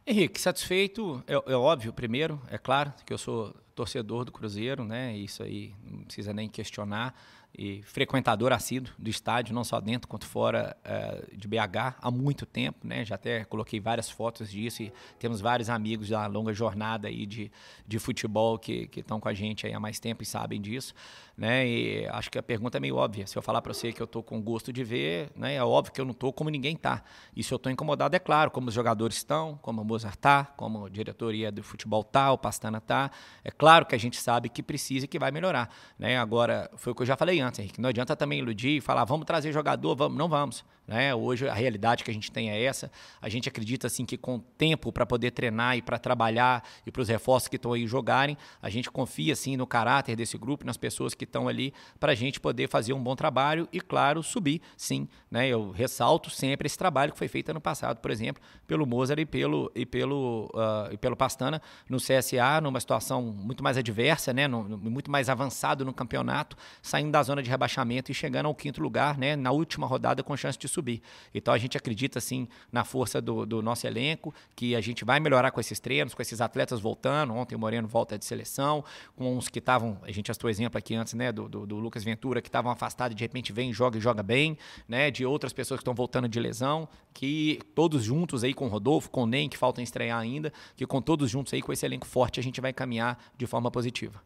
Henrique, 0.06 0.42
satisfeito, 0.42 1.24
é, 1.28 1.34
é, 1.34 1.56
óbvio, 1.56 1.94
primeiro, 1.94 2.42
é 2.50 2.58
claro 2.58 2.92
que 3.06 3.14
eu 3.14 3.18
sou 3.18 3.54
torcedor 3.76 4.26
do 4.26 4.32
Cruzeiro, 4.32 4.84
né? 4.84 5.16
Isso 5.16 5.44
aí 5.44 5.74
não 5.84 6.04
precisa 6.04 6.34
nem 6.34 6.50
questionar 6.50 7.16
e 7.58 7.82
frequentador 7.84 8.54
assíduo 8.54 8.94
do 8.98 9.10
estádio, 9.10 9.54
não 9.54 9.64
só 9.64 9.82
dentro 9.82 10.08
quanto 10.08 10.26
fora 10.26 10.78
uh, 10.86 11.36
de 11.36 11.48
BH, 11.48 11.96
há 12.00 12.12
muito 12.12 12.46
tempo, 12.46 12.88
né? 12.88 13.04
Já 13.04 13.16
até 13.16 13.44
coloquei 13.44 13.80
várias 13.80 14.10
fotos 14.10 14.52
disso 14.52 14.84
e 14.84 14.94
temos 15.18 15.42
vários 15.42 15.70
amigos 15.70 16.10
da 16.10 16.26
longa 16.28 16.54
jornada 16.54 17.08
aí 17.08 17.26
de, 17.26 17.52
de 17.88 18.00
futebol 18.00 18.58
que 18.58 18.90
estão 18.96 19.20
com 19.20 19.28
a 19.28 19.34
gente 19.34 19.66
aí 19.66 19.74
há 19.74 19.80
mais 19.80 20.00
tempo 20.00 20.24
e 20.24 20.26
sabem 20.26 20.62
disso, 20.62 20.94
né? 21.36 21.68
E 21.68 22.08
acho 22.08 22.30
que 22.30 22.38
a 22.38 22.44
pergunta 22.44 22.78
é 22.78 22.80
meio 22.80 22.96
óbvia. 22.96 23.26
Se 23.26 23.38
eu 23.38 23.42
falar 23.42 23.62
para 23.62 23.74
você 23.74 23.92
que 23.92 24.02
eu 24.02 24.06
estou 24.06 24.22
com 24.24 24.42
gosto 24.42 24.72
de 24.72 24.84
ver, 24.84 25.32
né? 25.36 25.56
É 25.56 25.64
óbvio 25.64 25.92
que 25.92 26.00
eu 26.00 26.06
não 26.06 26.12
estou 26.12 26.32
como 26.32 26.50
ninguém 26.50 26.76
está. 26.76 27.04
E 27.36 27.44
se 27.44 27.54
eu 27.54 27.58
estou 27.58 27.72
incomodado, 27.72 28.16
é 28.16 28.20
claro, 28.20 28.52
como 28.52 28.70
os 28.70 28.74
jogadores 28.74 29.18
estão, 29.18 29.58
como 29.62 29.82
o 29.82 29.86
Mozart 29.86 30.16
está, 30.16 30.46
como 30.46 30.86
a 30.86 30.90
diretoria 30.90 31.52
do 31.52 31.64
futebol 31.64 32.02
está, 32.02 32.32
o 32.32 32.38
Pastana 32.38 32.78
está. 32.78 33.12
É 33.44 33.52
claro 33.52 33.86
que 33.86 33.96
a 33.96 33.98
gente 33.98 34.18
sabe 34.22 34.50
que 34.50 34.62
precisa 34.62 35.06
e 35.06 35.08
que 35.08 35.20
vai 35.20 35.32
melhorar, 35.32 35.70
né? 35.98 36.18
Agora, 36.18 36.70
foi 36.76 36.94
o 36.94 36.96
que 36.96 37.02
eu 37.02 37.06
já 37.06 37.18
falei 37.18 37.39
Henrique. 37.40 37.80
Não 37.80 37.90
adianta 37.90 38.16
também 38.16 38.40
iludir 38.40 38.78
e 38.78 38.82
falar, 38.82 39.06
vamos 39.06 39.26
trazer 39.26 39.52
jogador, 39.52 39.96
vamos. 39.96 40.18
Não 40.18 40.28
vamos. 40.28 40.64
Né? 40.90 41.14
Hoje 41.14 41.48
a 41.48 41.54
realidade 41.54 42.04
que 42.04 42.10
a 42.10 42.14
gente 42.14 42.32
tem 42.32 42.50
é 42.50 42.64
essa. 42.64 42.92
A 43.22 43.30
gente 43.30 43.48
acredita 43.48 43.86
assim 43.86 44.08
que 44.08 44.18
com 44.18 44.40
tempo 44.40 44.92
para 44.92 45.06
poder 45.06 45.30
treinar 45.30 45.78
e 45.78 45.84
para 45.84 46.00
trabalhar 46.00 46.68
e 46.84 46.92
para 46.92 47.04
os 47.04 47.08
reforços 47.08 47.48
que 47.48 47.58
estão 47.58 47.74
aí 47.74 47.86
jogarem, 47.86 48.36
a 48.60 48.72
gente 48.72 48.90
confia 48.90 49.34
assim 49.34 49.56
no 49.56 49.68
caráter 49.68 50.16
desse 50.16 50.36
grupo, 50.36 50.66
nas 50.66 50.78
pessoas 50.78 51.14
que 51.14 51.26
estão 51.26 51.48
ali 51.48 51.76
para 52.00 52.14
a 52.14 52.16
gente 52.16 52.40
poder 52.40 52.68
fazer 52.68 52.94
um 52.94 53.04
bom 53.04 53.16
trabalho 53.16 53.70
e 53.72 53.80
claro 53.80 54.24
subir, 54.24 54.64
sim. 54.76 55.08
Né? 55.30 55.48
Eu 55.48 55.70
ressalto 55.70 56.32
sempre 56.32 56.66
esse 56.66 56.78
trabalho 56.78 57.12
que 57.12 57.20
foi 57.20 57.28
feito 57.28 57.52
ano 57.52 57.62
passado, 57.62 58.00
por 58.00 58.10
exemplo, 58.10 58.42
pelo 58.66 58.88
Mozart 58.88 59.20
e 59.20 59.28
pelo 59.28 59.72
e 59.76 59.86
pelo 59.86 60.50
uh, 60.56 60.92
e 60.92 60.98
pelo 60.98 61.16
Pastana 61.16 61.62
no 61.88 61.98
CSA, 61.98 62.60
numa 62.64 62.80
situação 62.80 63.22
muito 63.22 63.64
mais 63.64 63.78
adversa, 63.78 64.34
né? 64.34 64.48
No, 64.48 64.64
no, 64.64 64.76
muito 64.76 65.12
mais 65.12 65.30
avançado 65.30 65.86
no 65.86 65.94
campeonato, 65.94 66.58
saindo 66.82 67.12
da 67.12 67.22
zona 67.22 67.44
de 67.44 67.50
rebaixamento 67.52 68.12
e 68.12 68.16
chegando 68.16 68.48
ao 68.48 68.56
quinto 68.56 68.82
lugar, 68.82 69.20
né? 69.20 69.36
Na 69.36 69.52
última 69.52 69.86
rodada 69.86 70.24
com 70.24 70.36
chance 70.36 70.58
de 70.58 70.68
subir 70.68 70.79
subir. 70.80 71.02
Então 71.34 71.54
a 71.54 71.58
gente 71.58 71.78
acredita 71.78 72.20
sim 72.20 72.48
na 72.72 72.84
força 72.84 73.22
do, 73.22 73.46
do, 73.46 73.62
nosso 73.62 73.86
elenco, 73.86 74.34
que 74.56 74.76
a 74.76 74.82
gente 74.82 75.04
vai 75.04 75.20
melhorar 75.20 75.52
com 75.52 75.60
esses 75.60 75.80
treinos, 75.80 76.14
com 76.14 76.22
esses 76.22 76.42
atletas 76.42 76.80
voltando. 76.80 77.34
Ontem 77.34 77.56
o 77.56 77.60
Moreno 77.60 77.88
volta 77.88 78.18
de 78.18 78.26
seleção, 78.26 78.84
com 79.16 79.38
uns 79.38 79.48
que 79.48 79.60
estavam, 79.60 79.98
a 80.04 80.12
gente 80.12 80.32
citou 80.34 80.50
exemplo 80.50 80.78
aqui 80.78 80.96
antes, 80.96 81.14
né, 81.14 81.32
do, 81.32 81.50
do, 81.50 81.66
do 81.66 81.78
Lucas 81.78 82.04
Ventura, 82.04 82.42
que 82.42 82.48
estavam 82.48 82.72
afastados, 82.72 83.16
de 83.16 83.24
repente 83.24 83.52
vem, 83.52 83.74
joga 83.74 83.98
e 83.98 84.02
joga 84.02 84.24
bem, 84.24 84.58
né, 84.88 85.12
de 85.12 85.26
outras 85.26 85.52
pessoas 85.52 85.80
que 85.80 85.82
estão 85.82 85.94
voltando 85.94 86.28
de 86.28 86.40
lesão, 86.40 86.88
que 87.14 87.60
todos 87.76 88.04
juntos 88.04 88.44
aí 88.44 88.54
com 88.54 88.66
o 88.66 88.70
Rodolfo, 88.70 89.10
com 89.10 89.24
o 89.24 89.28
Nem, 89.28 89.50
que 89.50 89.58
faltam 89.58 89.84
estrear 89.84 90.20
ainda, 90.20 90.54
que 90.76 90.86
com 90.86 91.02
todos 91.02 91.30
juntos 91.30 91.54
aí 91.54 91.62
com 91.62 91.74
esse 91.74 91.86
elenco 91.86 92.08
forte 92.08 92.40
a 92.40 92.44
gente 92.44 92.62
vai 92.62 92.72
caminhar 92.72 93.22
de 93.38 93.46
forma 93.46 93.70
positiva. 93.70 94.22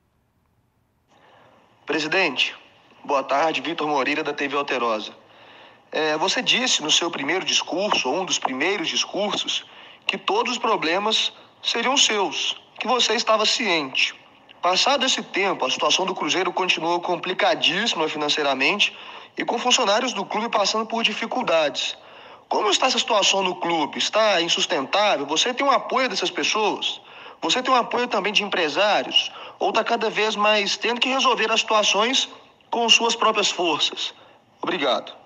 Presidente, 1.85 2.55
boa 3.03 3.23
tarde, 3.23 3.61
Vitor 3.61 3.87
Moreira 3.87 4.23
da 4.23 4.33
TV 4.33 4.55
Alterosa. 4.55 5.22
É, 5.95 6.17
você 6.17 6.41
disse 6.41 6.81
no 6.81 6.89
seu 6.89 7.11
primeiro 7.11 7.45
discurso, 7.45 8.09
ou 8.09 8.21
um 8.21 8.25
dos 8.25 8.39
primeiros 8.39 8.87
discursos, 8.87 9.63
que 10.07 10.17
todos 10.17 10.53
os 10.53 10.57
problemas 10.57 11.31
seriam 11.61 11.95
seus, 11.95 12.59
que 12.79 12.87
você 12.87 13.13
estava 13.13 13.45
ciente. 13.45 14.15
Passado 14.59 15.05
esse 15.05 15.21
tempo, 15.21 15.63
a 15.63 15.69
situação 15.69 16.03
do 16.03 16.15
Cruzeiro 16.15 16.51
continuou 16.51 16.99
complicadíssima 16.99 18.09
financeiramente 18.09 18.91
e 19.37 19.45
com 19.45 19.59
funcionários 19.59 20.13
do 20.13 20.25
clube 20.25 20.49
passando 20.49 20.87
por 20.87 21.03
dificuldades. 21.03 21.95
Como 22.49 22.71
está 22.71 22.87
essa 22.87 22.97
situação 22.97 23.43
no 23.43 23.57
clube? 23.57 23.99
Está 23.99 24.41
insustentável? 24.41 25.27
Você 25.27 25.53
tem 25.53 25.63
o 25.63 25.69
um 25.69 25.71
apoio 25.71 26.09
dessas 26.09 26.31
pessoas? 26.31 26.99
Você 27.39 27.61
tem 27.61 27.71
o 27.71 27.77
um 27.77 27.79
apoio 27.79 28.07
também 28.07 28.33
de 28.33 28.41
empresários? 28.41 29.31
Ou 29.59 29.69
está 29.69 29.83
cada 29.83 30.09
vez 30.09 30.35
mais 30.35 30.75
tendo 30.75 30.99
que 30.99 31.09
resolver 31.09 31.51
as 31.51 31.59
situações 31.59 32.27
com 32.71 32.89
suas 32.89 33.15
próprias 33.15 33.51
forças? 33.51 34.11
Obrigado. 34.59 35.22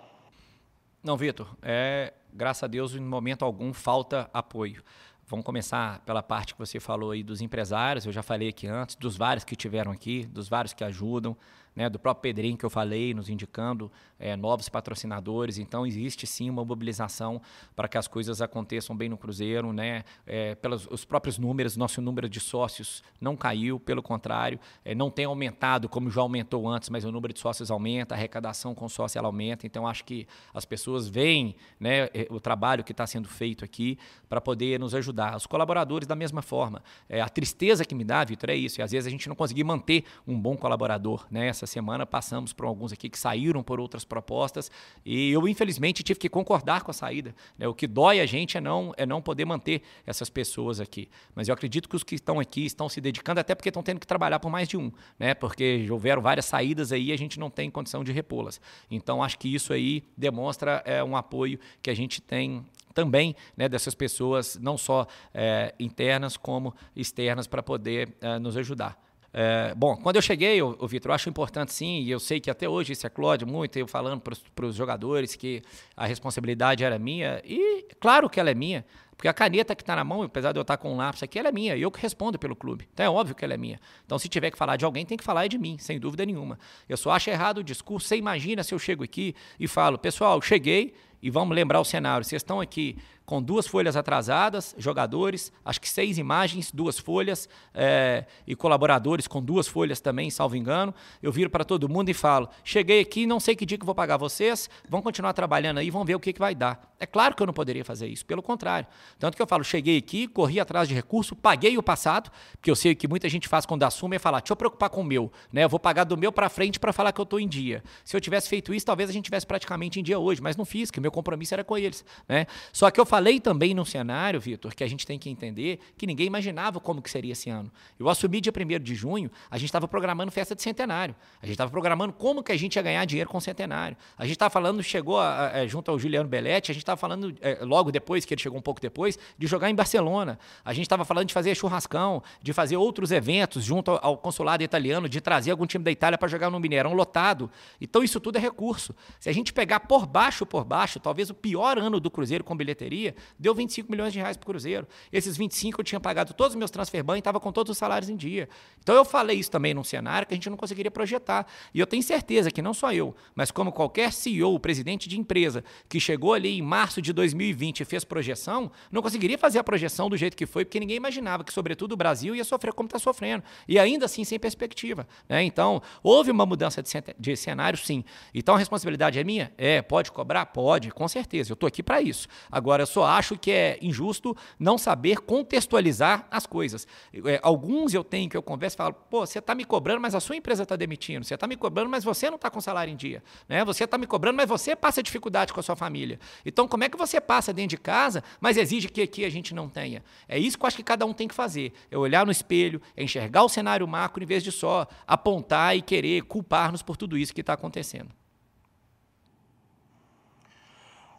Não, 1.03 1.15
Vitor, 1.15 1.55
é, 1.61 2.13
graças 2.33 2.63
a 2.63 2.67
Deus, 2.67 2.95
em 2.95 2.99
momento 2.99 3.45
algum 3.45 3.73
falta 3.73 4.29
apoio. 4.33 4.83
Vamos 5.27 5.45
começar 5.45 5.99
pela 6.05 6.23
parte 6.23 6.53
que 6.53 6.59
você 6.59 6.79
falou 6.79 7.11
aí 7.11 7.21
dos 7.21 7.41
empresários, 7.41 8.05
eu 8.05 8.11
já 8.11 8.23
falei 8.23 8.49
aqui 8.49 8.67
antes, 8.67 8.95
dos 8.95 9.17
vários 9.17 9.43
que 9.43 9.55
tiveram 9.55 9.91
aqui, 9.91 10.25
dos 10.25 10.47
vários 10.47 10.73
que 10.73 10.83
ajudam, 10.83 11.35
né, 11.77 11.87
do 11.91 11.99
próprio 11.99 12.23
Pedrinho 12.23 12.57
que 12.57 12.65
eu 12.65 12.71
falei, 12.71 13.13
nos 13.13 13.29
indicando 13.29 13.91
é, 14.19 14.35
novos 14.35 14.67
patrocinadores. 14.67 15.59
Então, 15.59 15.85
existe 15.85 16.25
sim 16.25 16.49
uma 16.49 16.65
mobilização 16.65 17.39
para 17.75 17.87
que 17.87 17.99
as 17.99 18.07
coisas 18.07 18.41
aconteçam 18.41 18.97
bem 18.97 19.07
no 19.07 19.15
Cruzeiro. 19.15 19.71
Né? 19.71 20.03
É, 20.25 20.55
pelos 20.55 20.87
os 20.89 21.05
próprios 21.05 21.37
números, 21.37 21.77
nosso 21.77 22.01
número 22.01 22.27
de 22.27 22.39
sócios 22.39 23.03
não 23.21 23.37
caiu, 23.37 23.79
pelo 23.79 24.01
contrário, 24.01 24.59
é, 24.83 24.95
não 24.95 25.11
tem 25.11 25.25
aumentado 25.25 25.87
como 25.87 26.09
já 26.09 26.21
aumentou 26.21 26.67
antes, 26.67 26.89
mas 26.89 27.05
o 27.05 27.11
número 27.11 27.31
de 27.31 27.39
sócios 27.39 27.69
aumenta, 27.69 28.15
a 28.15 28.17
arrecadação 28.17 28.73
com 28.73 28.89
sócio 28.89 29.19
ela 29.19 29.27
aumenta. 29.27 29.67
Então, 29.67 29.85
acho 29.85 30.03
que 30.03 30.27
as 30.51 30.65
pessoas 30.65 31.07
veem 31.07 31.55
né, 31.79 32.09
o 32.31 32.39
trabalho 32.39 32.83
que 32.83 32.91
está 32.91 33.05
sendo 33.05 33.29
feito 33.29 33.63
aqui 33.63 33.99
para 34.27 34.41
poder 34.41 34.79
nos 34.79 34.95
ajudar. 34.95 35.35
Os 35.35 35.45
colaboradores, 35.45 36.07
da 36.07 36.15
mesma 36.15 36.41
forma. 36.41 36.81
A 37.07 37.29
tristeza 37.29 37.85
que 37.85 37.93
me 37.93 38.03
dá, 38.03 38.23
Vitor, 38.23 38.49
é 38.49 38.55
isso. 38.55 38.81
E 38.81 38.81
às 38.81 38.91
vezes 38.91 39.05
a 39.05 39.11
gente 39.11 39.29
não 39.29 39.35
conseguir 39.35 39.63
manter 39.63 40.03
um 40.25 40.39
bom 40.39 40.57
colaborador. 40.57 41.27
Né? 41.29 41.47
Essa 41.47 41.66
semana 41.67 42.05
passamos 42.05 42.53
por 42.53 42.65
alguns 42.65 42.91
aqui 42.91 43.09
que 43.09 43.19
saíram 43.19 43.61
por 43.61 43.79
outras 43.79 44.03
propostas 44.03 44.71
e 45.05 45.31
eu, 45.31 45.47
infelizmente, 45.47 46.03
tive 46.03 46.19
que 46.19 46.29
concordar 46.29 46.81
com 46.81 46.91
a 46.91 46.93
saída. 46.93 47.35
Né? 47.57 47.67
O 47.67 47.73
que 47.73 47.85
dói 47.85 48.19
a 48.19 48.25
gente 48.25 48.57
é 48.57 48.61
não, 48.61 48.93
é 48.97 49.05
não 49.05 49.21
poder 49.21 49.45
manter 49.45 49.81
essas 50.05 50.29
pessoas 50.29 50.79
aqui. 50.79 51.09
Mas 51.35 51.47
eu 51.47 51.53
acredito 51.53 51.87
que 51.87 51.95
os 51.95 52.03
que 52.03 52.15
estão 52.15 52.39
aqui 52.39 52.65
estão 52.65 52.89
se 52.89 52.99
dedicando, 52.99 53.39
até 53.39 53.53
porque 53.53 53.69
estão 53.69 53.83
tendo 53.83 53.99
que 53.99 54.07
trabalhar 54.07 54.39
por 54.39 54.49
mais 54.49 54.67
de 54.67 54.77
um, 54.77 54.91
né? 55.19 55.33
porque 55.33 55.87
houveram 55.91 56.21
várias 56.21 56.45
saídas 56.45 56.91
aí 56.91 57.05
e 57.05 57.11
a 57.11 57.17
gente 57.17 57.39
não 57.39 57.49
tem 57.49 57.69
condição 57.69 58.03
de 58.03 58.11
repô-las. 58.11 58.59
Então, 58.89 59.21
acho 59.21 59.37
que 59.37 59.53
isso 59.53 59.73
aí 59.73 60.03
demonstra 60.15 60.81
é, 60.85 61.03
um 61.03 61.15
apoio 61.15 61.59
que 61.81 61.89
a 61.89 61.95
gente 61.95 62.21
tem 62.21 62.65
também 62.97 63.35
né, 63.55 63.69
dessas 63.69 63.93
pessoas, 63.93 64.57
não 64.59 64.75
só 64.75 65.05
é, 65.31 65.75
internas 65.79 66.35
como 66.35 66.73
externas, 66.95 67.45
para 67.45 67.61
poder 67.61 68.15
é, 68.19 68.39
nos 68.39 68.57
ajudar. 68.57 69.06
É, 69.39 69.71
bom, 69.75 69.95
quando 69.95 70.15
eu 70.15 70.21
cheguei, 70.23 70.59
o, 70.63 70.87
Vitor, 70.87 71.11
eu 71.11 71.13
acho 71.13 71.29
importante 71.29 71.71
sim, 71.71 72.01
e 72.01 72.09
eu 72.09 72.19
sei 72.19 72.39
que 72.39 72.49
até 72.49 72.67
hoje 72.67 72.93
isso 72.93 73.05
é 73.05 73.09
Claude 73.09 73.45
muito, 73.45 73.77
eu 73.77 73.85
falando 73.85 74.19
para 74.19 74.65
os 74.65 74.75
jogadores 74.75 75.35
que 75.35 75.61
a 75.95 76.07
responsabilidade 76.07 76.83
era 76.83 76.97
minha, 76.97 77.39
e 77.45 77.85
claro 77.99 78.27
que 78.31 78.39
ela 78.39 78.49
é 78.49 78.55
minha, 78.55 78.83
porque 79.15 79.27
a 79.27 79.33
caneta 79.33 79.75
que 79.75 79.83
está 79.83 79.95
na 79.95 80.03
mão, 80.03 80.23
apesar 80.23 80.53
de 80.53 80.57
eu 80.57 80.63
estar 80.63 80.75
com 80.77 80.91
um 80.91 80.97
lápis 80.97 81.21
aqui, 81.21 81.37
ela 81.37 81.49
é 81.49 81.51
minha, 81.51 81.75
e 81.75 81.83
eu 81.83 81.91
que 81.91 82.01
respondo 82.01 82.39
pelo 82.39 82.55
clube. 82.55 82.89
Então 82.91 83.05
é 83.05 83.09
óbvio 83.11 83.35
que 83.35 83.45
ela 83.45 83.53
é 83.53 83.57
minha. 83.57 83.79
Então 84.03 84.17
se 84.17 84.27
tiver 84.27 84.49
que 84.49 84.57
falar 84.57 84.75
de 84.75 84.85
alguém, 84.85 85.05
tem 85.05 85.15
que 85.15 85.23
falar 85.23 85.45
de 85.45 85.59
mim, 85.59 85.77
sem 85.77 85.99
dúvida 85.99 86.25
nenhuma. 86.25 86.57
Eu 86.89 86.97
só 86.97 87.11
acho 87.11 87.29
errado 87.29 87.59
o 87.59 87.63
discurso. 87.63 88.07
Você 88.07 88.17
imagina 88.17 88.63
se 88.63 88.73
eu 88.73 88.79
chego 88.79 89.03
aqui 89.03 89.35
e 89.59 89.67
falo, 89.67 89.99
pessoal, 89.99 90.41
cheguei, 90.41 90.95
e 91.21 91.29
vamos 91.29 91.55
lembrar 91.55 91.79
o 91.79 91.85
cenário, 91.85 92.23
vocês 92.23 92.41
estão 92.41 92.59
aqui 92.59 92.97
com 93.27 93.41
duas 93.41 93.67
folhas 93.67 93.97
atrasadas, 93.97 94.73
jogadores, 94.77 95.51
acho 95.65 95.81
que 95.81 95.89
seis 95.89 96.17
imagens, 96.17 96.71
duas 96.71 96.97
folhas, 96.97 97.49
é, 97.73 98.23
e 98.47 98.55
colaboradores 98.55 99.27
com 99.27 99.43
duas 99.43 99.67
folhas 99.67 99.99
também, 99.99 100.29
salvo 100.29 100.55
engano. 100.55 100.95
Eu 101.21 101.29
viro 101.29 101.49
para 101.49 101.65
todo 101.65 101.89
mundo 101.89 102.07
e 102.07 102.13
falo: 102.13 102.47
cheguei 102.63 103.01
aqui, 103.01 103.25
não 103.25 103.37
sei 103.37 103.53
que 103.53 103.65
dia 103.65 103.77
que 103.77 103.85
vou 103.85 103.93
pagar 103.93 104.15
vocês, 104.15 104.69
vão 104.87 105.01
continuar 105.01 105.33
trabalhando 105.33 105.79
aí, 105.79 105.91
vão 105.91 106.05
ver 106.05 106.15
o 106.15 106.21
que, 106.21 106.31
que 106.31 106.39
vai 106.39 106.55
dar. 106.55 106.95
É 106.99 107.05
claro 107.05 107.35
que 107.35 107.43
eu 107.43 107.47
não 107.47 107.53
poderia 107.53 107.85
fazer 107.85 108.07
isso, 108.07 108.25
pelo 108.25 108.41
contrário. 108.41 108.87
Tanto 109.19 109.35
que 109.35 109.41
eu 109.41 109.47
falo: 109.47 109.63
cheguei 109.63 109.97
aqui, 109.97 110.27
corri 110.27 110.59
atrás 110.59 110.87
de 110.87 110.95
recurso, 110.95 111.35
paguei 111.35 111.77
o 111.77 111.83
passado, 111.83 112.31
porque 112.53 112.71
eu 112.71 112.75
sei 112.75 112.95
que 112.95 113.07
muita 113.07 113.29
gente 113.29 113.47
faz 113.47 113.65
quando 113.65 113.83
assume 113.83 114.15
é 114.15 114.19
falar: 114.19 114.39
deixa 114.39 114.53
eu 114.53 114.57
preocupar 114.57 114.89
com 114.89 115.01
o 115.01 115.03
meu, 115.03 115.31
né? 115.51 115.63
Eu 115.63 115.69
vou 115.69 115.79
pagar 115.79 116.05
do 116.05 116.17
meu 116.17 116.31
para 116.31 116.49
frente 116.49 116.79
para 116.79 116.91
falar 116.91 117.11
que 117.11 117.21
eu 117.21 117.23
estou 117.23 117.39
em 117.39 117.47
dia. 117.47 117.83
Se 118.03 118.17
eu 118.17 118.21
tivesse 118.21 118.49
feito 118.49 118.73
isso, 118.73 118.85
talvez 118.85 119.09
a 119.09 119.13
gente 119.13 119.25
tivesse 119.25 119.45
praticamente 119.45 119.99
em 119.99 120.03
dia 120.03 120.17
hoje, 120.17 120.41
mas 120.41 120.57
não 120.57 120.65
fiz, 120.65 120.89
que 120.89 120.99
meu 120.99 121.11
compromisso 121.11 121.53
era 121.53 121.63
com 121.63 121.77
eles, 121.77 122.03
né? 122.27 122.47
Só 122.73 122.89
que 122.89 122.99
eu 122.99 123.05
falei 123.05 123.39
também 123.39 123.75
num 123.75 123.85
cenário, 123.85 124.39
Vitor, 124.39 124.73
que 124.73 124.83
a 124.83 124.87
gente 124.87 125.05
tem 125.05 125.19
que 125.19 125.29
entender 125.29 125.79
que 125.97 126.07
ninguém 126.07 126.25
imaginava 126.25 126.79
como 126.79 127.01
que 127.01 127.11
seria 127.11 127.33
esse 127.33 127.49
ano. 127.49 127.71
Eu 127.99 128.09
assumi 128.09 128.41
dia 128.41 128.51
1 128.51 128.83
de 128.83 128.95
junho, 128.95 129.29
a 129.51 129.57
gente 129.57 129.69
estava 129.69 129.87
programando 129.87 130.31
festa 130.31 130.55
de 130.55 130.63
centenário. 130.63 131.15
A 131.41 131.45
gente 131.45 131.53
estava 131.53 131.69
programando 131.69 132.13
como 132.13 132.41
que 132.41 132.51
a 132.51 132.57
gente 132.57 132.75
ia 132.75 132.81
ganhar 132.81 133.05
dinheiro 133.05 133.29
com 133.29 133.37
o 133.37 133.41
centenário. 133.41 133.95
A 134.17 134.23
gente 134.23 134.33
estava 134.33 134.49
falando, 134.49 134.81
chegou 134.81 135.19
a, 135.19 135.51
a, 135.51 135.67
junto 135.67 135.91
ao 135.91 135.99
Juliano 135.99 136.27
Belletti, 136.27 136.71
a 136.71 136.73
gente 136.73 136.86
estava 136.87 136.99
falando 136.99 137.35
é, 137.41 137.59
logo 137.61 137.91
depois, 137.91 138.25
que 138.25 138.33
ele 138.33 138.41
chegou 138.41 138.57
um 138.57 138.61
pouco 138.61 138.81
depois, 138.81 139.17
de 139.37 139.47
jogar 139.47 139.69
em 139.69 139.75
Barcelona. 139.75 140.39
A 140.63 140.73
gente 140.73 140.85
estava 140.85 141.05
falando 141.05 141.27
de 141.27 141.33
fazer 141.33 141.55
churrascão, 141.55 142.23
de 142.41 142.53
fazer 142.53 142.77
outros 142.77 143.11
eventos 143.11 143.63
junto 143.63 143.91
ao, 143.91 143.99
ao 144.01 144.17
consulado 144.17 144.63
italiano, 144.63 145.07
de 145.07 145.21
trazer 145.21 145.51
algum 145.51 145.65
time 145.65 145.83
da 145.83 145.91
Itália 145.91 146.17
para 146.17 146.27
jogar 146.27 146.49
no 146.49 146.59
Mineirão 146.59 146.93
lotado. 146.93 147.49
Então 147.79 148.03
isso 148.03 148.19
tudo 148.19 148.37
é 148.37 148.41
recurso. 148.41 148.95
Se 149.19 149.29
a 149.29 149.33
gente 149.33 149.53
pegar 149.53 149.81
por 149.81 150.05
baixo, 150.05 150.45
por 150.45 150.63
baixo, 150.63 150.99
talvez 150.99 151.29
o 151.29 151.33
pior 151.33 151.77
ano 151.77 151.99
do 151.99 152.09
Cruzeiro 152.09 152.43
com 152.43 152.55
bilheteria, 152.55 153.15
deu 153.37 153.53
25 153.53 153.91
milhões 153.91 154.13
de 154.13 154.19
reais 154.19 154.37
para 154.37 154.43
o 154.43 154.47
Cruzeiro. 154.47 154.87
Esses 155.11 155.37
25 155.37 155.81
eu 155.81 155.83
tinha 155.85 155.99
pagado 155.99 156.33
todos 156.33 156.53
os 156.53 156.57
meus 156.57 156.71
transfer 156.71 157.03
ban 157.03 157.15
e 157.15 157.19
estava 157.19 157.39
com 157.39 157.51
todos 157.51 157.71
os 157.71 157.77
salários 157.77 158.09
em 158.09 158.15
dia. 158.15 158.49
Então 158.81 158.95
eu 158.95 159.05
falei 159.05 159.37
isso 159.37 159.51
também 159.51 159.73
num 159.73 159.83
cenário 159.83 160.27
que 160.27 160.33
a 160.33 160.37
gente 160.37 160.49
não 160.49 160.57
conseguiria 160.57 160.91
projetar. 160.91 161.45
E 161.73 161.79
eu 161.79 161.87
tenho 161.87 162.03
certeza 162.03 162.51
que 162.51 162.61
não 162.61 162.73
só 162.73 162.93
eu, 162.93 163.15
mas 163.35 163.51
como 163.51 163.71
qualquer 163.71 164.11
CEO, 164.11 164.59
presidente 164.59 165.09
de 165.09 165.19
empresa, 165.19 165.63
que 165.89 165.99
chegou 165.99 166.33
ali 166.33 166.57
em 166.57 166.61
março 166.77 167.01
de 167.01 167.11
2020 167.11 167.79
e 167.79 167.85
fez 167.85 168.03
projeção, 168.03 168.71
não 168.91 169.01
conseguiria 169.01 169.35
fazer 169.35 169.57
a 169.57 169.63
projeção 169.63 170.07
do 170.07 170.15
jeito 170.15 170.37
que 170.37 170.45
foi, 170.45 170.63
porque 170.63 170.79
ninguém 170.79 170.95
imaginava 170.95 171.43
que, 171.43 171.51
sobretudo, 171.51 171.93
o 171.93 171.97
Brasil 171.97 172.35
ia 172.35 172.43
sofrer 172.43 172.71
como 172.71 172.85
está 172.85 172.99
sofrendo. 172.99 173.43
E 173.67 173.79
ainda 173.79 174.05
assim 174.05 174.23
sem 174.23 174.39
perspectiva. 174.39 175.07
Né? 175.27 175.41
Então, 175.41 175.81
houve 176.03 176.29
uma 176.29 176.45
mudança 176.45 176.83
de, 176.83 176.89
de 177.17 177.35
cenário, 177.35 177.79
sim. 177.79 178.05
Então 178.31 178.53
a 178.53 178.59
responsabilidade 178.59 179.17
é 179.17 179.23
minha? 179.23 179.51
É, 179.57 179.81
pode 179.81 180.11
cobrar? 180.11 180.45
Pode, 180.45 180.91
com 180.91 181.07
certeza. 181.07 181.51
Eu 181.51 181.55
estou 181.55 181.65
aqui 181.65 181.81
para 181.81 181.99
isso. 181.99 182.27
Agora, 182.51 182.83
eu 182.83 182.87
só 182.87 183.05
acho 183.05 183.35
que 183.39 183.49
é 183.49 183.79
injusto 183.81 184.37
não 184.59 184.77
saber 184.77 185.17
contextualizar 185.21 186.27
as 186.29 186.45
coisas. 186.45 186.85
É, 187.25 187.39
alguns 187.41 187.95
eu 187.95 188.03
tenho 188.03 188.29
que 188.29 188.37
eu 188.37 188.43
converso 188.43 188.75
e 188.75 188.77
falo, 188.77 188.93
pô, 189.09 189.25
você 189.25 189.39
está 189.39 189.55
me 189.55 189.65
cobrando, 189.65 189.99
mas 189.99 190.13
a 190.13 190.19
sua 190.19 190.35
empresa 190.35 190.61
está 190.61 190.75
demitindo. 190.75 191.25
Você 191.25 191.33
está 191.33 191.47
me 191.47 191.55
cobrando, 191.55 191.89
mas 191.89 192.03
você 192.03 192.29
não 192.29 192.35
está 192.35 192.51
com 192.51 192.61
salário 192.61 192.93
em 192.93 192.95
dia. 192.95 193.23
Né? 193.49 193.65
Você 193.65 193.83
está 193.85 193.97
me 193.97 194.05
cobrando, 194.05 194.37
mas 194.37 194.47
você 194.47 194.75
passa 194.75 195.01
dificuldade 195.01 195.51
com 195.51 195.59
a 195.59 195.63
sua 195.63 195.75
família. 195.75 196.19
Então, 196.45 196.66
como 196.67 196.83
é 196.83 196.89
que 196.89 196.97
você 196.97 197.19
passa 197.21 197.53
dentro 197.53 197.69
de 197.69 197.77
casa, 197.77 198.23
mas 198.39 198.57
exige 198.57 198.89
que 198.89 199.01
aqui 199.01 199.25
a 199.25 199.29
gente 199.29 199.53
não 199.53 199.69
tenha? 199.69 200.03
É 200.27 200.37
isso 200.37 200.57
que 200.57 200.63
eu 200.63 200.67
acho 200.67 200.77
que 200.77 200.83
cada 200.83 201.05
um 201.05 201.13
tem 201.13 201.27
que 201.27 201.35
fazer. 201.35 201.73
É 201.89 201.97
olhar 201.97 202.25
no 202.25 202.31
espelho, 202.31 202.81
é 202.95 203.03
enxergar 203.03 203.43
o 203.43 203.49
cenário 203.49 203.87
macro 203.87 204.23
em 204.23 204.27
vez 204.27 204.43
de 204.43 204.51
só 204.51 204.87
apontar 205.05 205.75
e 205.75 205.81
querer 205.81 206.23
culpar-nos 206.23 206.81
por 206.81 206.97
tudo 206.97 207.17
isso 207.17 207.33
que 207.33 207.41
está 207.41 207.53
acontecendo. 207.53 208.11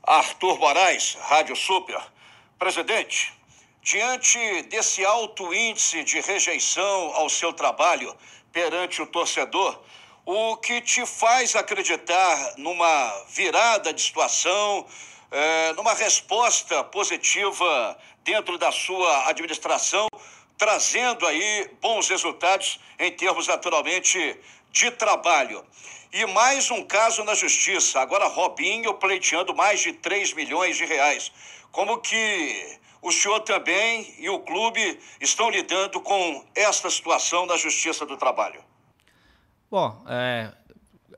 Arthur 0.02 0.58
Moraes, 0.58 1.18
Rádio 1.20 1.54
Super. 1.54 2.00
Presidente, 2.58 3.32
diante 3.82 4.62
desse 4.62 5.04
alto 5.04 5.52
índice 5.54 6.02
de 6.02 6.20
rejeição 6.20 7.12
ao 7.14 7.28
seu 7.28 7.52
trabalho 7.52 8.16
perante 8.50 9.02
o 9.02 9.06
torcedor, 9.06 9.80
o 10.24 10.56
que 10.56 10.80
te 10.80 11.06
faz 11.06 11.56
acreditar 11.56 12.54
numa 12.58 13.24
virada 13.28 13.92
de 13.94 14.02
situação, 14.02 14.86
é, 15.30 15.72
numa 15.74 15.94
resposta 15.94 16.82
positiva 16.84 17.98
dentro 18.24 18.58
da 18.58 18.72
sua 18.72 19.28
administração, 19.28 20.06
trazendo 20.56 21.26
aí 21.26 21.70
bons 21.80 22.08
resultados 22.08 22.80
em 22.98 23.10
termos, 23.12 23.46
naturalmente, 23.46 24.38
de 24.72 24.90
trabalho. 24.90 25.64
E 26.12 26.24
mais 26.26 26.70
um 26.70 26.82
caso 26.84 27.22
na 27.24 27.34
justiça. 27.34 28.00
Agora 28.00 28.26
Robinho 28.26 28.94
pleiteando 28.94 29.54
mais 29.54 29.80
de 29.80 29.92
3 29.92 30.32
milhões 30.32 30.76
de 30.76 30.84
reais. 30.84 31.30
Como 31.70 31.98
que 31.98 32.78
o 33.02 33.12
senhor 33.12 33.40
também 33.40 34.14
e 34.18 34.28
o 34.28 34.40
clube 34.40 34.98
estão 35.20 35.50
lidando 35.50 36.00
com 36.00 36.44
esta 36.54 36.90
situação 36.90 37.46
na 37.46 37.56
justiça 37.56 38.06
do 38.06 38.16
trabalho? 38.16 38.64
Bom, 39.70 40.02
é, 40.08 40.50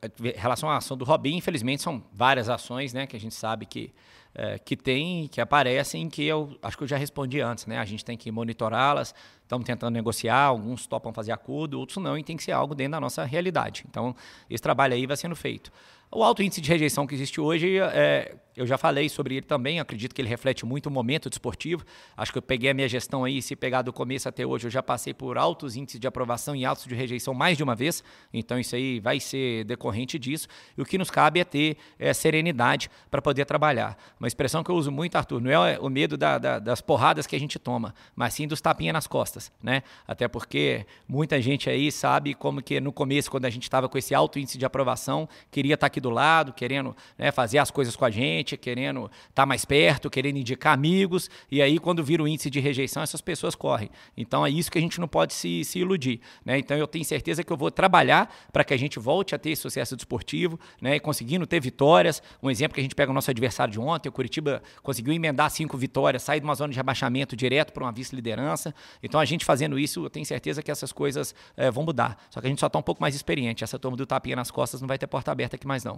em 0.03 0.39
relação 0.39 0.69
à 0.69 0.77
ação 0.77 0.97
do 0.97 1.05
Robinho, 1.05 1.37
infelizmente 1.37 1.81
são 1.81 2.03
várias 2.13 2.49
ações, 2.49 2.93
né, 2.93 3.05
que 3.05 3.15
a 3.15 3.19
gente 3.19 3.35
sabe 3.35 3.65
que 3.65 3.93
é, 4.33 4.57
que 4.57 4.77
tem, 4.77 5.27
que 5.27 5.41
aparecem, 5.41 6.09
que 6.09 6.23
eu 6.23 6.57
acho 6.61 6.77
que 6.77 6.83
eu 6.83 6.87
já 6.87 6.95
respondi 6.95 7.41
antes, 7.41 7.65
né? 7.65 7.77
A 7.77 7.83
gente 7.83 8.05
tem 8.05 8.15
que 8.17 8.31
monitorá-las, 8.31 9.13
estamos 9.41 9.65
tentando 9.65 9.93
negociar, 9.93 10.43
alguns 10.45 10.87
topam 10.87 11.13
fazer 11.13 11.33
acordo, 11.33 11.77
outros 11.77 12.01
não, 12.01 12.17
e 12.17 12.23
tem 12.23 12.37
que 12.37 12.43
ser 12.43 12.53
algo 12.53 12.73
dentro 12.73 12.93
da 12.93 13.01
nossa 13.01 13.25
realidade. 13.25 13.83
Então, 13.89 14.15
esse 14.49 14.63
trabalho 14.63 14.93
aí 14.93 15.05
vai 15.05 15.17
sendo 15.17 15.35
feito. 15.35 15.69
O 16.13 16.25
alto 16.25 16.43
índice 16.43 16.59
de 16.59 16.69
rejeição 16.69 17.07
que 17.07 17.15
existe 17.15 17.39
hoje, 17.39 17.77
é, 17.77 18.35
eu 18.55 18.67
já 18.67 18.77
falei 18.77 19.07
sobre 19.07 19.35
ele 19.35 19.45
também, 19.45 19.79
acredito 19.79 20.13
que 20.13 20.21
ele 20.21 20.27
reflete 20.27 20.65
muito 20.65 20.87
o 20.87 20.91
momento 20.91 21.29
desportivo. 21.29 21.85
Acho 22.17 22.33
que 22.33 22.37
eu 22.37 22.41
peguei 22.41 22.69
a 22.69 22.73
minha 22.73 22.87
gestão 22.87 23.23
aí, 23.23 23.41
se 23.41 23.55
pegar 23.55 23.81
do 23.81 23.93
começo 23.93 24.27
até 24.27 24.45
hoje, 24.45 24.67
eu 24.67 24.71
já 24.71 24.83
passei 24.83 25.13
por 25.13 25.37
altos 25.37 25.77
índices 25.77 26.01
de 26.01 26.07
aprovação 26.07 26.53
e 26.53 26.65
altos 26.65 26.85
de 26.85 26.93
rejeição 26.93 27.33
mais 27.33 27.55
de 27.55 27.63
uma 27.63 27.75
vez. 27.75 28.03
Então 28.33 28.59
isso 28.59 28.75
aí 28.75 28.99
vai 28.99 29.21
ser 29.21 29.63
decorrente 29.63 30.19
disso. 30.19 30.49
E 30.77 30.81
o 30.81 30.85
que 30.85 30.97
nos 30.97 31.09
cabe 31.09 31.39
é 31.39 31.45
ter 31.45 31.77
é, 31.97 32.13
serenidade 32.13 32.91
para 33.09 33.21
poder 33.21 33.45
trabalhar. 33.45 33.97
Uma 34.19 34.27
expressão 34.27 34.65
que 34.65 34.69
eu 34.69 34.75
uso 34.75 34.91
muito, 34.91 35.15
Arthur, 35.15 35.39
não 35.39 35.49
é 35.49 35.79
o 35.79 35.89
medo 35.89 36.17
da, 36.17 36.37
da, 36.37 36.59
das 36.59 36.81
porradas 36.81 37.25
que 37.25 37.37
a 37.37 37.39
gente 37.39 37.57
toma, 37.57 37.95
mas 38.13 38.33
sim 38.33 38.47
dos 38.49 38.59
tapinhas 38.59 38.93
nas 38.93 39.07
costas, 39.07 39.49
né? 39.63 39.81
Até 40.05 40.27
porque 40.27 40.85
muita 41.07 41.41
gente 41.41 41.69
aí 41.69 41.89
sabe 41.89 42.33
como 42.33 42.61
que 42.61 42.81
no 42.81 42.91
começo, 42.91 43.31
quando 43.31 43.45
a 43.45 43.49
gente 43.49 43.63
estava 43.63 43.87
com 43.87 43.97
esse 43.97 44.13
alto 44.13 44.37
índice 44.37 44.57
de 44.57 44.65
aprovação, 44.65 45.29
queria 45.49 45.75
estar 45.75 45.85
tá 45.85 45.87
aqui 45.87 46.00
do 46.01 46.09
lado, 46.09 46.51
querendo 46.51 46.95
né, 47.17 47.31
fazer 47.31 47.59
as 47.59 47.71
coisas 47.71 47.95
com 47.95 48.03
a 48.03 48.09
gente 48.09 48.57
querendo 48.57 49.05
estar 49.05 49.43
tá 49.43 49.45
mais 49.45 49.65
perto, 49.65 50.09
querendo 50.09 50.37
indicar 50.37 50.73
amigos, 50.73 51.29
e 51.49 51.61
aí 51.61 51.79
quando 51.79 52.03
vira 52.03 52.23
o 52.23 52.27
índice 52.27 52.49
de 52.49 52.59
rejeição, 52.59 53.03
essas 53.03 53.21
pessoas 53.21 53.55
correm. 53.55 53.89
Então 54.15 54.45
é 54.45 54.49
isso 54.49 54.71
que 54.71 54.77
a 54.77 54.81
gente 54.81 54.99
não 54.99 55.07
pode 55.07 55.33
se, 55.33 55.63
se 55.63 55.79
iludir. 55.79 56.21
Né? 56.45 56.59
Então 56.59 56.77
eu 56.77 56.87
tenho 56.87 57.03
certeza 57.03 57.43
que 57.43 57.51
eu 57.51 57.57
vou 57.57 57.71
trabalhar 57.71 58.33
para 58.51 58.63
que 58.63 58.73
a 58.73 58.77
gente 58.77 58.99
volte 58.99 59.35
a 59.35 59.37
ter 59.37 59.51
esse 59.51 59.61
sucesso 59.61 59.95
desportivo, 59.95 60.59
né? 60.81 60.99
conseguindo 60.99 61.45
ter 61.45 61.59
vitórias. 61.59 62.21
Um 62.41 62.49
exemplo 62.49 62.75
que 62.75 62.79
a 62.79 62.83
gente 62.83 62.95
pega 62.95 63.11
o 63.11 63.13
nosso 63.13 63.29
adversário 63.29 63.71
de 63.71 63.79
ontem, 63.79 64.09
o 64.09 64.11
Curitiba 64.11 64.61
conseguiu 64.83 65.13
emendar 65.13 65.49
cinco 65.49 65.77
vitórias, 65.77 66.23
sair 66.23 66.39
de 66.39 66.45
uma 66.45 66.55
zona 66.55 66.71
de 66.71 66.77
rebaixamento 66.77 67.35
direto 67.35 67.73
para 67.73 67.83
uma 67.83 67.91
vice-liderança. 67.91 68.73
Então 69.01 69.19
a 69.19 69.25
gente 69.25 69.43
fazendo 69.43 69.77
isso, 69.77 70.05
eu 70.05 70.09
tenho 70.09 70.25
certeza 70.25 70.61
que 70.61 70.71
essas 70.71 70.91
coisas 70.91 71.33
é, 71.57 71.69
vão 71.71 71.83
mudar. 71.83 72.17
Só 72.29 72.39
que 72.39 72.47
a 72.47 72.49
gente 72.49 72.59
só 72.59 72.67
está 72.67 72.77
um 72.77 72.83
pouco 72.83 73.01
mais 73.01 73.15
experiente. 73.15 73.63
Essa 73.63 73.79
turma 73.79 73.97
do 73.97 74.05
tapinha 74.05 74.35
nas 74.35 74.51
costas 74.51 74.81
não 74.81 74.87
vai 74.87 74.97
ter 74.97 75.07
porta 75.07 75.31
aberta 75.31 75.55
aqui 75.55 75.67
mais 75.67 75.83
não. 75.83 75.90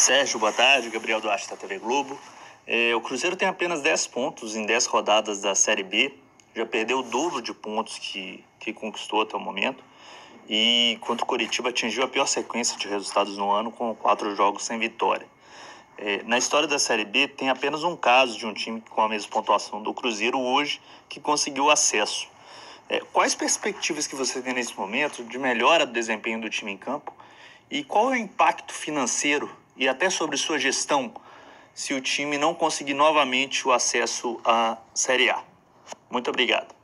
Sérgio, 0.00 0.38
boa 0.38 0.52
tarde. 0.52 0.88
Gabriel 0.88 1.20
Duarte 1.20 1.48
da 1.50 1.56
TV 1.56 1.78
Globo. 1.78 2.18
É, 2.66 2.94
o 2.94 3.00
Cruzeiro 3.00 3.36
tem 3.36 3.46
apenas 3.46 3.82
10 3.82 4.06
pontos 4.06 4.56
em 4.56 4.64
10 4.64 4.86
rodadas 4.86 5.40
da 5.42 5.54
Série 5.54 5.82
B. 5.82 6.14
Já 6.54 6.64
perdeu 6.64 7.00
o 7.00 7.02
dobro 7.02 7.42
de 7.42 7.52
pontos 7.52 7.98
que, 7.98 8.44
que 8.58 8.72
conquistou 8.72 9.22
até 9.22 9.36
o 9.36 9.40
momento. 9.40 9.84
E 10.48 10.94
enquanto 10.94 11.22
o 11.22 11.26
Coritiba 11.26 11.68
atingiu 11.68 12.02
a 12.02 12.08
pior 12.08 12.26
sequência 12.26 12.78
de 12.78 12.88
resultados 12.88 13.36
no 13.36 13.50
ano, 13.50 13.70
com 13.70 13.94
quatro 13.94 14.34
jogos 14.34 14.64
sem 14.64 14.78
vitória. 14.78 15.26
É, 15.98 16.22
na 16.22 16.38
história 16.38 16.66
da 16.66 16.78
Série 16.78 17.04
B, 17.04 17.28
tem 17.28 17.50
apenas 17.50 17.84
um 17.84 17.94
caso 17.94 18.38
de 18.38 18.46
um 18.46 18.54
time 18.54 18.80
com 18.80 19.02
a 19.02 19.08
mesma 19.08 19.30
pontuação 19.30 19.82
do 19.82 19.92
Cruzeiro 19.92 20.38
hoje 20.40 20.80
que 21.08 21.20
conseguiu 21.20 21.70
acesso. 21.70 22.26
É, 22.90 22.98
quais 23.12 23.36
perspectivas 23.36 24.08
que 24.08 24.16
você 24.16 24.42
tem 24.42 24.52
nesse 24.52 24.76
momento 24.76 25.22
de 25.22 25.38
melhora 25.38 25.86
do 25.86 25.92
desempenho 25.92 26.40
do 26.40 26.50
time 26.50 26.72
em 26.72 26.76
campo? 26.76 27.14
E 27.70 27.84
qual 27.84 28.12
é 28.12 28.16
o 28.16 28.20
impacto 28.20 28.74
financeiro 28.74 29.48
e 29.76 29.86
até 29.86 30.10
sobre 30.10 30.36
sua 30.36 30.58
gestão 30.58 31.14
se 31.72 31.94
o 31.94 32.00
time 32.00 32.36
não 32.36 32.52
conseguir 32.52 32.94
novamente 32.94 33.66
o 33.66 33.70
acesso 33.70 34.40
à 34.44 34.76
Série 34.92 35.30
A. 35.30 35.40
Muito 36.10 36.28
obrigado. 36.28 36.74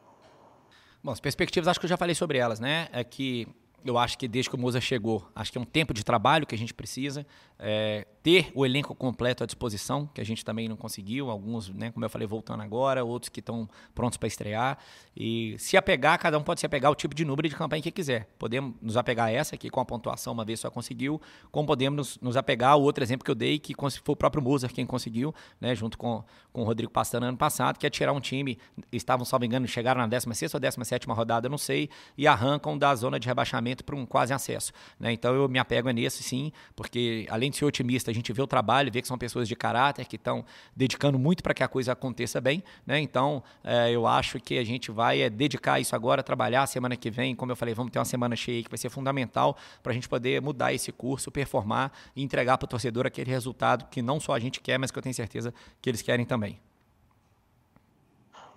Bom, 1.03 1.11
as 1.11 1.19
perspectivas, 1.19 1.67
acho 1.67 1.81
que 1.81 1.87
eu 1.87 1.91
já 1.91 1.97
falei 1.97 2.15
sobre 2.15 2.39
elas, 2.39 2.61
né? 2.61 2.89
É 2.93 3.03
que 3.03 3.49
eu 3.85 3.99
acho 3.99 4.17
que 4.17 4.29
desde 4.29 4.49
que 4.49 4.57
o 4.57 4.59
Moza 4.59 4.81
chegou, 4.81 5.29
acho 5.35 5.51
que 5.51 5.59
é 5.59 5.61
um 5.61 5.65
tempo 5.65 5.93
de 5.93 6.05
trabalho 6.05 6.47
que 6.47 6.55
a 6.55 6.59
gente 6.59 6.73
precisa. 6.73 7.27
É, 7.59 8.07
ter 8.27 8.51
o 8.57 8.67
elenco 8.67 8.93
completo 8.93 9.45
à 9.45 9.47
disposição, 9.47 10.11
que 10.13 10.21
a 10.21 10.25
gente 10.25 10.45
também 10.45 10.69
não 10.69 10.77
conseguiu, 10.77 11.31
alguns, 11.31 11.69
né, 11.69 11.93
como 11.93 12.05
eu 12.05 12.11
falei, 12.11 12.27
voltando 12.27 12.61
agora, 12.61 13.05
outros 13.05 13.29
que 13.29 13.39
estão 13.39 13.69
prontos 13.95 14.19
para 14.19 14.27
estrear. 14.27 14.79
E 15.17 15.55
se 15.59 15.77
apegar, 15.77 16.19
cada 16.19 16.37
um 16.37 16.43
pode 16.43 16.59
se 16.59 16.67
apegar 16.67 16.89
ao 16.89 16.95
tipo 16.97 17.15
de 17.15 17.25
número 17.25 17.49
de 17.49 17.55
campanha 17.55 17.81
que 17.81 17.93
quiser. 17.93 18.29
Podemos 18.37 18.75
nos 18.83 18.97
apegar 18.97 19.29
a 19.29 19.31
essa, 19.31 19.55
aqui 19.55 19.71
com 19.71 19.79
a 19.79 19.85
pontuação 19.85 20.33
uma 20.33 20.45
vez 20.45 20.59
só 20.59 20.69
conseguiu, 20.69 21.23
como 21.53 21.69
podemos 21.69 22.19
nos, 22.21 22.37
apegar 22.37 22.73
ao 22.73 22.83
outro 22.83 23.05
exemplo 23.05 23.25
que 23.25 23.31
eu 23.31 23.35
dei, 23.35 23.61
que 23.61 23.75
foi 23.77 24.13
o 24.13 24.17
próprio 24.17 24.43
Moser 24.43 24.73
quem 24.73 24.85
conseguiu, 24.85 25.33
né, 25.61 25.73
junto 25.77 25.97
com, 25.97 26.25
com 26.53 26.63
o 26.63 26.65
Rodrigo 26.65 26.91
Pastana 26.91 27.29
ano 27.29 27.39
passado, 27.39 27.79
que 27.79 27.87
é 27.87 27.91
tirar 27.91 28.13
um 28.13 28.21
time, 28.21 28.59
estavam, 28.91 29.25
salvo 29.25 29.45
engano, 29.45 29.69
chegaram 29.69 30.01
na 30.01 30.07
16 30.09 30.53
ou 30.53 30.59
17 30.59 31.07
rodada, 31.07 31.49
não 31.49 31.59
sei, 31.59 31.89
e 32.19 32.27
arrancam 32.27 32.77
da 32.77 32.93
zona 32.97 33.21
de 33.21 33.29
rebaixamento 33.29 33.85
para 33.85 33.95
um 33.95 34.05
quase 34.05 34.33
acesso. 34.33 34.73
Né? 34.99 35.13
Então 35.13 35.33
eu 35.33 35.49
me 35.49 35.61
apego 35.61 35.89
nesse 35.91 36.25
sim, 36.25 36.51
porque 36.75 37.25
além 37.31 37.46
de 37.51 37.57
ser 37.57 37.65
otimista, 37.65 38.13
gente 38.17 38.33
vê 38.33 38.43
o 38.43 38.47
trabalho, 38.47 38.91
vê 38.91 39.01
que 39.01 39.07
são 39.07 39.17
pessoas 39.17 39.47
de 39.47 39.55
caráter, 39.55 40.07
que 40.07 40.17
estão 40.17 40.45
dedicando 40.75 41.19
muito 41.19 41.43
para 41.43 41.55
que 41.55 41.63
a 41.63 41.69
coisa 41.69 41.93
aconteça 41.93 42.41
bem. 42.41 42.63
Né? 42.85 43.01
Então, 43.01 43.43
é, 43.63 43.91
eu 43.91 44.07
acho 44.07 44.41
que 44.41 44.59
a 44.59 44.65
gente 44.65 44.91
vai 44.91 45.23
é, 45.23 45.31
dedicar 45.31 45.79
isso 45.79 45.95
agora, 45.95 46.23
trabalhar 46.23 46.67
semana 46.67 46.97
que 46.97 47.11
vem. 47.11 47.35
Como 47.35 47.53
eu 47.53 47.57
falei, 47.57 47.75
vamos 47.75 47.93
ter 47.93 47.99
uma 47.99 48.05
semana 48.05 48.35
cheia 48.35 48.63
que 48.63 48.71
vai 48.71 48.79
ser 48.79 48.89
fundamental 48.89 49.57
para 49.83 49.93
a 49.93 49.95
gente 49.95 50.09
poder 50.09 50.41
mudar 50.43 50.73
esse 50.73 50.91
curso, 50.91 51.31
performar 51.31 51.93
e 52.15 52.23
entregar 52.23 52.59
para 52.59 52.65
o 52.65 52.69
torcedor 52.69 53.07
aquele 53.07 53.31
resultado 53.31 53.87
que 53.91 54.03
não 54.03 54.19
só 54.19 54.35
a 54.35 54.39
gente 54.39 54.61
quer, 54.61 54.79
mas 54.79 54.91
que 54.91 54.99
eu 54.99 55.03
tenho 55.03 55.15
certeza 55.15 55.55
que 55.81 55.89
eles 55.89 56.03
querem 56.03 56.25
também. 56.25 56.59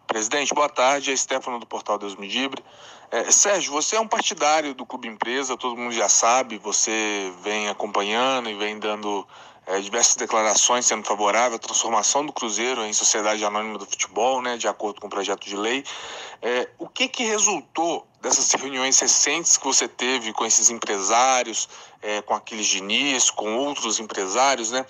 Presidente, 0.10 0.56
boa 0.56 0.68
tarde. 0.68 1.12
É 1.12 1.16
Stefano 1.16 1.60
do 1.60 1.68
Portal 1.68 2.00
Deus 2.00 2.16
Me 2.16 2.28
Dibre. 2.28 2.66
É, 3.12 3.30
Sérgio, 3.32 3.72
você 3.72 3.96
é 3.96 4.00
um 4.00 4.08
partidário 4.08 4.74
do 4.74 4.84
Clube 4.84 5.08
Empresa, 5.08 5.56
todo 5.56 5.78
mundo 5.78 5.94
já 5.94 6.10
sabe, 6.10 6.58
você 6.58 7.32
vem 7.44 7.70
acompanhando 7.70 8.50
e 8.50 8.56
vem 8.56 8.80
dando 8.80 9.28
é, 9.68 9.80
diversas 9.80 10.16
declarações 10.16 10.88
sendo 10.88 11.06
favorável 11.06 11.58
à 11.58 11.60
transformação 11.60 12.26
do 12.26 12.34
Cruzeiro 12.34 12.84
em 12.84 12.92
sociedade 12.92 13.46
anônima 13.46 13.78
do 13.78 13.86
futebol, 13.86 14.42
né, 14.42 14.58
de 14.58 14.68
acordo 14.68 15.00
com 15.00 15.06
o 15.06 15.12
projeto 15.12 15.48
de 15.48 15.56
lei. 15.56 15.84
É, 16.42 16.68
o 16.80 16.90
que, 16.90 17.08
que 17.08 17.24
resultou 17.24 18.08
dessas 18.20 18.52
reuniões 18.52 19.00
recentes 19.00 19.58
que 19.58 19.66
você 19.66 19.88
teve 19.88 20.34
com 20.34 20.44
esses 20.44 20.72
empresários, 20.72 21.70
é, 22.02 22.20
com 22.24 22.34
aqueles 22.34 22.66
Diniz, 22.66 23.30
com 23.30 23.58
outros 23.58 24.00
empresários, 24.00 24.72
né, 24.72 24.84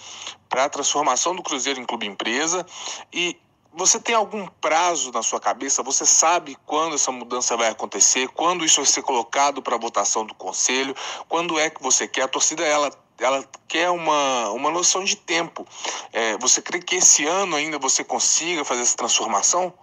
para 0.47 0.63
a 0.63 0.69
transformação 0.69 1.35
do 1.35 1.43
Cruzeiro 1.43 1.77
em 1.77 1.85
clube 1.85 2.07
empresa 2.07 2.65
e 3.11 3.37
você 3.73 3.99
tem 3.99 4.15
algum 4.15 4.47
prazo 4.47 5.11
na 5.11 5.21
sua 5.21 5.39
cabeça? 5.39 5.83
Você 5.83 6.05
sabe 6.05 6.57
quando 6.65 6.95
essa 6.95 7.11
mudança 7.11 7.55
vai 7.55 7.69
acontecer? 7.69 8.27
Quando 8.29 8.65
isso 8.65 8.77
vai 8.77 8.85
ser 8.85 9.01
colocado 9.01 9.61
para 9.61 9.77
votação 9.77 10.25
do 10.25 10.33
conselho? 10.33 10.95
Quando 11.27 11.57
é 11.59 11.69
que 11.69 11.81
você 11.81 12.07
quer? 12.07 12.23
A 12.23 12.27
torcida 12.27 12.63
ela 12.63 12.91
ela 13.19 13.43
quer 13.67 13.89
uma, 13.89 14.49
uma 14.51 14.71
noção 14.71 15.03
de 15.03 15.17
tempo. 15.17 15.67
É, 16.13 16.37
você 16.37 16.61
crê 16.61 16.79
que 16.79 16.95
esse 16.95 17.25
ano 17.25 17.55
ainda 17.55 17.77
você 17.77 18.01
consiga 18.01 18.63
fazer 18.63 18.81
essa 18.81 18.95
transformação? 18.95 19.73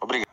Obrigado. 0.00 0.26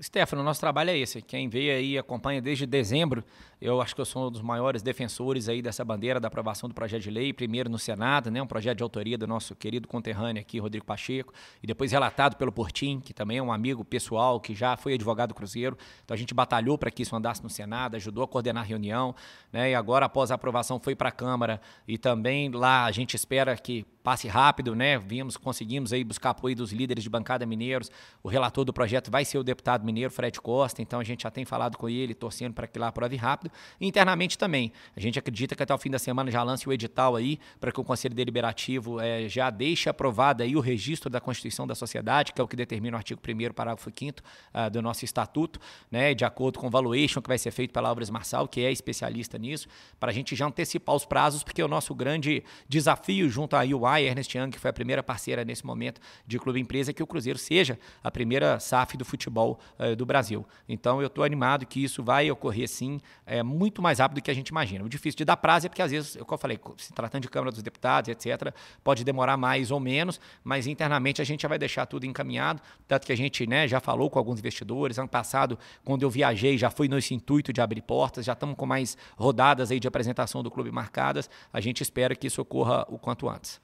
Stefano, 0.00 0.42
nosso 0.42 0.60
trabalho 0.60 0.90
é 0.90 0.98
esse. 0.98 1.22
Quem 1.22 1.48
veio 1.48 1.74
aí 1.74 1.96
acompanha 1.96 2.42
desde 2.42 2.66
dezembro 2.66 3.24
eu 3.62 3.80
acho 3.80 3.94
que 3.94 4.00
eu 4.00 4.04
sou 4.04 4.26
um 4.26 4.30
dos 4.30 4.42
maiores 4.42 4.82
defensores 4.82 5.48
aí 5.48 5.62
dessa 5.62 5.84
bandeira 5.84 6.18
da 6.18 6.26
aprovação 6.26 6.68
do 6.68 6.74
projeto 6.74 7.02
de 7.02 7.10
lei, 7.10 7.32
primeiro 7.32 7.70
no 7.70 7.78
Senado, 7.78 8.28
né, 8.28 8.42
um 8.42 8.46
projeto 8.46 8.78
de 8.78 8.82
autoria 8.82 9.16
do 9.16 9.24
nosso 9.24 9.54
querido 9.54 9.86
conterrâneo 9.86 10.42
aqui, 10.42 10.58
Rodrigo 10.58 10.84
Pacheco, 10.84 11.32
e 11.62 11.66
depois 11.66 11.92
relatado 11.92 12.36
pelo 12.36 12.50
Portim, 12.50 12.98
que 12.98 13.14
também 13.14 13.38
é 13.38 13.42
um 13.42 13.52
amigo 13.52 13.84
pessoal, 13.84 14.40
que 14.40 14.52
já 14.52 14.76
foi 14.76 14.94
advogado 14.94 15.28
do 15.28 15.34
Cruzeiro. 15.34 15.78
Então 16.04 16.12
a 16.12 16.18
gente 16.18 16.34
batalhou 16.34 16.76
para 16.76 16.90
que 16.90 17.02
isso 17.02 17.14
andasse 17.14 17.40
no 17.40 17.48
Senado, 17.48 17.94
ajudou 17.94 18.24
a 18.24 18.28
coordenar 18.28 18.64
a 18.64 18.66
reunião, 18.66 19.14
né, 19.52 19.70
e 19.70 19.74
agora 19.76 20.06
após 20.06 20.32
a 20.32 20.34
aprovação 20.34 20.80
foi 20.80 20.96
para 20.96 21.10
a 21.10 21.12
Câmara 21.12 21.60
e 21.86 21.96
também 21.96 22.50
lá 22.50 22.84
a 22.84 22.90
gente 22.90 23.14
espera 23.14 23.56
que 23.56 23.86
passe 24.02 24.26
rápido, 24.26 24.74
né? 24.74 24.98
Vimos, 24.98 25.36
conseguimos 25.36 25.92
aí 25.92 26.02
buscar 26.02 26.30
apoio 26.30 26.56
dos 26.56 26.72
líderes 26.72 27.04
de 27.04 27.10
bancada 27.10 27.46
mineiros. 27.46 27.90
O 28.22 28.28
relator 28.28 28.64
do 28.64 28.72
projeto 28.72 29.10
vai 29.10 29.24
ser 29.24 29.38
o 29.38 29.44
deputado 29.44 29.84
mineiro 29.84 30.10
Fred 30.10 30.40
Costa, 30.40 30.82
então 30.82 30.98
a 30.98 31.04
gente 31.04 31.22
já 31.22 31.30
tem 31.30 31.44
falado 31.44 31.78
com 31.78 31.88
ele, 31.88 32.14
torcendo 32.14 32.52
para 32.52 32.66
que 32.66 32.78
lá 32.78 32.88
aprove 32.88 33.16
rápido. 33.16 33.51
Internamente 33.80 34.36
também. 34.38 34.72
A 34.96 35.00
gente 35.00 35.18
acredita 35.18 35.54
que 35.54 35.62
até 35.62 35.74
o 35.74 35.78
fim 35.78 35.90
da 35.90 35.98
semana 35.98 36.30
já 36.30 36.42
lance 36.42 36.68
o 36.68 36.72
edital 36.72 37.16
aí 37.16 37.38
para 37.60 37.72
que 37.72 37.80
o 37.80 37.84
Conselho 37.84 38.14
Deliberativo 38.14 39.00
é, 39.00 39.28
já 39.28 39.50
deixe 39.50 39.88
aprovado 39.88 40.42
aí 40.42 40.56
o 40.56 40.60
registro 40.60 41.08
da 41.10 41.20
Constituição 41.20 41.66
da 41.66 41.74
Sociedade, 41.74 42.32
que 42.32 42.40
é 42.40 42.44
o 42.44 42.48
que 42.48 42.56
determina 42.56 42.96
o 42.96 42.98
artigo 42.98 43.20
1 43.20 43.52
parágrafo 43.52 43.90
5 43.94 44.20
uh, 44.20 44.22
ah, 44.52 44.68
do 44.68 44.82
nosso 44.82 45.04
estatuto, 45.04 45.60
né, 45.90 46.14
de 46.14 46.24
acordo 46.24 46.58
com 46.58 46.66
o 46.66 46.70
valuation 46.70 47.20
que 47.20 47.28
vai 47.28 47.38
ser 47.38 47.50
feito 47.50 47.72
pela 47.72 47.88
Álvares 47.88 48.10
Marçal, 48.10 48.48
que 48.48 48.60
é 48.64 48.70
especialista 48.70 49.38
nisso, 49.38 49.68
para 49.98 50.10
a 50.10 50.14
gente 50.14 50.34
já 50.34 50.46
antecipar 50.46 50.94
os 50.94 51.04
prazos, 51.04 51.42
porque 51.42 51.62
o 51.62 51.68
nosso 51.68 51.94
grande 51.94 52.42
desafio 52.68 53.28
junto 53.28 53.56
à 53.56 53.60
UI, 53.60 54.04
Ernest 54.04 54.36
Young, 54.36 54.50
que 54.50 54.58
foi 54.58 54.70
a 54.70 54.72
primeira 54.72 55.02
parceira 55.02 55.44
nesse 55.44 55.64
momento 55.64 56.00
de 56.26 56.38
clube 56.38 56.60
empresa, 56.60 56.90
é 56.90 56.94
que 56.94 57.02
o 57.02 57.06
Cruzeiro 57.06 57.38
seja 57.38 57.78
a 58.02 58.10
primeira 58.10 58.58
SAF 58.60 58.96
do 58.96 59.04
futebol 59.04 59.58
uh, 59.78 59.94
do 59.96 60.06
Brasil. 60.06 60.46
Então 60.68 61.00
eu 61.00 61.06
estou 61.06 61.24
animado 61.24 61.66
que 61.66 61.82
isso 61.82 62.02
vai 62.02 62.30
ocorrer 62.30 62.68
sim, 62.68 63.00
é, 63.26 63.41
muito 63.42 63.82
mais 63.82 63.98
rápido 63.98 64.18
do 64.18 64.22
que 64.22 64.30
a 64.30 64.34
gente 64.34 64.48
imagina. 64.48 64.84
O 64.84 64.88
difícil 64.88 65.16
de 65.18 65.24
dar 65.24 65.36
prazo 65.36 65.66
é 65.66 65.68
porque, 65.68 65.82
às 65.82 65.90
vezes, 65.90 66.16
como 66.16 66.34
eu 66.34 66.38
falei, 66.38 66.58
se 66.76 66.92
tratando 66.92 67.22
de 67.22 67.28
Câmara 67.28 67.50
dos 67.50 67.62
Deputados, 67.62 68.08
etc., 68.08 68.54
pode 68.82 69.04
demorar 69.04 69.36
mais 69.36 69.70
ou 69.70 69.80
menos, 69.80 70.20
mas 70.42 70.66
internamente 70.66 71.20
a 71.20 71.24
gente 71.24 71.42
já 71.42 71.48
vai 71.48 71.58
deixar 71.58 71.86
tudo 71.86 72.04
encaminhado. 72.04 72.60
Tanto 72.86 73.06
que 73.06 73.12
a 73.12 73.16
gente 73.16 73.46
né, 73.46 73.66
já 73.66 73.80
falou 73.80 74.10
com 74.10 74.18
alguns 74.18 74.38
investidores. 74.38 74.98
Ano 74.98 75.08
passado, 75.08 75.58
quando 75.84 76.02
eu 76.02 76.10
viajei, 76.10 76.56
já 76.58 76.70
fui 76.70 76.88
nesse 76.88 77.14
intuito 77.14 77.52
de 77.52 77.60
abrir 77.60 77.82
portas, 77.82 78.24
já 78.24 78.32
estamos 78.32 78.56
com 78.56 78.66
mais 78.66 78.96
rodadas 79.16 79.70
aí 79.70 79.80
de 79.80 79.88
apresentação 79.88 80.42
do 80.42 80.50
clube 80.50 80.70
marcadas. 80.70 81.28
A 81.52 81.60
gente 81.60 81.82
espera 81.82 82.14
que 82.14 82.26
isso 82.26 82.42
ocorra 82.42 82.86
o 82.88 82.98
quanto 82.98 83.28
antes. 83.28 83.60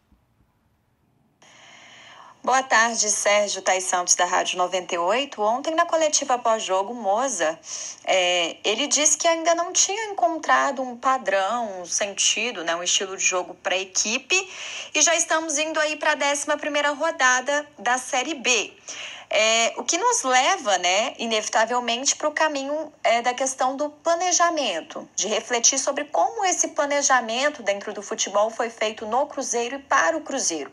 Boa 2.43 2.62
tarde, 2.62 3.11
Sérgio 3.11 3.61
Tais 3.61 3.82
Santos, 3.82 4.14
da 4.14 4.24
Rádio 4.24 4.59
98. 4.59 5.43
Ontem, 5.43 5.74
na 5.74 5.84
coletiva 5.84 6.39
pós-jogo, 6.39 6.95
Moza, 6.95 7.59
é, 8.05 8.57
ele 8.64 8.86
disse 8.86 9.18
que 9.18 9.26
ainda 9.26 9.57
não 9.57 9.72
tinha 9.72 10.05
encontrado 10.05 10.80
um 10.80 10.97
padrão, 10.97 11.82
um 11.82 11.84
sentido, 11.84 12.62
né, 12.62 12.76
um 12.76 12.82
estilo 12.82 13.16
de 13.16 13.24
jogo 13.24 13.55
para 13.55 13.74
a 13.74 13.78
equipe 13.78 14.36
e 14.95 15.03
já 15.03 15.16
estamos 15.16 15.59
indo 15.59 15.80
aí 15.80 15.97
para 15.97 16.12
a 16.12 16.16
11 16.16 16.47
rodada 16.97 17.66
da 17.76 17.99
Série 17.99 18.34
B. 18.34 18.72
É, 19.31 19.74
o 19.76 19.85
que 19.85 19.99
nos 19.99 20.22
leva, 20.22 20.79
né, 20.79 21.14
inevitavelmente, 21.18 22.16
para 22.16 22.29
o 22.29 22.33
caminho 22.33 22.93
é, 23.05 23.20
da 23.20 23.35
questão 23.35 23.76
do 23.76 23.91
planejamento, 23.91 25.07
de 25.14 25.29
refletir 25.29 25.79
sobre 25.79 26.05
como 26.05 26.45
esse 26.47 26.68
planejamento 26.68 27.62
dentro 27.62 27.93
do 27.93 28.03
futebol 28.03 28.49
foi 28.49 28.70
feito 28.70 29.05
no 29.05 29.26
Cruzeiro 29.26 29.76
e 29.76 29.79
para 29.79 30.16
o 30.16 30.22
Cruzeiro. 30.22 30.72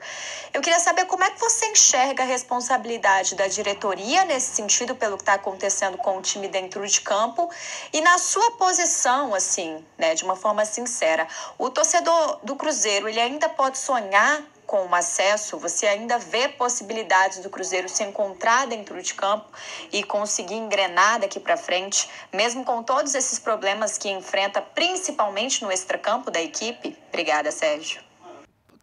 Eu 0.53 0.61
queria 0.61 0.79
saber 0.79 1.05
como 1.05 1.23
é 1.23 1.31
que 1.31 1.39
você 1.39 1.65
enxerga 1.67 2.23
a 2.23 2.25
responsabilidade 2.25 3.35
da 3.35 3.47
diretoria 3.47 4.23
nesse 4.23 4.55
sentido, 4.55 4.95
pelo 4.95 5.17
que 5.17 5.23
está 5.23 5.33
acontecendo 5.33 5.97
com 5.97 6.17
o 6.17 6.21
time 6.21 6.47
dentro 6.47 6.87
de 6.87 7.01
campo, 7.01 7.49
e 7.91 7.99
na 7.99 8.17
sua 8.17 8.51
posição, 8.51 9.33
assim, 9.33 9.83
né, 9.97 10.15
de 10.15 10.23
uma 10.23 10.35
forma 10.35 10.63
sincera. 10.63 11.27
O 11.57 11.69
torcedor 11.69 12.39
do 12.41 12.55
Cruzeiro, 12.55 13.09
ele 13.09 13.19
ainda 13.19 13.49
pode 13.49 13.77
sonhar 13.77 14.41
com 14.65 14.87
o 14.87 14.95
acesso, 14.95 15.57
você 15.57 15.85
ainda 15.85 16.17
vê 16.17 16.49
possibilidades 16.49 17.39
do 17.39 17.49
Cruzeiro 17.49 17.87
se 17.87 18.03
encontrar 18.03 18.67
dentro 18.67 19.01
de 19.01 19.13
campo 19.13 19.49
e 19.91 20.03
conseguir 20.03 20.55
engrenar 20.55 21.19
daqui 21.19 21.39
para 21.39 21.55
frente, 21.55 22.09
mesmo 22.33 22.65
com 22.65 22.83
todos 22.83 23.15
esses 23.15 23.39
problemas 23.39 23.97
que 23.97 24.09
enfrenta, 24.09 24.61
principalmente 24.61 25.63
no 25.63 25.71
extracampo 25.71 26.31
da 26.31 26.41
equipe? 26.41 26.97
Obrigada, 27.09 27.51
Sérgio. 27.51 28.01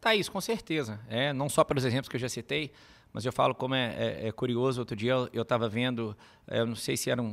Thaís, 0.00 0.28
com 0.28 0.40
certeza. 0.40 0.98
É, 1.08 1.32
não 1.32 1.48
só 1.48 1.62
pelos 1.62 1.84
exemplos 1.84 2.08
que 2.08 2.16
eu 2.16 2.20
já 2.20 2.28
citei, 2.28 2.72
mas 3.12 3.24
eu 3.24 3.32
falo 3.32 3.54
como 3.54 3.74
é, 3.74 3.94
é, 3.96 4.28
é 4.28 4.32
curioso. 4.32 4.80
Outro 4.80 4.96
dia 4.96 5.12
eu 5.32 5.42
estava 5.42 5.68
vendo 5.68 6.16
é, 6.46 6.60
eu 6.60 6.66
não 6.66 6.74
sei 6.74 6.96
se 6.96 7.08
era 7.08 7.22
um, 7.22 7.28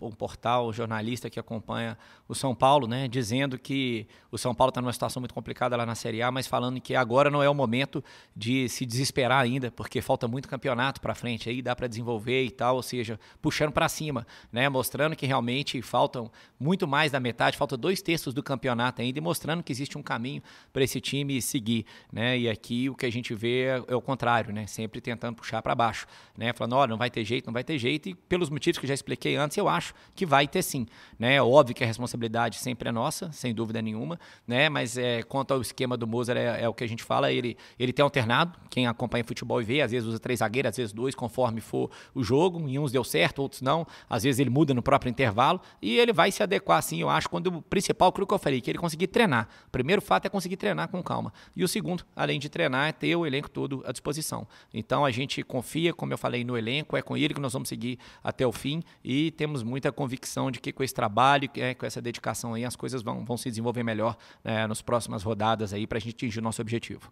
um, 0.00 0.06
um, 0.06 0.10
portal 0.10 0.72
jornalista 0.72 1.28
que 1.28 1.38
acompanha 1.38 1.98
o 2.26 2.34
São 2.34 2.54
Paulo, 2.54 2.86
né, 2.86 3.06
dizendo 3.06 3.58
que 3.58 4.06
o 4.30 4.38
São 4.38 4.54
Paulo 4.54 4.70
está 4.70 4.80
numa 4.80 4.92
situação 4.92 5.20
muito 5.20 5.34
complicada 5.34 5.76
lá 5.76 5.84
na 5.84 5.94
Série 5.94 6.22
A, 6.22 6.30
mas 6.30 6.46
falando 6.46 6.80
que 6.80 6.94
agora 6.94 7.30
não 7.30 7.42
é 7.42 7.48
o 7.48 7.54
momento 7.54 8.02
de 8.34 8.68
se 8.68 8.86
desesperar 8.86 9.42
ainda, 9.42 9.70
porque 9.70 10.00
falta 10.00 10.26
muito 10.26 10.48
campeonato 10.48 11.00
para 11.00 11.14
frente, 11.14 11.48
aí 11.48 11.60
dá 11.60 11.76
para 11.76 11.86
desenvolver 11.86 12.44
e 12.44 12.50
tal, 12.50 12.76
ou 12.76 12.82
seja, 12.82 13.20
puxando 13.42 13.70
para 13.70 13.88
cima, 13.88 14.26
né, 14.50 14.68
mostrando 14.68 15.14
que 15.14 15.26
realmente 15.26 15.82
faltam 15.82 16.30
muito 16.58 16.88
mais 16.88 17.12
da 17.12 17.20
metade, 17.20 17.58
falta 17.58 17.76
dois 17.76 18.00
terços 18.00 18.32
do 18.32 18.42
campeonato 18.42 19.02
ainda, 19.02 19.18
e 19.18 19.22
mostrando 19.22 19.62
que 19.62 19.72
existe 19.72 19.98
um 19.98 20.02
caminho 20.02 20.42
para 20.72 20.82
esse 20.82 21.00
time 21.02 21.40
seguir, 21.42 21.84
né, 22.10 22.38
e 22.38 22.48
aqui 22.48 22.88
o 22.88 22.94
que 22.94 23.04
a 23.04 23.12
gente 23.12 23.34
vê 23.34 23.64
é, 23.64 23.84
é 23.88 23.94
o 23.94 24.00
contrário, 24.00 24.54
né, 24.54 24.66
sempre 24.66 25.02
tentando 25.24 25.36
puxar 25.36 25.62
para 25.62 25.74
baixo, 25.74 26.06
né, 26.36 26.52
falando, 26.52 26.74
olha, 26.74 26.90
não 26.90 26.98
vai 26.98 27.10
ter 27.10 27.24
jeito, 27.24 27.46
não 27.46 27.52
vai 27.52 27.64
ter 27.64 27.78
jeito, 27.78 28.08
e 28.08 28.14
pelos 28.14 28.50
motivos 28.50 28.78
que 28.78 28.86
já 28.86 28.92
expliquei 28.92 29.36
antes, 29.36 29.56
eu 29.56 29.68
acho 29.68 29.94
que 30.14 30.26
vai 30.26 30.46
ter 30.46 30.62
sim. 30.62 30.86
Né? 31.18 31.36
É 31.36 31.42
óbvio 31.42 31.74
que 31.74 31.82
a 31.82 31.86
responsabilidade 31.86 32.58
sempre 32.58 32.88
é 32.88 32.92
nossa, 32.92 33.32
sem 33.32 33.54
dúvida 33.54 33.80
nenhuma, 33.80 34.18
né? 34.46 34.68
mas 34.68 34.98
é, 34.98 35.22
quanto 35.22 35.54
ao 35.54 35.60
esquema 35.60 35.96
do 35.96 36.06
Mozart, 36.06 36.38
é, 36.38 36.62
é, 36.62 36.68
o 36.68 36.74
que 36.74 36.84
a 36.84 36.88
gente 36.88 37.02
fala, 37.02 37.32
ele, 37.32 37.56
ele 37.78 37.92
tem 37.92 38.02
alternado, 38.02 38.58
quem 38.68 38.86
acompanha 38.86 39.24
futebol 39.24 39.60
e 39.60 39.64
vê, 39.64 39.80
às 39.80 39.90
vezes 39.90 40.06
usa 40.06 40.18
três 40.18 40.40
zagueiros, 40.40 40.70
às 40.70 40.76
vezes 40.76 40.92
dois, 40.92 41.14
conforme 41.14 41.60
for 41.60 41.90
o 42.14 42.22
jogo, 42.22 42.68
em 42.68 42.78
uns 42.78 42.92
deu 42.92 43.04
certo, 43.04 43.40
outros 43.40 43.62
não, 43.62 43.86
às 44.08 44.24
vezes 44.24 44.38
ele 44.38 44.50
muda 44.50 44.74
no 44.74 44.82
próprio 44.82 45.10
intervalo, 45.10 45.60
e 45.80 45.98
ele 45.98 46.12
vai 46.12 46.30
se 46.30 46.42
adequar 46.42 46.78
assim, 46.78 47.00
eu 47.00 47.08
acho, 47.08 47.30
quando 47.30 47.46
o 47.46 47.62
principal, 47.62 48.08
aquilo 48.08 48.26
que 48.26 48.34
eu 48.34 48.38
falei, 48.38 48.60
que 48.60 48.70
ele 48.70 48.78
conseguir 48.78 49.06
treinar. 49.06 49.48
O 49.66 49.70
primeiro 49.70 50.02
fato 50.02 50.26
é 50.26 50.28
conseguir 50.28 50.56
treinar 50.56 50.88
com 50.88 51.02
calma. 51.02 51.32
E 51.56 51.64
o 51.64 51.68
segundo, 51.68 52.04
além 52.14 52.38
de 52.38 52.48
treinar, 52.48 52.88
é 52.88 52.92
ter 52.92 53.14
o 53.16 53.24
elenco 53.24 53.48
todo 53.48 53.82
à 53.86 53.92
disposição. 53.92 54.46
Então 54.72 55.04
a 55.04 55.10
gente 55.14 55.42
confia, 55.42 55.92
como 55.92 56.12
eu 56.12 56.18
falei, 56.18 56.44
no 56.44 56.56
elenco, 56.56 56.96
é 56.96 57.02
com 57.02 57.16
ele 57.16 57.32
que 57.32 57.40
nós 57.40 57.52
vamos 57.52 57.68
seguir 57.68 57.98
até 58.22 58.46
o 58.46 58.52
fim 58.52 58.82
e 59.02 59.30
temos 59.32 59.62
muita 59.62 59.90
convicção 59.92 60.50
de 60.50 60.60
que 60.60 60.72
com 60.72 60.82
esse 60.82 60.94
trabalho, 60.94 61.48
é, 61.56 61.74
com 61.74 61.86
essa 61.86 62.02
dedicação 62.02 62.54
aí, 62.54 62.64
as 62.64 62.76
coisas 62.76 63.02
vão, 63.02 63.24
vão 63.24 63.36
se 63.36 63.48
desenvolver 63.48 63.82
melhor 63.82 64.16
né, 64.42 64.66
nas 64.66 64.82
próximas 64.82 65.22
rodadas 65.22 65.72
aí 65.72 65.86
para 65.86 65.98
a 65.98 66.00
gente 66.00 66.14
atingir 66.14 66.40
o 66.40 66.42
nosso 66.42 66.60
objetivo. 66.60 67.10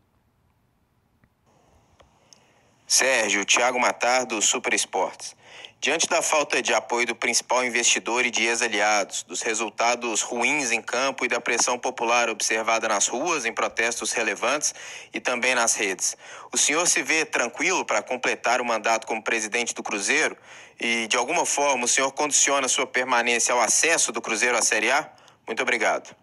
Sérgio, 2.92 3.42
Thiago 3.46 3.80
Matar, 3.80 4.26
do 4.26 4.42
Super 4.42 4.74
Esportes. 4.74 5.34
Diante 5.80 6.06
da 6.06 6.20
falta 6.20 6.60
de 6.60 6.74
apoio 6.74 7.06
do 7.06 7.14
principal 7.14 7.64
investidor 7.64 8.26
e 8.26 8.30
de 8.30 8.44
ex-aliados, 8.44 9.22
dos 9.22 9.40
resultados 9.40 10.20
ruins 10.20 10.70
em 10.70 10.82
campo 10.82 11.24
e 11.24 11.28
da 11.28 11.40
pressão 11.40 11.78
popular 11.78 12.28
observada 12.28 12.86
nas 12.86 13.08
ruas 13.08 13.46
em 13.46 13.52
protestos 13.52 14.12
relevantes 14.12 14.74
e 15.10 15.18
também 15.18 15.54
nas 15.54 15.74
redes, 15.74 16.18
o 16.52 16.58
senhor 16.58 16.86
se 16.86 17.02
vê 17.02 17.24
tranquilo 17.24 17.82
para 17.82 18.02
completar 18.02 18.60
o 18.60 18.64
mandato 18.64 19.06
como 19.06 19.24
presidente 19.24 19.74
do 19.74 19.82
Cruzeiro? 19.82 20.36
E, 20.78 21.06
de 21.06 21.16
alguma 21.16 21.46
forma, 21.46 21.86
o 21.86 21.88
senhor 21.88 22.12
condiciona 22.12 22.68
sua 22.68 22.86
permanência 22.86 23.54
ao 23.54 23.60
acesso 23.62 24.12
do 24.12 24.20
Cruzeiro 24.20 24.58
à 24.58 24.60
Série 24.60 24.90
A? 24.90 25.10
Muito 25.46 25.62
obrigado. 25.62 26.14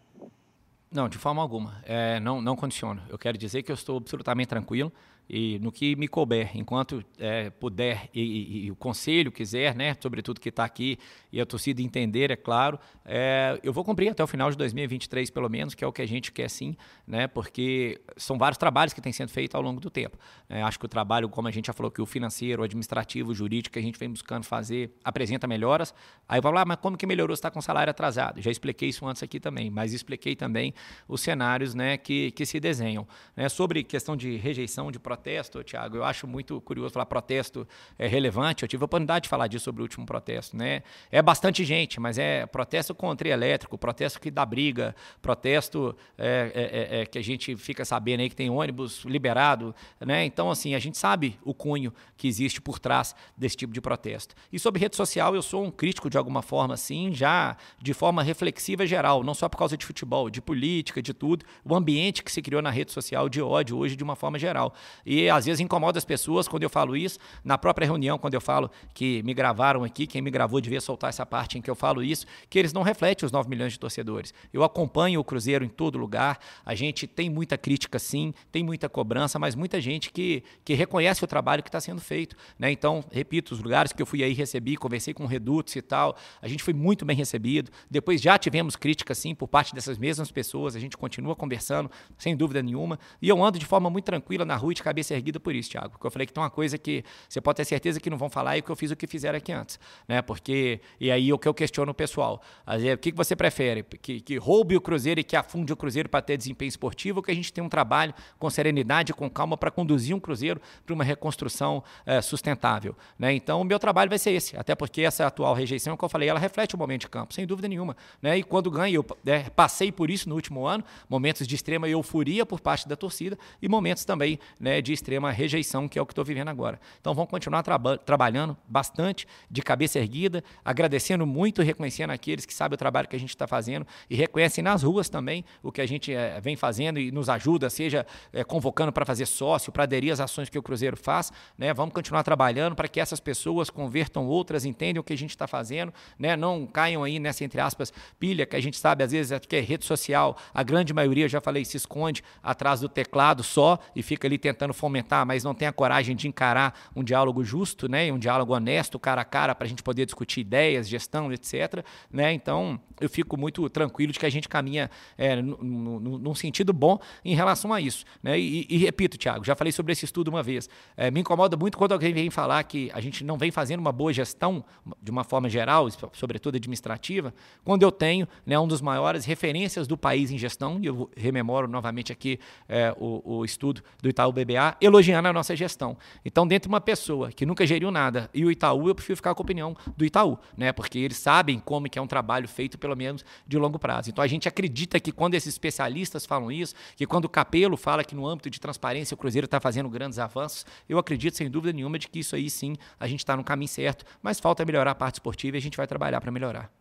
Não, 0.92 1.10
de 1.10 1.18
forma 1.18 1.42
alguma. 1.42 1.82
É, 1.84 2.20
não, 2.20 2.40
não 2.40 2.56
condiciono. 2.56 3.02
Eu 3.10 3.18
quero 3.18 3.40
dizer 3.40 3.64
que 3.64 3.72
eu 3.72 3.76
estou 3.76 3.98
absolutamente 3.98 4.50
tranquilo 4.50 4.94
e 5.30 5.60
no 5.60 5.72
que 5.72 5.96
me 5.96 6.08
couber, 6.08 6.50
enquanto 6.56 7.06
é, 7.20 7.52
puder 7.52 8.10
e, 8.12 8.22
e, 8.22 8.66
e, 8.66 8.72
o 8.72 8.76
conselho 8.76 9.32
quiser, 9.32 9.76
né, 9.76 9.96
sobretudo 10.02 10.42
que 10.42 10.50
está 10.50 10.66
aqui 10.66 10.98
e 11.32 11.40
a 11.40 11.46
torcida 11.46 11.84
entender, 11.84 12.32
é 12.32 12.36
claro, 12.36 12.80
é, 13.06 13.60
eu 13.62 13.72
vou 13.72 13.84
cumprir 13.84 14.10
até 14.10 14.24
o 14.24 14.28
final 14.28 14.50
de 14.50 14.58
2023 14.58 15.30
pelo 15.30 15.48
menos, 15.48 15.76
que 15.76 15.84
é 15.84 15.88
o 15.88 15.94
que 15.94 16.02
a 16.02 16.08
gente 16.08 16.32
quer 16.32 16.50
sim, 16.50 16.76
né, 17.06 17.28
porque 17.28 18.02
são 18.18 18.40
vários 18.40 18.58
trabalhos 18.58 18.92
que 18.92 19.00
têm 19.00 19.14
sendo 19.14 19.30
feitos 19.30 19.54
ao 19.54 19.62
longo 19.62 19.80
do 19.80 19.92
tempo. 19.92 20.18
É, 20.50 20.64
acho 20.64 20.80
que 20.80 20.86
o 20.86 20.90
trabalho, 20.90 21.30
como 21.30 21.48
a 21.48 21.52
gente 21.52 21.68
já 21.68 21.74
falou, 21.74 21.92
que 21.92 22.02
o 22.02 22.08
financeiro, 22.08 22.64
o 22.64 22.66
administrativo, 22.66 23.30
o 23.30 23.36
jurídico 23.36 23.74
que 23.74 23.80
a 23.80 23.84
gente 23.84 24.00
vem 24.00 24.10
buscando 24.10 24.46
fazer 24.46 24.96
apresenta 25.04 25.46
melhoras. 25.46 25.94
Aí 26.28 26.42
vai 26.42 26.52
lá, 26.52 26.66
mas 26.66 26.78
como 26.78 26.98
que 26.98 27.06
melhorou? 27.06 27.36
Está 27.36 27.52
com 27.52 27.62
salário 27.62 27.92
atrasado? 27.92 28.42
Já 28.42 28.50
expliquei 28.50 28.90
isso 28.90 29.06
antes 29.06 29.22
aqui 29.22 29.40
também, 29.40 29.70
mas 29.70 29.94
expliquei 29.94 30.36
também 30.36 30.74
os 31.08 31.22
cenários, 31.22 31.76
né, 31.76 31.98
que, 31.98 32.32
que 32.32 32.48
se 32.48 32.60
desenham. 32.60 33.08
Né, 33.36 33.48
sobre 33.48 33.84
questão 33.84 34.18
de 34.18 34.36
rejeição 34.36 34.92
de 34.92 34.98
protesto 34.98 35.19
protesto, 35.20 35.62
Tiago, 35.64 35.98
eu 35.98 36.04
acho 36.04 36.26
muito 36.26 36.62
curioso 36.62 36.94
falar 36.94 37.06
protesto 37.06 37.68
é 37.98 38.08
relevante. 38.08 38.64
Eu 38.64 38.70
tive 38.70 38.84
a 38.84 38.86
oportunidade 38.86 39.24
de 39.24 39.30
falar 39.30 39.48
disso 39.48 39.66
sobre 39.66 39.82
o 39.82 39.84
último 39.84 40.06
protesto, 40.06 40.56
né? 40.56 40.82
É 41.12 41.22
bastante 41.22 41.66
gente, 41.66 42.00
mas 42.00 42.18
é 42.18 42.46
protesto 42.46 42.96
contra 42.96 43.28
elétrico, 43.28 43.78
protesto 43.78 44.20
que 44.20 44.32
dá 44.32 44.46
briga, 44.46 44.96
protesto 45.22 45.96
é, 46.18 46.52
é, 46.56 46.62
é, 46.98 47.02
é, 47.02 47.06
que 47.06 47.18
a 47.18 47.22
gente 47.22 47.56
fica 47.58 47.84
sabendo 47.84 48.22
aí 48.22 48.30
que 48.30 48.36
tem 48.36 48.50
ônibus 48.50 49.04
liberado, 49.04 49.76
né? 50.00 50.24
Então, 50.24 50.50
assim, 50.50 50.74
a 50.74 50.80
gente 50.80 50.98
sabe 50.98 51.38
o 51.44 51.54
cunho 51.54 51.94
que 52.16 52.28
existe 52.28 52.62
por 52.62 52.80
trás 52.80 53.14
desse 53.36 53.58
tipo 53.58 53.74
de 53.74 53.82
protesto. 53.82 54.34
E 54.52 54.58
sobre 54.58 54.80
rede 54.80 54.96
social, 54.96 55.36
eu 55.36 55.42
sou 55.42 55.66
um 55.66 55.72
crítico 55.72 56.10
de 56.10 56.18
alguma 56.18 56.42
forma, 56.42 56.76
assim, 56.76 57.14
já 57.14 57.58
de 57.82 57.94
forma 57.94 58.24
reflexiva 58.24 58.86
geral, 58.86 59.22
não 59.22 59.34
só 59.34 59.50
por 59.50 59.58
causa 59.58 59.76
de 59.76 59.86
futebol, 59.86 60.30
de 60.30 60.42
política, 60.42 61.02
de 61.02 61.14
tudo, 61.14 61.46
o 61.66 61.76
ambiente 61.76 62.24
que 62.24 62.32
se 62.32 62.42
criou 62.42 62.62
na 62.62 62.70
rede 62.70 62.94
social 62.94 63.28
de 63.28 63.42
ódio 63.42 63.78
hoje 63.78 63.98
de 63.98 64.04
uma 64.04 64.16
forma 64.16 64.40
geral. 64.40 64.74
E 65.12 65.28
às 65.28 65.48
vezes 65.48 65.60
incomoda 65.60 65.98
as 65.98 66.06
pessoas 66.06 66.48
quando 66.48 66.62
eu 66.62 66.70
falo 66.70 66.96
isso. 66.96 67.18
Na 67.44 67.58
própria 67.58 67.84
reunião, 67.84 68.20
quando 68.20 68.36
eu 68.36 68.42
falo 68.42 68.70
que 68.94 69.24
me 69.24 69.34
gravaram 69.34 69.84
aqui, 69.84 70.06
quem 70.06 70.22
me 70.22 70.30
gravou 70.30 70.62
devia 70.62 70.80
soltar 70.80 71.10
essa 71.10 71.26
parte 71.26 71.58
em 71.58 71.64
que 71.64 71.70
eu 71.70 71.74
falo 71.74 72.04
isso, 72.04 72.28
que 72.48 72.60
eles 72.60 72.72
não 72.72 72.84
refletem 72.84 73.26
os 73.26 73.32
9 73.32 73.50
milhões 73.50 73.74
de 73.74 73.80
torcedores. 73.80 74.32
Eu 74.54 74.64
acompanho 74.64 75.20
o 75.20 75.24
Cruzeiro 75.24 75.66
em 75.66 75.68
todo 75.68 75.98
lugar. 75.98 76.38
A 76.64 76.76
gente 76.76 77.08
tem 77.08 77.28
muita 77.28 77.58
crítica, 77.58 77.98
sim, 77.98 78.36
tem 78.52 78.64
muita 78.64 78.88
cobrança, 78.88 79.40
mas 79.40 79.56
muita 79.56 79.82
gente 79.82 80.12
que, 80.12 80.44
que 80.64 80.76
reconhece 80.76 81.24
o 81.24 81.28
trabalho 81.28 81.64
que 81.64 81.70
está 81.70 81.82
sendo 81.82 82.02
feito. 82.02 82.36
Né? 82.60 82.72
Então, 82.72 83.04
repito, 83.12 83.56
os 83.56 83.64
lugares 83.64 83.92
que 83.92 84.04
eu 84.04 84.06
fui 84.06 84.24
aí 84.24 84.34
recebi, 84.34 84.78
conversei 84.78 85.12
com 85.12 85.26
redutos 85.26 85.76
e 85.76 85.82
tal, 85.82 86.16
a 86.40 86.48
gente 86.48 86.62
foi 86.62 86.76
muito 86.76 87.04
bem 87.04 87.18
recebido. 87.18 87.72
Depois 87.90 88.22
já 88.22 88.38
tivemos 88.38 88.76
crítica, 88.76 89.16
sim, 89.16 89.34
por 89.34 89.48
parte 89.48 89.74
dessas 89.74 89.98
mesmas 89.98 90.30
pessoas. 90.30 90.76
A 90.76 90.80
gente 90.80 90.96
continua 90.96 91.36
conversando, 91.36 91.90
sem 92.16 92.38
dúvida 92.38 92.62
nenhuma. 92.62 93.00
E 93.20 93.28
eu 93.28 93.44
ando 93.44 93.58
de 93.58 93.66
forma 93.66 93.90
muito 93.90 94.06
tranquila 94.06 94.46
na 94.46 94.56
rua 94.56 94.72
de 94.72 94.84
cabeça 94.90 95.14
erguida 95.14 95.40
por 95.40 95.54
isso, 95.56 95.70
Thiago. 95.70 95.92
Porque 95.92 96.06
eu 96.06 96.12
falei 96.12 96.26
que 96.26 96.34
tem 96.34 96.42
uma 96.42 96.50
coisa 96.50 96.78
que 96.78 97.04
você 97.28 97.40
pode 97.40 97.58
ter 97.58 97.66
certeza 97.66 98.00
que 98.00 98.10
não 98.10 98.18
vão 98.18 98.30
falar 98.30 98.58
e 98.58 98.62
que 98.62 98.70
eu 98.70 98.76
fiz 98.76 98.92
o 98.92 98.96
que 98.96 99.08
fizeram 99.08 99.38
aqui 99.38 99.52
antes. 99.52 99.80
Né? 100.08 100.22
Porque, 100.22 100.82
e 101.00 101.12
aí 101.12 101.32
o 101.32 101.38
que 101.38 101.48
eu 101.48 101.54
questiono 101.54 101.92
o 101.92 101.94
pessoal. 101.94 102.42
O 102.66 102.98
que 102.98 103.12
você 103.12 103.36
prefere? 103.36 103.84
Que, 103.84 104.20
que 104.20 104.38
roube 104.38 104.76
o 104.76 104.82
Cruzeiro 104.82 105.20
e 105.20 105.24
que 105.24 105.36
afunde 105.36 105.72
o 105.72 105.78
Cruzeiro 105.78 106.10
para 106.10 106.22
ter 106.22 106.38
desempenho 106.38 106.70
esportivo 106.70 107.20
ou 107.20 107.24
que 107.24 107.32
a 107.32 107.36
gente 107.36 107.54
tenha 107.54 107.64
um 107.64 107.70
trabalho 107.70 108.14
com 108.38 108.50
serenidade, 108.50 109.14
com 109.14 109.30
calma 109.30 109.56
para 109.56 109.70
conduzir 109.70 110.16
um 110.16 110.20
Cruzeiro 110.20 110.60
para 110.86 110.94
uma 110.94 111.04
reconstrução 111.04 111.84
é, 112.06 112.22
sustentável? 112.22 112.96
Né? 113.18 113.34
Então, 113.34 113.62
o 113.62 113.64
meu 113.64 113.80
trabalho 113.80 114.10
vai 114.10 114.18
ser 114.18 114.32
esse. 114.32 114.58
Até 114.58 114.76
porque 114.76 115.02
essa 115.02 115.28
atual 115.28 115.54
rejeição, 115.54 115.96
que 115.96 116.04
eu 116.04 116.10
falei, 116.10 116.30
ela 116.30 116.40
reflete 116.40 116.76
o 116.76 116.78
momento 116.78 117.02
de 117.02 117.10
campo, 117.10 117.34
sem 117.34 117.46
dúvida 117.46 117.68
nenhuma. 117.68 117.96
Né? 118.22 118.40
E 118.40 118.44
quando 118.44 118.72
ganha, 118.72 118.96
eu 118.96 119.06
é, 119.26 119.50
passei 119.50 119.92
por 119.92 120.10
isso 120.10 120.28
no 120.28 120.36
último 120.36 120.66
ano, 120.66 120.84
momentos 121.08 121.48
de 121.48 121.56
extrema 121.56 121.88
euforia 121.88 122.46
por 122.46 122.60
parte 122.60 122.88
da 122.88 122.96
torcida 122.96 123.38
e 123.62 123.70
momentos 123.70 124.04
também 124.06 124.40
né, 124.60 124.79
de 124.82 124.90
de 124.90 124.94
extrema 124.94 125.32
rejeição, 125.32 125.88
que 125.88 126.00
é 126.00 126.02
o 126.02 126.06
que 126.06 126.12
estou 126.12 126.26
vivendo 126.26 126.48
agora. 126.48 126.80
Então 127.00 127.14
vamos 127.14 127.30
continuar 127.30 127.62
traba 127.62 127.98
trabalhando 127.98 128.58
bastante, 128.68 129.28
de 129.50 129.62
cabeça 129.62 130.00
erguida, 130.00 130.44
agradecendo 130.66 131.28
muito 131.28 131.62
reconhecendo 131.62 132.10
aqueles 132.10 132.44
que 132.44 132.54
sabem 132.54 132.74
o 132.74 132.78
trabalho 132.78 133.08
que 133.08 133.16
a 133.16 133.20
gente 133.20 133.30
está 133.30 133.48
fazendo 133.48 133.86
e 134.10 134.16
reconhecem 134.16 134.64
nas 134.64 134.82
ruas 134.82 135.08
também 135.08 135.46
o 135.62 135.72
que 135.72 135.80
a 135.80 135.88
gente 135.88 136.12
é, 136.12 136.42
vem 136.42 136.56
fazendo 136.56 137.00
e 137.00 137.12
nos 137.12 137.30
ajuda, 137.30 137.70
seja 137.70 138.06
é, 138.34 138.44
convocando 138.44 138.92
para 138.92 139.06
fazer 139.06 139.28
sócio, 139.28 139.72
para 139.72 139.84
aderir 139.84 140.12
às 140.12 140.20
ações 140.20 140.50
que 140.50 140.58
o 140.58 140.64
Cruzeiro 140.64 140.98
faz. 140.98 141.32
Né? 141.56 141.72
Vamos 141.72 141.94
continuar 141.94 142.24
trabalhando 142.24 142.76
para 142.76 142.88
que 142.88 143.00
essas 143.00 143.20
pessoas 143.20 143.70
convertam 143.70 144.26
outras, 144.26 144.66
entendam 144.66 145.02
o 145.02 145.04
que 145.04 145.14
a 145.14 145.18
gente 145.18 145.32
está 145.32 145.48
fazendo, 145.48 145.94
né? 146.18 146.36
não 146.36 146.66
caiam 146.66 147.04
aí 147.04 147.20
nessa, 147.20 147.44
entre 147.44 147.62
aspas, 147.62 147.94
pilha 148.20 148.46
que 148.48 148.56
a 148.56 148.62
gente 148.62 148.78
sabe, 148.78 149.04
às 149.04 149.12
vezes, 149.12 149.32
é 149.32 149.40
que 149.40 149.56
é 149.56 149.60
rede 149.60 149.86
social, 149.86 150.36
a 150.52 150.64
grande 150.64 150.94
maioria, 150.94 151.30
já 151.30 151.40
falei, 151.40 151.64
se 151.64 151.78
esconde 151.78 152.24
atrás 152.42 152.80
do 152.80 152.90
teclado 152.90 153.44
só 153.44 153.78
e 153.96 154.02
fica 154.02 154.28
ali 154.28 154.40
tentando 154.40 154.69
fomentar, 154.74 155.26
mas 155.26 155.44
não 155.44 155.54
tem 155.54 155.68
a 155.68 155.74
coragem 155.74 156.16
de 156.16 156.28
encarar 156.28 156.78
um 156.96 157.04
diálogo 157.04 157.44
justo, 157.44 157.88
né, 157.88 158.12
um 158.12 158.20
diálogo 158.20 158.54
honesto, 158.54 159.00
cara 159.00 159.22
a 159.22 159.26
cara, 159.26 159.56
para 159.56 159.66
a 159.66 159.70
gente 159.70 159.84
poder 159.84 160.06
discutir 160.06 160.42
ideias, 160.42 160.88
gestão, 160.88 161.32
etc. 161.32 161.84
Né? 162.12 162.34
Então, 162.34 162.80
eu 163.00 163.10
fico 163.10 163.38
muito 163.38 163.70
tranquilo 163.70 164.12
de 164.12 164.20
que 164.20 164.26
a 164.26 164.30
gente 164.30 164.48
caminha 164.50 164.90
é, 165.18 165.42
num 165.42 166.36
sentido 166.36 166.74
bom 166.74 167.00
em 167.24 167.36
relação 167.36 167.74
a 167.74 167.82
isso. 167.82 168.06
Né? 168.22 168.40
E, 168.40 168.66
e, 168.70 168.78
repito, 168.78 169.18
Tiago, 169.18 169.46
já 169.46 169.56
falei 169.56 169.72
sobre 169.72 169.94
esse 169.94 170.06
estudo 170.06 170.30
uma 170.30 170.44
vez. 170.44 170.70
É, 170.98 171.10
me 171.10 171.22
incomoda 171.22 171.56
muito 171.56 171.78
quando 171.78 171.94
alguém 171.94 172.14
vem 172.14 172.30
falar 172.30 172.64
que 172.64 172.90
a 172.94 173.00
gente 173.00 173.24
não 173.24 173.38
vem 173.38 173.52
fazendo 173.52 173.80
uma 173.80 173.92
boa 173.92 174.12
gestão, 174.12 174.64
de 175.02 175.12
uma 175.12 175.24
forma 175.24 175.50
geral, 175.50 175.88
sobretudo 176.14 176.56
administrativa, 176.56 177.34
quando 177.64 177.84
eu 177.84 177.92
tenho 177.92 178.28
né, 178.46 178.60
um 178.60 178.68
dos 178.68 178.82
maiores 178.82 179.26
referências 179.26 179.88
do 179.88 179.98
país 179.98 180.32
em 180.32 180.38
gestão, 180.38 180.80
e 180.82 180.86
eu 180.88 181.10
rememoro 181.16 181.68
novamente 181.68 182.12
aqui 182.12 182.40
é, 182.68 182.94
o, 182.98 183.38
o 183.38 183.46
estudo 183.46 183.82
do 184.02 184.10
Itaú 184.10 184.32
BBA, 184.32 184.59
elogiando 184.82 185.28
a 185.28 185.34
nossa 185.34 185.56
gestão. 185.56 185.98
Então, 186.24 186.48
dentro 186.48 186.70
de 186.70 186.74
uma 186.74 186.82
pessoa 186.82 187.32
que 187.32 187.46
nunca 187.46 187.66
geriu 187.66 187.92
nada 187.92 188.30
e 188.34 188.46
o 188.46 188.52
Itaú, 188.52 188.88
eu 188.88 188.96
prefiro 188.96 189.16
ficar 189.16 189.34
com 189.34 189.42
a 189.42 189.44
opinião 189.44 189.76
do 189.96 190.06
Itaú, 190.06 190.38
né? 190.58 190.72
Porque 190.72 191.00
eles 191.00 191.18
sabem 191.18 191.60
como 191.60 191.90
que 191.90 191.98
é 191.98 192.02
um 192.02 192.08
trabalho 192.08 192.48
feito, 192.48 192.78
pelo 192.78 192.96
menos, 192.96 193.24
de 193.48 193.58
longo 193.58 193.80
prazo. 193.80 194.10
Então, 194.10 194.24
a 194.24 194.28
gente 194.28 194.48
acredita 194.48 195.00
que 195.00 195.12
quando 195.12 195.36
esses 195.36 195.54
especialistas 195.54 196.26
falam 196.26 196.52
isso, 196.52 196.74
que 196.96 197.06
quando 197.06 197.26
o 197.26 197.30
Capelo 197.30 197.78
fala 197.78 198.04
que 198.04 198.16
no 198.16 198.28
âmbito 198.28 198.50
de 198.50 198.60
transparência 198.60 199.16
o 199.16 199.18
Cruzeiro 199.18 199.46
está 199.46 199.60
fazendo 199.60 199.90
grandes 199.90 200.20
avanços, 200.20 200.66
eu 200.88 200.98
acredito, 200.98 201.38
sem 201.38 201.50
dúvida 201.50 201.74
nenhuma, 201.74 202.00
de 202.00 202.08
que 202.08 202.20
isso 202.20 202.36
aí 202.36 202.50
sim 202.50 202.76
a 203.00 203.08
gente 203.08 203.20
está 203.20 203.36
no 203.36 203.44
caminho 203.44 203.70
certo, 203.70 204.06
mas 204.22 204.40
falta 204.40 204.66
melhorar 204.66 204.92
a 204.92 204.96
parte 204.96 205.16
esportiva 205.16 205.58
e 205.58 205.60
a 205.60 205.62
gente 205.62 205.78
vai 205.78 205.88
trabalhar 205.88 206.22
para 206.22 206.32
melhorar. 206.32 206.72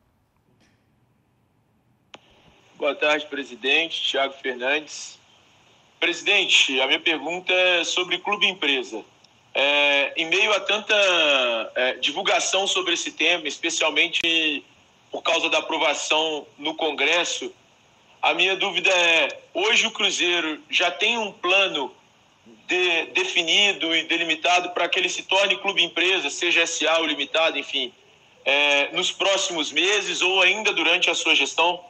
Boa 2.78 2.94
tarde, 2.94 3.26
presidente. 3.26 4.00
Tiago 4.00 4.34
Fernandes. 4.34 5.18
Presidente, 6.00 6.80
a 6.80 6.86
minha 6.86 7.00
pergunta 7.00 7.52
é 7.52 7.84
sobre 7.84 8.18
clube 8.18 8.46
empresa. 8.46 9.04
É, 9.52 10.12
em 10.16 10.26
meio 10.26 10.52
a 10.52 10.60
tanta 10.60 10.94
é, 11.74 11.92
divulgação 11.94 12.66
sobre 12.66 12.94
esse 12.94 13.12
tema, 13.12 13.48
especialmente 13.48 14.64
por 15.10 15.22
causa 15.22 15.48
da 15.48 15.58
aprovação 15.58 16.46
no 16.56 16.74
Congresso, 16.74 17.52
a 18.22 18.34
minha 18.34 18.56
dúvida 18.56 18.90
é: 18.90 19.40
hoje 19.52 19.86
o 19.86 19.90
Cruzeiro 19.90 20.60
já 20.70 20.90
tem 20.90 21.18
um 21.18 21.32
plano 21.32 21.92
de, 22.68 23.06
definido 23.06 23.94
e 23.94 24.04
delimitado 24.04 24.70
para 24.70 24.88
que 24.88 24.98
ele 24.98 25.08
se 25.08 25.24
torne 25.24 25.56
clube 25.56 25.82
empresa, 25.82 26.30
seja 26.30 26.66
SA 26.66 26.98
ou 26.98 27.06
limitado, 27.06 27.58
enfim, 27.58 27.92
é, 28.44 28.92
nos 28.92 29.10
próximos 29.10 29.72
meses 29.72 30.22
ou 30.22 30.42
ainda 30.42 30.72
durante 30.72 31.10
a 31.10 31.14
sua 31.14 31.34
gestão? 31.34 31.84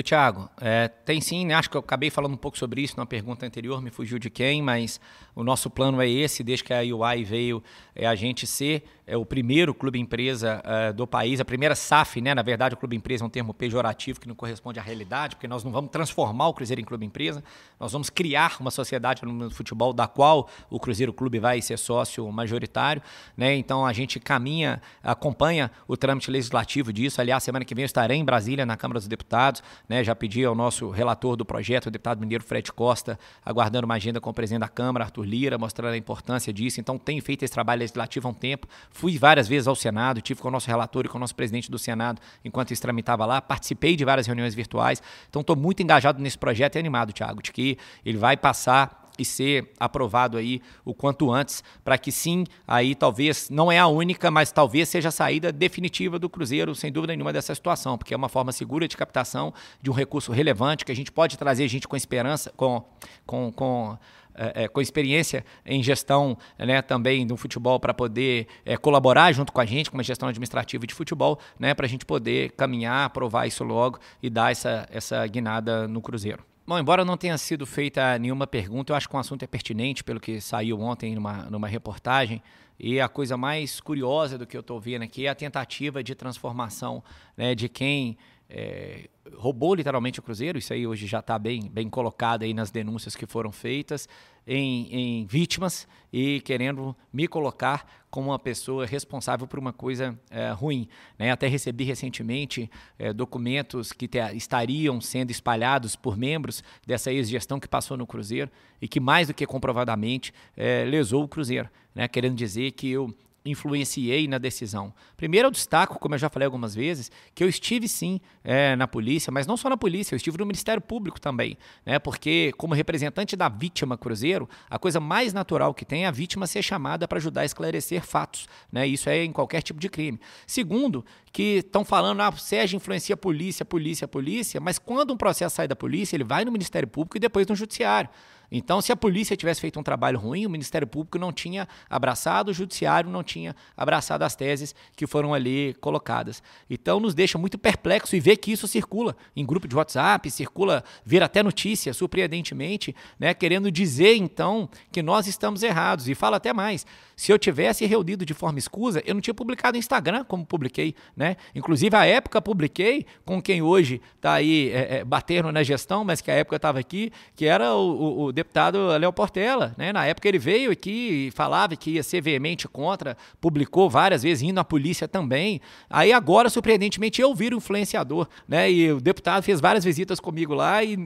Oi, 0.00 0.02
Thiago. 0.02 0.48
É, 0.58 0.88
tem 0.88 1.20
sim, 1.20 1.44
né? 1.44 1.52
acho 1.52 1.68
que 1.68 1.76
eu 1.76 1.80
acabei 1.82 2.08
falando 2.08 2.32
um 2.32 2.38
pouco 2.38 2.56
sobre 2.56 2.80
isso 2.80 2.96
na 2.96 3.04
pergunta 3.04 3.44
anterior, 3.44 3.82
me 3.82 3.90
fugiu 3.90 4.18
de 4.18 4.30
quem, 4.30 4.62
mas 4.62 4.98
o 5.36 5.44
nosso 5.44 5.68
plano 5.68 6.00
é 6.00 6.08
esse, 6.08 6.42
desde 6.42 6.64
que 6.64 6.72
a 6.72 6.80
UI 6.80 7.22
veio, 7.22 7.62
é 7.94 8.06
a 8.06 8.14
gente 8.14 8.46
ser 8.46 8.82
é 9.10 9.16
o 9.16 9.26
primeiro 9.26 9.74
clube 9.74 9.98
empresa 9.98 10.62
uh, 10.64 10.94
do 10.94 11.04
país, 11.04 11.40
a 11.40 11.44
primeira 11.44 11.74
SAF, 11.74 12.20
né? 12.20 12.32
Na 12.32 12.42
verdade, 12.42 12.76
o 12.76 12.78
clube 12.78 12.94
empresa 12.94 13.24
é 13.24 13.26
um 13.26 13.28
termo 13.28 13.52
pejorativo 13.52 14.20
que 14.20 14.28
não 14.28 14.36
corresponde 14.36 14.78
à 14.78 14.82
realidade, 14.82 15.34
porque 15.34 15.48
nós 15.48 15.64
não 15.64 15.72
vamos 15.72 15.90
transformar 15.90 16.46
o 16.46 16.54
Cruzeiro 16.54 16.80
em 16.80 16.84
clube 16.84 17.04
empresa, 17.04 17.42
nós 17.80 17.90
vamos 17.90 18.08
criar 18.08 18.56
uma 18.60 18.70
sociedade 18.70 19.24
no 19.24 19.50
futebol 19.50 19.92
da 19.92 20.06
qual 20.06 20.48
o 20.70 20.78
Cruzeiro 20.78 21.12
Clube 21.12 21.40
vai 21.40 21.60
ser 21.60 21.76
sócio 21.76 22.30
majoritário, 22.30 23.02
né? 23.36 23.56
Então 23.56 23.84
a 23.84 23.92
gente 23.92 24.20
caminha, 24.20 24.80
acompanha 25.02 25.72
o 25.88 25.96
trâmite 25.96 26.30
legislativo 26.30 26.92
disso. 26.92 27.20
Aliás, 27.20 27.42
semana 27.42 27.64
que 27.64 27.74
vem 27.74 27.82
eu 27.82 27.86
estarei 27.86 28.16
em 28.16 28.24
Brasília, 28.24 28.64
na 28.64 28.76
Câmara 28.76 29.00
dos 29.00 29.08
Deputados, 29.08 29.60
né? 29.88 30.04
Já 30.04 30.14
pedi 30.14 30.44
ao 30.44 30.54
nosso 30.54 30.88
relator 30.88 31.34
do 31.34 31.44
projeto, 31.44 31.86
o 31.86 31.90
deputado 31.90 32.20
mineiro 32.20 32.44
Fred 32.44 32.70
Costa, 32.72 33.18
aguardando 33.44 33.86
uma 33.86 33.94
agenda 33.94 34.20
com 34.20 34.30
o 34.30 34.34
presidente 34.34 34.60
da 34.60 34.68
Câmara, 34.68 35.06
Arthur 35.06 35.24
Lira, 35.24 35.58
mostrando 35.58 35.94
a 35.94 35.96
importância 35.96 36.52
disso. 36.52 36.80
Então, 36.80 36.96
tenho 36.96 37.20
feito 37.20 37.42
esse 37.42 37.52
trabalho 37.52 37.80
legislativo 37.80 38.28
há 38.28 38.30
um 38.30 38.34
tempo. 38.34 38.68
Fui 39.00 39.16
várias 39.16 39.48
vezes 39.48 39.66
ao 39.66 39.74
Senado, 39.74 40.20
tive 40.20 40.42
com 40.42 40.48
o 40.48 40.50
nosso 40.50 40.66
relator 40.66 41.06
e 41.06 41.08
com 41.08 41.16
o 41.16 41.20
nosso 41.20 41.34
presidente 41.34 41.70
do 41.70 41.78
Senado 41.78 42.20
enquanto 42.44 42.70
isso 42.70 42.82
tramitava 42.82 43.24
lá, 43.24 43.40
participei 43.40 43.96
de 43.96 44.04
várias 44.04 44.26
reuniões 44.26 44.54
virtuais, 44.54 45.02
então 45.26 45.40
estou 45.40 45.56
muito 45.56 45.82
engajado 45.82 46.20
nesse 46.22 46.36
projeto 46.36 46.76
e 46.76 46.78
animado, 46.78 47.10
Tiago, 47.10 47.42
de 47.42 47.50
que 47.50 47.78
ele 48.04 48.18
vai 48.18 48.36
passar 48.36 49.08
e 49.18 49.24
ser 49.24 49.72
aprovado 49.80 50.36
aí 50.36 50.60
o 50.84 50.92
quanto 50.92 51.32
antes, 51.32 51.64
para 51.82 51.96
que 51.96 52.12
sim, 52.12 52.44
aí 52.68 52.94
talvez 52.94 53.48
não 53.48 53.72
é 53.72 53.78
a 53.78 53.86
única, 53.86 54.30
mas 54.30 54.52
talvez 54.52 54.90
seja 54.90 55.08
a 55.08 55.12
saída 55.12 55.50
definitiva 55.50 56.18
do 56.18 56.28
Cruzeiro, 56.28 56.74
sem 56.74 56.92
dúvida 56.92 57.14
nenhuma, 57.14 57.32
dessa 57.32 57.54
situação, 57.54 57.96
porque 57.96 58.12
é 58.12 58.16
uma 58.18 58.28
forma 58.28 58.52
segura 58.52 58.86
de 58.86 58.98
captação 58.98 59.54
de 59.80 59.90
um 59.90 59.94
recurso 59.94 60.30
relevante 60.30 60.84
que 60.84 60.92
a 60.92 60.96
gente 60.96 61.10
pode 61.10 61.38
trazer 61.38 61.66
gente 61.68 61.88
com 61.88 61.96
esperança, 61.96 62.52
com, 62.54 62.84
com, 63.24 63.50
com 63.50 63.98
é, 64.34 64.64
é, 64.64 64.68
com 64.68 64.80
experiência 64.80 65.44
em 65.64 65.82
gestão 65.82 66.36
né, 66.58 66.82
também 66.82 67.26
do 67.26 67.36
futebol 67.36 67.78
para 67.78 67.92
poder 67.92 68.46
é, 68.64 68.76
colaborar 68.76 69.32
junto 69.32 69.52
com 69.52 69.60
a 69.60 69.64
gente, 69.64 69.90
com 69.90 69.96
uma 69.96 70.02
gestão 70.02 70.28
administrativa 70.28 70.86
de 70.86 70.94
futebol, 70.94 71.38
né, 71.58 71.74
para 71.74 71.86
a 71.86 71.88
gente 71.88 72.04
poder 72.04 72.52
caminhar, 72.52 73.04
aprovar 73.04 73.46
isso 73.46 73.64
logo 73.64 73.98
e 74.22 74.30
dar 74.30 74.52
essa, 74.52 74.88
essa 74.90 75.26
guinada 75.26 75.86
no 75.88 76.00
Cruzeiro. 76.00 76.44
Bom, 76.66 76.78
embora 76.78 77.04
não 77.04 77.16
tenha 77.16 77.36
sido 77.36 77.66
feita 77.66 78.16
nenhuma 78.18 78.46
pergunta, 78.46 78.92
eu 78.92 78.96
acho 78.96 79.08
que 79.08 79.16
o 79.16 79.18
assunto 79.18 79.42
é 79.42 79.46
pertinente 79.46 80.04
pelo 80.04 80.20
que 80.20 80.40
saiu 80.40 80.80
ontem 80.80 81.14
numa, 81.14 81.44
numa 81.50 81.66
reportagem. 81.66 82.42
E 82.78 83.00
a 83.00 83.08
coisa 83.08 83.36
mais 83.36 83.80
curiosa 83.80 84.38
do 84.38 84.46
que 84.46 84.56
eu 84.56 84.60
estou 84.60 84.80
vendo 84.80 85.02
aqui 85.02 85.26
é 85.26 85.30
a 85.30 85.34
tentativa 85.34 86.02
de 86.02 86.14
transformação 86.14 87.02
né, 87.36 87.54
de 87.54 87.68
quem 87.68 88.16
é, 88.48 89.08
roubou 89.36 89.74
literalmente 89.74 90.20
o 90.20 90.22
Cruzeiro, 90.22 90.58
isso 90.58 90.72
aí 90.72 90.86
hoje 90.86 91.06
já 91.06 91.20
está 91.20 91.38
bem, 91.38 91.68
bem 91.70 91.88
colocado 91.88 92.42
aí 92.42 92.54
nas 92.54 92.70
denúncias 92.70 93.16
que 93.16 93.26
foram 93.26 93.52
feitas, 93.52 94.08
em, 94.46 94.94
em, 94.94 95.26
vítimas 95.26 95.86
e 96.12 96.40
querendo 96.40 96.96
me 97.12 97.28
colocar 97.28 97.86
como 98.10 98.30
uma 98.30 98.38
pessoa 98.38 98.84
responsável 98.86 99.46
por 99.46 99.58
uma 99.58 99.72
coisa 99.72 100.18
é, 100.30 100.50
ruim. 100.50 100.88
Né? 101.18 101.30
Até 101.30 101.46
recebi 101.46 101.84
recentemente 101.84 102.70
é, 102.98 103.12
documentos 103.12 103.92
que 103.92 104.08
te, 104.08 104.18
estariam 104.34 105.00
sendo 105.00 105.30
espalhados 105.30 105.94
por 105.94 106.16
membros 106.16 106.64
dessa 106.86 107.12
ex-gestão 107.12 107.60
que 107.60 107.68
passou 107.68 107.96
no 107.96 108.06
Cruzeiro 108.06 108.50
e 108.80 108.88
que 108.88 108.98
mais 108.98 109.28
do 109.28 109.34
que 109.34 109.46
comprovadamente 109.46 110.32
é, 110.56 110.84
lesou 110.84 111.22
o 111.24 111.28
Cruzeiro, 111.28 111.68
né? 111.94 112.08
querendo 112.08 112.34
dizer 112.34 112.72
que 112.72 112.90
eu 112.90 113.14
influenciei 113.44 114.28
na 114.28 114.38
decisão? 114.38 114.92
Primeiro, 115.16 115.48
eu 115.48 115.50
destaco, 115.50 115.98
como 115.98 116.14
eu 116.14 116.18
já 116.18 116.28
falei 116.28 116.46
algumas 116.46 116.74
vezes, 116.74 117.10
que 117.34 117.42
eu 117.42 117.48
estive 117.48 117.88
sim 117.88 118.20
é, 118.44 118.76
na 118.76 118.86
polícia, 118.86 119.30
mas 119.32 119.46
não 119.46 119.56
só 119.56 119.68
na 119.68 119.76
polícia, 119.76 120.14
eu 120.14 120.16
estive 120.16 120.38
no 120.38 120.46
Ministério 120.46 120.82
Público 120.82 121.20
também, 121.20 121.56
né? 121.84 121.98
Porque, 121.98 122.52
como 122.56 122.74
representante 122.74 123.36
da 123.36 123.48
vítima 123.48 123.96
Cruzeiro, 123.96 124.48
a 124.68 124.78
coisa 124.78 125.00
mais 125.00 125.32
natural 125.32 125.74
que 125.74 125.84
tem 125.84 126.04
é 126.04 126.08
a 126.08 126.10
vítima 126.10 126.46
ser 126.46 126.62
chamada 126.62 127.06
para 127.06 127.18
ajudar 127.18 127.42
a 127.42 127.44
esclarecer 127.44 128.02
fatos, 128.02 128.46
né? 128.70 128.86
Isso 128.86 129.08
é 129.08 129.24
em 129.24 129.32
qualquer 129.32 129.62
tipo 129.62 129.80
de 129.80 129.88
crime. 129.88 130.20
Segundo, 130.46 131.04
que 131.32 131.58
estão 131.58 131.84
falando, 131.84 132.20
ah, 132.20 132.30
o 132.30 132.36
Sérgio 132.36 132.76
influencia 132.76 133.14
a 133.14 133.16
polícia, 133.16 133.64
polícia, 133.64 134.08
polícia, 134.08 134.60
mas 134.60 134.78
quando 134.78 135.12
um 135.12 135.16
processo 135.16 135.56
sai 135.56 135.68
da 135.68 135.76
polícia, 135.76 136.16
ele 136.16 136.24
vai 136.24 136.44
no 136.44 136.52
Ministério 136.52 136.88
Público 136.88 137.16
e 137.16 137.20
depois 137.20 137.46
no 137.46 137.54
Judiciário. 137.54 138.10
Então, 138.50 138.80
se 138.80 138.90
a 138.90 138.96
polícia 138.96 139.36
tivesse 139.36 139.60
feito 139.60 139.78
um 139.78 139.82
trabalho 139.82 140.18
ruim, 140.18 140.44
o 140.44 140.50
Ministério 140.50 140.86
Público 140.86 141.18
não 141.18 141.32
tinha 141.32 141.68
abraçado, 141.88 142.50
o 142.50 142.54
Judiciário 142.54 143.08
não 143.08 143.22
tinha 143.22 143.54
abraçado 143.76 144.22
as 144.22 144.34
teses 144.34 144.74
que 144.96 145.06
foram 145.06 145.32
ali 145.32 145.74
colocadas. 145.80 146.42
Então, 146.68 146.98
nos 146.98 147.14
deixa 147.14 147.38
muito 147.38 147.58
perplexo 147.58 148.16
e 148.16 148.20
ver 148.20 148.36
que 148.36 148.52
isso 148.52 148.66
circula 148.66 149.16
em 149.36 149.46
grupo 149.46 149.68
de 149.68 149.76
WhatsApp, 149.76 150.30
circula, 150.30 150.82
ver 151.04 151.22
até 151.22 151.42
notícia, 151.42 151.94
surpreendentemente, 151.94 152.94
né, 153.18 153.32
querendo 153.34 153.70
dizer, 153.70 154.16
então, 154.16 154.68
que 154.90 155.02
nós 155.02 155.26
estamos 155.26 155.62
errados. 155.62 156.08
E 156.08 156.14
fala 156.14 156.38
até 156.38 156.52
mais. 156.52 156.84
Se 157.20 157.30
eu 157.30 157.38
tivesse 157.38 157.84
reunido 157.84 158.24
de 158.24 158.32
forma 158.32 158.58
escusa, 158.58 159.02
eu 159.04 159.12
não 159.12 159.20
tinha 159.20 159.34
publicado 159.34 159.74
no 159.74 159.78
Instagram 159.78 160.24
como 160.24 160.46
publiquei, 160.46 160.94
né? 161.14 161.36
Inclusive, 161.54 161.94
à 161.94 162.06
época, 162.06 162.40
publiquei 162.40 163.04
com 163.26 163.42
quem 163.42 163.60
hoje 163.60 164.00
está 164.16 164.32
aí 164.32 164.70
é, 164.70 164.96
é, 164.96 165.04
batendo 165.04 165.52
na 165.52 165.62
gestão, 165.62 166.02
mas 166.02 166.22
que 166.22 166.30
à 166.30 166.34
época 166.34 166.56
estava 166.56 166.78
aqui, 166.78 167.12
que 167.36 167.44
era 167.44 167.74
o, 167.74 167.90
o, 167.90 168.24
o 168.24 168.32
deputado 168.32 168.86
Léo 168.96 169.12
Portela, 169.12 169.74
né? 169.76 169.92
Na 169.92 170.06
época 170.06 170.26
ele 170.28 170.38
veio 170.38 170.70
aqui 170.70 171.26
e 171.26 171.30
falava 171.32 171.76
que 171.76 171.90
ia 171.90 172.02
ser 172.02 172.22
veemente 172.22 172.66
contra, 172.66 173.14
publicou 173.38 173.90
várias 173.90 174.22
vezes, 174.22 174.42
indo 174.42 174.58
à 174.58 174.64
polícia 174.64 175.06
também. 175.06 175.60
Aí 175.90 176.14
agora, 176.14 176.48
surpreendentemente, 176.48 177.20
eu 177.20 177.34
viro 177.34 177.54
influenciador, 177.54 178.28
né? 178.48 178.72
E 178.72 178.92
o 178.92 178.98
deputado 178.98 179.42
fez 179.42 179.60
várias 179.60 179.84
visitas 179.84 180.20
comigo 180.20 180.54
lá 180.54 180.82
e 180.82 180.96